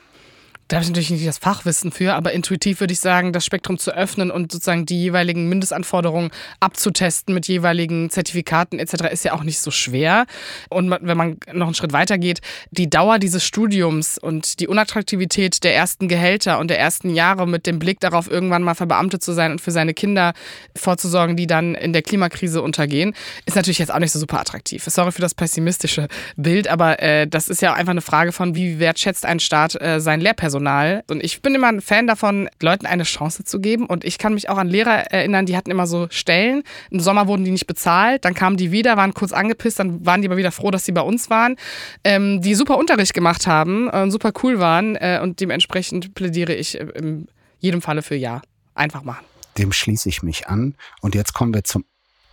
Da 0.70 0.76
habe 0.76 0.84
ich 0.84 0.90
natürlich 0.90 1.10
nicht 1.10 1.26
das 1.26 1.38
Fachwissen 1.38 1.90
für, 1.90 2.14
aber 2.14 2.30
intuitiv 2.30 2.78
würde 2.78 2.92
ich 2.92 3.00
sagen, 3.00 3.32
das 3.32 3.44
Spektrum 3.44 3.76
zu 3.76 3.90
öffnen 3.90 4.30
und 4.30 4.52
sozusagen 4.52 4.86
die 4.86 5.00
jeweiligen 5.00 5.48
Mindestanforderungen 5.48 6.30
abzutesten 6.60 7.34
mit 7.34 7.48
jeweiligen 7.48 8.08
Zertifikaten 8.08 8.78
etc. 8.78 9.10
ist 9.10 9.24
ja 9.24 9.32
auch 9.32 9.42
nicht 9.42 9.58
so 9.58 9.72
schwer. 9.72 10.26
Und 10.68 10.88
wenn 10.88 11.16
man 11.16 11.38
noch 11.52 11.66
einen 11.66 11.74
Schritt 11.74 11.92
weiter 11.92 12.18
geht, 12.18 12.40
die 12.70 12.88
Dauer 12.88 13.18
dieses 13.18 13.44
Studiums 13.44 14.16
und 14.16 14.60
die 14.60 14.68
Unattraktivität 14.68 15.64
der 15.64 15.74
ersten 15.74 16.06
Gehälter 16.06 16.60
und 16.60 16.68
der 16.68 16.78
ersten 16.78 17.10
Jahre 17.10 17.48
mit 17.48 17.66
dem 17.66 17.80
Blick 17.80 17.98
darauf, 17.98 18.30
irgendwann 18.30 18.62
mal 18.62 18.76
verbeamtet 18.76 19.24
zu 19.24 19.32
sein 19.32 19.50
und 19.50 19.60
für 19.60 19.72
seine 19.72 19.92
Kinder 19.92 20.34
vorzusorgen, 20.76 21.34
die 21.34 21.48
dann 21.48 21.74
in 21.74 21.92
der 21.92 22.02
Klimakrise 22.02 22.62
untergehen, 22.62 23.16
ist 23.44 23.56
natürlich 23.56 23.80
jetzt 23.80 23.92
auch 23.92 23.98
nicht 23.98 24.12
so 24.12 24.20
super 24.20 24.38
attraktiv. 24.38 24.84
Sorry 24.84 25.10
für 25.10 25.20
das 25.20 25.34
pessimistische 25.34 26.06
Bild, 26.36 26.68
aber 26.68 27.02
äh, 27.02 27.26
das 27.26 27.48
ist 27.48 27.60
ja 27.60 27.72
einfach 27.74 27.90
eine 27.90 28.02
Frage 28.02 28.30
von, 28.30 28.54
wie 28.54 28.78
wertschätzt 28.78 29.26
ein 29.26 29.40
Staat 29.40 29.74
äh, 29.80 30.00
sein 30.00 30.20
Lehrpersonal. 30.20 30.59
Personal. 30.60 31.02
Und 31.08 31.24
ich 31.24 31.40
bin 31.40 31.54
immer 31.54 31.68
ein 31.68 31.80
Fan 31.80 32.06
davon, 32.06 32.48
Leuten 32.60 32.86
eine 32.86 33.04
Chance 33.04 33.44
zu 33.44 33.60
geben. 33.60 33.86
Und 33.86 34.04
ich 34.04 34.18
kann 34.18 34.34
mich 34.34 34.48
auch 34.48 34.58
an 34.58 34.68
Lehrer 34.68 35.10
erinnern, 35.10 35.46
die 35.46 35.56
hatten 35.56 35.70
immer 35.70 35.86
so 35.86 36.06
Stellen. 36.10 36.62
Im 36.90 37.00
Sommer 37.00 37.26
wurden 37.26 37.44
die 37.44 37.50
nicht 37.50 37.66
bezahlt, 37.66 38.24
dann 38.24 38.34
kamen 38.34 38.56
die 38.56 38.70
wieder, 38.70 38.96
waren 38.96 39.14
kurz 39.14 39.32
angepisst, 39.32 39.78
dann 39.78 40.04
waren 40.04 40.20
die 40.20 40.28
aber 40.28 40.36
wieder 40.36 40.52
froh, 40.52 40.70
dass 40.70 40.84
sie 40.84 40.92
bei 40.92 41.00
uns 41.00 41.30
waren, 41.30 41.56
ähm, 42.04 42.42
die 42.42 42.54
super 42.54 42.76
Unterricht 42.78 43.14
gemacht 43.14 43.46
haben, 43.46 43.88
äh, 43.88 44.10
super 44.10 44.32
cool 44.42 44.58
waren. 44.58 44.96
Äh, 44.96 45.20
und 45.22 45.40
dementsprechend 45.40 46.14
plädiere 46.14 46.54
ich 46.54 46.78
in 46.78 47.28
jedem 47.58 47.80
Falle 47.82 48.02
für 48.02 48.16
Ja. 48.16 48.42
Einfach 48.74 49.02
machen. 49.02 49.24
Dem 49.58 49.72
schließe 49.72 50.08
ich 50.08 50.22
mich 50.22 50.48
an. 50.48 50.74
Und 51.00 51.14
jetzt 51.14 51.34
kommen 51.34 51.52
wir 51.52 51.64
zum 51.64 51.84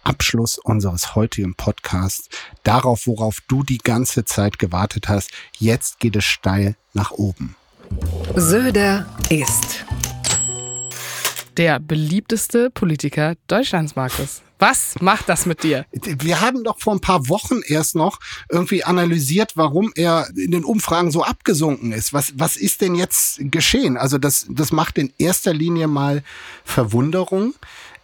Abschluss 0.04 0.58
unseres 0.58 1.16
heutigen 1.16 1.56
Podcasts. 1.56 2.30
Darauf, 2.64 3.08
worauf 3.08 3.42
du 3.48 3.64
die 3.64 3.80
ganze 3.80 4.24
Zeit 4.24 4.60
gewartet 4.60 5.10
hast. 5.10 5.32
Jetzt 5.58 6.00
geht 6.00 6.16
es 6.16 6.24
steil 6.24 6.76
nach 6.94 7.12
oben. 7.12 7.57
Söder 8.36 9.06
ist 9.30 9.86
der 11.58 11.80
beliebteste 11.80 12.70
Politiker 12.70 13.36
Deutschlands, 13.48 13.96
Markus. 13.96 14.42
Was 14.60 14.96
macht 15.02 15.30
das 15.30 15.46
mit 15.46 15.62
dir? 15.64 15.86
Wir 15.92 16.42
haben 16.42 16.64
doch 16.64 16.80
vor 16.80 16.94
ein 16.94 17.00
paar 17.00 17.30
Wochen 17.30 17.62
erst 17.68 17.96
noch 17.96 18.20
irgendwie 18.50 18.84
analysiert, 18.84 19.52
warum 19.56 19.92
er 19.96 20.28
in 20.36 20.52
den 20.52 20.64
Umfragen 20.64 21.12
so 21.12 21.24
abgesunken 21.24 21.92
ist. 21.92 22.12
Was, 22.14 22.34
was 22.38 22.58
ist 22.58 22.82
denn 22.82 22.96
jetzt 22.96 23.40
geschehen? 23.40 23.98
Also 23.98 24.18
das, 24.18 24.48
das 24.50 24.72
macht 24.72 24.98
in 24.98 25.14
erster 25.20 25.54
Linie 25.54 25.88
mal 25.88 26.24
Verwunderung 26.64 27.54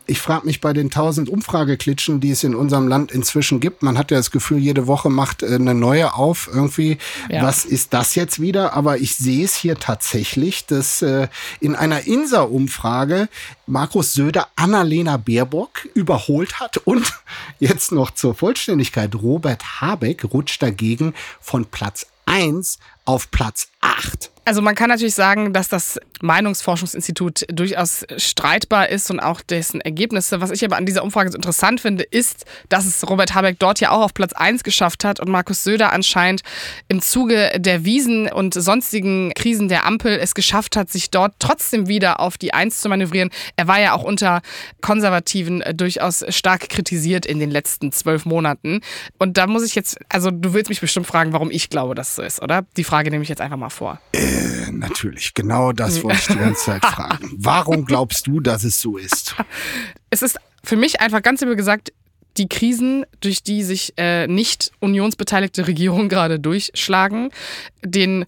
ich 0.05 0.19
frage 0.19 0.45
mich 0.45 0.59
bei 0.59 0.73
den 0.73 0.89
tausend 0.89 1.29
Umfrageklitschen, 1.29 2.19
die 2.19 2.31
es 2.31 2.43
in 2.43 2.55
unserem 2.55 2.87
Land 2.87 3.11
inzwischen 3.11 3.59
gibt, 3.59 3.83
man 3.83 3.97
hat 3.97 4.11
ja 4.11 4.17
das 4.17 4.31
Gefühl, 4.31 4.57
jede 4.57 4.87
Woche 4.87 5.09
macht 5.09 5.43
äh, 5.43 5.55
eine 5.55 5.73
neue 5.73 6.13
auf 6.13 6.49
irgendwie. 6.51 6.97
Ja. 7.29 7.43
Was 7.43 7.65
ist 7.65 7.93
das 7.93 8.15
jetzt 8.15 8.41
wieder? 8.41 8.73
Aber 8.73 8.97
ich 8.97 9.15
sehe 9.15 9.45
es 9.45 9.55
hier 9.55 9.75
tatsächlich, 9.75 10.65
dass 10.65 11.01
äh, 11.01 11.27
in 11.59 11.75
einer 11.75 12.05
Insa-Umfrage 12.05 13.29
Markus 13.65 14.13
Söder 14.13 14.47
Annalena 14.55 15.17
Baerbock 15.17 15.87
überholt 15.93 16.59
hat 16.59 16.77
und 16.77 17.13
jetzt 17.59 17.91
noch 17.91 18.11
zur 18.11 18.35
Vollständigkeit 18.35 19.15
Robert 19.15 19.81
Habeck 19.81 20.25
rutscht 20.33 20.61
dagegen 20.61 21.13
von 21.39 21.65
Platz 21.65 22.07
eins 22.25 22.79
auf 23.05 23.31
Platz 23.31 23.67
acht. 23.81 24.31
Also 24.45 24.61
man 24.61 24.75
kann 24.75 24.89
natürlich 24.89 25.15
sagen, 25.15 25.53
dass 25.53 25.69
das 25.69 25.99
Meinungsforschungsinstitut 26.21 27.45
durchaus 27.47 28.05
streitbar 28.17 28.89
ist 28.89 29.09
und 29.09 29.21
auch 29.21 29.41
dessen 29.41 29.79
Ergebnisse. 29.79 30.41
Was 30.41 30.51
ich 30.51 30.65
aber 30.65 30.75
an 30.75 30.85
dieser 30.85 31.03
Umfrage 31.03 31.31
so 31.31 31.37
interessant 31.37 31.79
finde, 31.79 32.03
ist, 32.03 32.45
dass 32.67 32.85
es 32.85 33.09
Robert 33.09 33.35
Habeck 33.35 33.57
dort 33.59 33.79
ja 33.79 33.91
auch 33.91 34.01
auf 34.01 34.13
Platz 34.13 34.33
1 34.33 34.63
geschafft 34.63 35.05
hat 35.05 35.21
und 35.21 35.29
Markus 35.29 35.63
Söder 35.63 35.93
anscheinend 35.93 36.43
im 36.89 37.01
Zuge 37.01 37.51
der 37.57 37.85
Wiesen 37.85 38.29
und 38.29 38.53
sonstigen 38.53 39.31
Krisen 39.33 39.69
der 39.69 39.85
Ampel 39.85 40.17
es 40.19 40.35
geschafft 40.35 40.75
hat, 40.75 40.89
sich 40.89 41.09
dort 41.09 41.35
trotzdem 41.39 41.87
wieder 41.87 42.19
auf 42.19 42.37
die 42.37 42.53
1 42.53 42.81
zu 42.81 42.89
manövrieren. 42.89 43.29
Er 43.55 43.67
war 43.67 43.79
ja 43.79 43.93
auch 43.93 44.03
unter 44.03 44.41
Konservativen 44.81 45.61
äh, 45.61 45.73
durchaus 45.73 46.25
stark 46.29 46.67
kritisiert 46.67 47.25
in 47.25 47.39
den 47.39 47.49
letzten 47.49 47.93
zwölf 47.93 48.25
Monaten. 48.25 48.81
Und 49.19 49.37
da 49.37 49.47
muss 49.47 49.65
ich 49.65 49.75
jetzt, 49.75 49.97
also 50.09 50.31
du 50.31 50.53
willst 50.53 50.69
mich 50.69 50.81
bestimmt 50.81 51.07
fragen, 51.07 51.31
warum 51.31 51.49
ich 51.49 51.69
glaube, 51.69 51.95
dass 51.95 52.09
es 52.09 52.15
so 52.15 52.21
ist, 52.21 52.41
oder? 52.41 52.65
Die 52.75 52.83
Frage 52.93 53.09
nehme 53.09 53.23
ich 53.23 53.29
jetzt 53.29 53.41
einfach 53.41 53.57
mal 53.57 53.71
vor. 53.71 53.99
Äh 54.11 54.71
natürlich, 54.71 55.33
genau 55.33 55.71
das 55.71 56.03
wollte 56.03 56.19
ich 56.19 56.27
die 56.27 56.37
ganze 56.37 56.63
Zeit 56.63 56.85
fragen. 56.85 57.31
Warum 57.37 57.85
glaubst 57.85 58.27
du, 58.27 58.39
dass 58.39 58.63
es 58.63 58.79
so 58.79 58.97
ist? 58.97 59.35
Es 60.11 60.21
ist 60.21 60.37
für 60.63 60.75
mich 60.75 61.01
einfach 61.01 61.23
ganz 61.23 61.39
simpel 61.39 61.55
gesagt, 61.55 61.91
die 62.37 62.47
Krisen, 62.47 63.03
durch 63.19 63.41
die 63.41 63.63
sich 63.63 63.93
äh, 63.97 64.27
nicht 64.27 64.71
unionsbeteiligte 64.79 65.65
Regierungen 65.65 66.07
gerade 66.07 66.39
durchschlagen, 66.39 67.31
den 67.83 68.25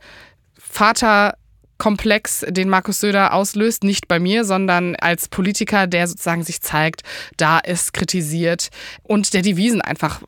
Vaterkomplex, 0.57 2.45
den 2.49 2.67
Markus 2.67 3.01
Söder 3.01 3.33
auslöst, 3.33 3.83
nicht 3.83 4.07
bei 4.07 4.19
mir, 4.19 4.45
sondern 4.45 4.95
als 4.95 5.27
Politiker, 5.27 5.85
der 5.85 6.07
sozusagen 6.07 6.43
sich 6.43 6.61
zeigt, 6.61 7.03
da 7.37 7.59
ist 7.59 7.93
kritisiert 7.93 8.69
und 9.03 9.35
der 9.35 9.43
die 9.43 9.57
Wiesen 9.57 9.81
einfach 9.81 10.21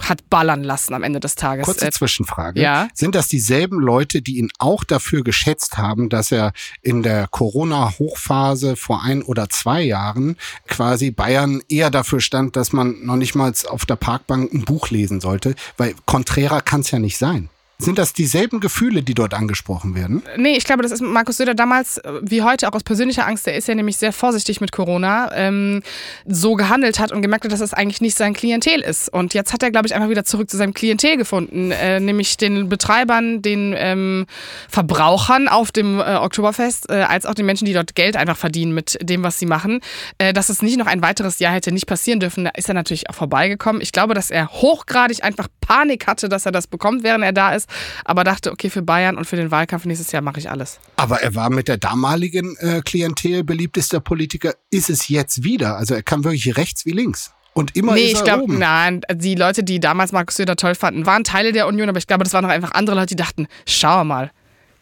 hat 0.00 0.28
ballern 0.28 0.62
lassen 0.62 0.94
am 0.94 1.02
Ende 1.02 1.20
des 1.20 1.34
Tages. 1.34 1.64
Kurze 1.64 1.86
äh, 1.86 1.90
Zwischenfrage. 1.90 2.60
Ja? 2.60 2.88
Sind 2.94 3.14
das 3.14 3.28
dieselben 3.28 3.80
Leute, 3.80 4.22
die 4.22 4.38
ihn 4.38 4.50
auch 4.58 4.84
dafür 4.84 5.22
geschätzt 5.22 5.78
haben, 5.78 6.08
dass 6.08 6.32
er 6.32 6.52
in 6.82 7.02
der 7.02 7.28
Corona-Hochphase 7.28 8.76
vor 8.76 9.02
ein 9.02 9.22
oder 9.22 9.48
zwei 9.48 9.82
Jahren 9.82 10.36
quasi 10.66 11.10
Bayern 11.10 11.62
eher 11.68 11.90
dafür 11.90 12.20
stand, 12.20 12.56
dass 12.56 12.72
man 12.72 13.04
noch 13.04 13.16
nicht 13.16 13.34
mal 13.34 13.52
auf 13.68 13.86
der 13.86 13.96
Parkbank 13.96 14.52
ein 14.52 14.64
Buch 14.64 14.90
lesen 14.90 15.20
sollte? 15.20 15.54
Weil 15.76 15.94
konträrer 16.06 16.60
kann 16.60 16.80
es 16.80 16.90
ja 16.90 16.98
nicht 16.98 17.18
sein. 17.18 17.48
Sind 17.78 17.98
das 17.98 18.12
dieselben 18.12 18.60
Gefühle, 18.60 19.02
die 19.02 19.14
dort 19.14 19.34
angesprochen 19.34 19.96
werden? 19.96 20.22
Nee, 20.36 20.56
ich 20.56 20.64
glaube, 20.64 20.84
das 20.84 20.92
ist 20.92 21.00
Markus 21.00 21.38
Söder 21.38 21.54
damals, 21.54 21.98
äh, 21.98 22.12
wie 22.22 22.42
heute, 22.42 22.68
auch 22.68 22.72
aus 22.72 22.84
persönlicher 22.84 23.26
Angst, 23.26 23.46
der 23.46 23.56
ist 23.56 23.66
ja 23.66 23.74
nämlich 23.74 23.96
sehr 23.96 24.12
vorsichtig 24.12 24.60
mit 24.60 24.70
Corona, 24.70 25.30
ähm, 25.34 25.82
so 26.24 26.54
gehandelt 26.54 27.00
hat 27.00 27.10
und 27.10 27.20
gemerkt 27.20 27.44
hat, 27.44 27.52
dass 27.52 27.58
das 27.58 27.74
eigentlich 27.74 28.00
nicht 28.00 28.16
sein 28.16 28.32
Klientel 28.32 28.80
ist. 28.80 29.08
Und 29.08 29.34
jetzt 29.34 29.52
hat 29.52 29.64
er, 29.64 29.72
glaube 29.72 29.88
ich, 29.88 29.94
einfach 29.94 30.08
wieder 30.08 30.24
zurück 30.24 30.48
zu 30.48 30.56
seinem 30.56 30.72
Klientel 30.72 31.16
gefunden, 31.16 31.72
äh, 31.72 31.98
nämlich 31.98 32.36
den 32.36 32.68
Betreibern, 32.68 33.42
den 33.42 33.74
ähm, 33.76 34.26
Verbrauchern 34.68 35.48
auf 35.48 35.72
dem 35.72 35.98
äh, 35.98 36.14
Oktoberfest, 36.14 36.90
äh, 36.90 37.02
als 37.02 37.26
auch 37.26 37.34
den 37.34 37.46
Menschen, 37.46 37.64
die 37.64 37.72
dort 37.72 37.96
Geld 37.96 38.16
einfach 38.16 38.36
verdienen 38.36 38.72
mit 38.72 38.98
dem, 39.02 39.24
was 39.24 39.40
sie 39.40 39.46
machen. 39.46 39.80
Äh, 40.18 40.32
dass 40.32 40.48
es 40.48 40.62
nicht 40.62 40.78
noch 40.78 40.86
ein 40.86 41.02
weiteres 41.02 41.40
Jahr 41.40 41.52
hätte 41.52 41.72
nicht 41.72 41.86
passieren 41.86 42.20
dürfen, 42.20 42.44
da 42.44 42.50
ist 42.50 42.68
er 42.68 42.74
natürlich 42.74 43.10
auch 43.10 43.14
vorbeigekommen. 43.16 43.82
Ich 43.82 43.90
glaube, 43.90 44.14
dass 44.14 44.30
er 44.30 44.48
hochgradig 44.52 45.24
einfach 45.24 45.48
Panik 45.60 46.06
hatte, 46.06 46.28
dass 46.28 46.46
er 46.46 46.52
das 46.52 46.68
bekommt, 46.68 47.02
während 47.02 47.24
er 47.24 47.32
da 47.32 47.52
ist 47.52 47.63
aber 48.04 48.24
dachte, 48.24 48.52
okay, 48.52 48.70
für 48.70 48.82
Bayern 48.82 49.16
und 49.16 49.26
für 49.26 49.36
den 49.36 49.50
Wahlkampf 49.50 49.84
nächstes 49.84 50.12
Jahr 50.12 50.22
mache 50.22 50.38
ich 50.38 50.50
alles. 50.50 50.80
Aber 50.96 51.22
er 51.22 51.34
war 51.34 51.50
mit 51.50 51.68
der 51.68 51.78
damaligen 51.78 52.56
äh, 52.58 52.80
Klientel 52.82 53.44
beliebtester 53.44 54.00
Politiker, 54.00 54.54
ist 54.70 54.90
es 54.90 55.08
jetzt 55.08 55.44
wieder. 55.44 55.76
Also 55.76 55.94
er 55.94 56.02
kam 56.02 56.24
wirklich 56.24 56.56
rechts 56.56 56.86
wie 56.86 56.92
links. 56.92 57.32
Und 57.54 57.76
immer 57.76 57.94
nee, 57.94 58.06
ist 58.06 58.14
er 58.14 58.18
ich 58.18 58.24
glaube, 58.24 58.52
nein, 58.52 59.02
die 59.12 59.36
Leute, 59.36 59.62
die 59.62 59.78
damals 59.78 60.10
Markus 60.10 60.36
Söder 60.36 60.56
toll 60.56 60.74
fanden, 60.74 61.06
waren 61.06 61.22
Teile 61.22 61.52
der 61.52 61.68
Union, 61.68 61.88
aber 61.88 61.98
ich 61.98 62.06
glaube, 62.08 62.24
das 62.24 62.32
waren 62.32 62.44
auch 62.44 62.50
einfach 62.50 62.72
andere 62.72 62.96
Leute, 62.96 63.14
die 63.14 63.16
dachten, 63.16 63.46
schau 63.66 64.04
mal, 64.04 64.32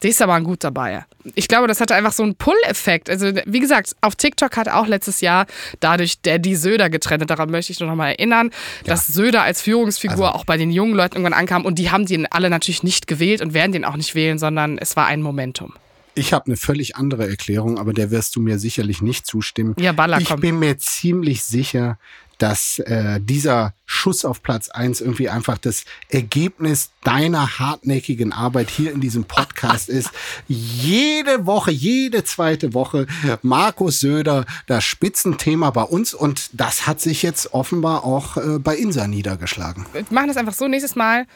der 0.02 0.10
ist 0.10 0.20
aber 0.20 0.34
ein 0.34 0.44
guter 0.44 0.70
Bayer. 0.70 1.06
Ich 1.34 1.48
glaube, 1.48 1.68
das 1.68 1.80
hatte 1.80 1.94
einfach 1.94 2.12
so 2.12 2.22
einen 2.22 2.34
Pull-Effekt. 2.34 3.08
Also, 3.08 3.32
wie 3.46 3.60
gesagt, 3.60 3.94
auf 4.00 4.16
TikTok 4.16 4.56
hat 4.56 4.68
auch 4.68 4.86
letztes 4.86 5.20
Jahr 5.20 5.46
dadurch 5.80 6.20
der 6.20 6.38
die 6.38 6.56
Söder 6.56 6.90
getrennt. 6.90 7.28
Daran 7.30 7.50
möchte 7.50 7.72
ich 7.72 7.80
nur 7.80 7.88
noch 7.88 7.96
mal 7.96 8.08
erinnern, 8.08 8.50
ja. 8.84 8.88
dass 8.88 9.06
Söder 9.06 9.42
als 9.42 9.62
Führungsfigur 9.62 10.26
also. 10.26 10.38
auch 10.38 10.44
bei 10.44 10.56
den 10.56 10.70
jungen 10.70 10.94
Leuten 10.94 11.16
irgendwann 11.16 11.38
ankam 11.38 11.64
und 11.64 11.78
die 11.78 11.90
haben 11.90 12.06
den 12.06 12.26
alle 12.26 12.50
natürlich 12.50 12.82
nicht 12.82 13.06
gewählt 13.06 13.40
und 13.40 13.54
werden 13.54 13.72
den 13.72 13.84
auch 13.84 13.96
nicht 13.96 14.14
wählen, 14.14 14.38
sondern 14.38 14.78
es 14.78 14.96
war 14.96 15.06
ein 15.06 15.22
Momentum. 15.22 15.74
Ich 16.14 16.32
habe 16.32 16.46
eine 16.46 16.56
völlig 16.56 16.96
andere 16.96 17.28
Erklärung, 17.28 17.78
aber 17.78 17.92
der 17.92 18.10
wirst 18.10 18.36
du 18.36 18.40
mir 18.40 18.58
sicherlich 18.58 19.00
nicht 19.02 19.26
zustimmen. 19.26 19.74
Ja, 19.78 19.92
Baller, 19.92 20.20
ich 20.20 20.34
bin 20.36 20.58
mir 20.58 20.78
ziemlich 20.78 21.42
sicher, 21.42 21.98
dass 22.42 22.80
äh, 22.80 23.20
dieser 23.20 23.72
Schuss 23.86 24.24
auf 24.24 24.42
Platz 24.42 24.68
eins 24.68 25.00
irgendwie 25.00 25.28
einfach 25.28 25.58
das 25.58 25.84
Ergebnis 26.08 26.90
deiner 27.04 27.60
hartnäckigen 27.60 28.32
Arbeit 28.32 28.68
hier 28.68 28.90
in 28.90 29.00
diesem 29.00 29.24
Podcast 29.24 29.88
ist. 29.88 30.10
Jede 30.48 31.46
Woche, 31.46 31.70
jede 31.70 32.24
zweite 32.24 32.74
Woche 32.74 33.06
Markus 33.42 34.00
Söder, 34.00 34.44
das 34.66 34.82
Spitzenthema 34.82 35.70
bei 35.70 35.82
uns 35.82 36.14
und 36.14 36.50
das 36.52 36.86
hat 36.86 37.00
sich 37.00 37.22
jetzt 37.22 37.54
offenbar 37.54 38.04
auch 38.04 38.36
äh, 38.36 38.58
bei 38.58 38.76
Insa 38.76 39.06
niedergeschlagen. 39.06 39.86
Wir 39.92 40.04
machen 40.10 40.28
das 40.28 40.36
einfach 40.36 40.54
so 40.54 40.66
nächstes 40.66 40.96
Mal 40.96 41.26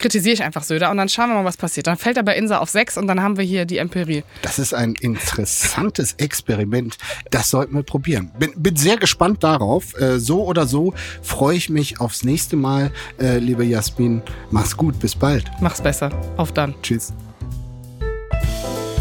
kritisiere 0.00 0.34
ich 0.34 0.42
einfach 0.42 0.64
Söder 0.64 0.90
und 0.90 0.96
dann 0.96 1.08
schauen 1.08 1.28
wir 1.28 1.36
mal, 1.36 1.44
was 1.44 1.56
passiert. 1.56 1.86
Dann 1.86 1.96
fällt 1.96 2.16
er 2.16 2.22
bei 2.24 2.36
Insa 2.36 2.58
auf 2.58 2.70
sechs 2.70 2.96
und 2.96 3.06
dann 3.06 3.22
haben 3.22 3.36
wir 3.36 3.44
hier 3.44 3.64
die 3.64 3.78
Empirie. 3.78 4.24
Das 4.42 4.58
ist 4.58 4.74
ein 4.74 4.94
interessantes 4.94 6.14
Experiment. 6.14 6.98
Das 7.30 7.50
sollten 7.50 7.74
wir 7.74 7.82
probieren. 7.84 8.32
Bin, 8.38 8.52
bin 8.56 8.76
sehr 8.76 8.96
gespannt 8.96 9.44
darauf. 9.44 9.98
Äh, 10.00 10.18
so 10.18 10.44
oder 10.44 10.66
so 10.66 10.94
freue 11.22 11.56
ich 11.56 11.70
mich 11.70 12.00
aufs 12.00 12.24
nächste 12.24 12.56
Mal. 12.56 12.90
Äh, 13.20 13.38
liebe 13.38 13.64
Jasmin, 13.64 14.22
mach's 14.50 14.76
gut. 14.76 14.98
Bis 14.98 15.14
bald. 15.14 15.50
Mach's 15.60 15.80
besser. 15.80 16.10
Auf 16.36 16.52
dann. 16.52 16.74
Tschüss. 16.82 17.12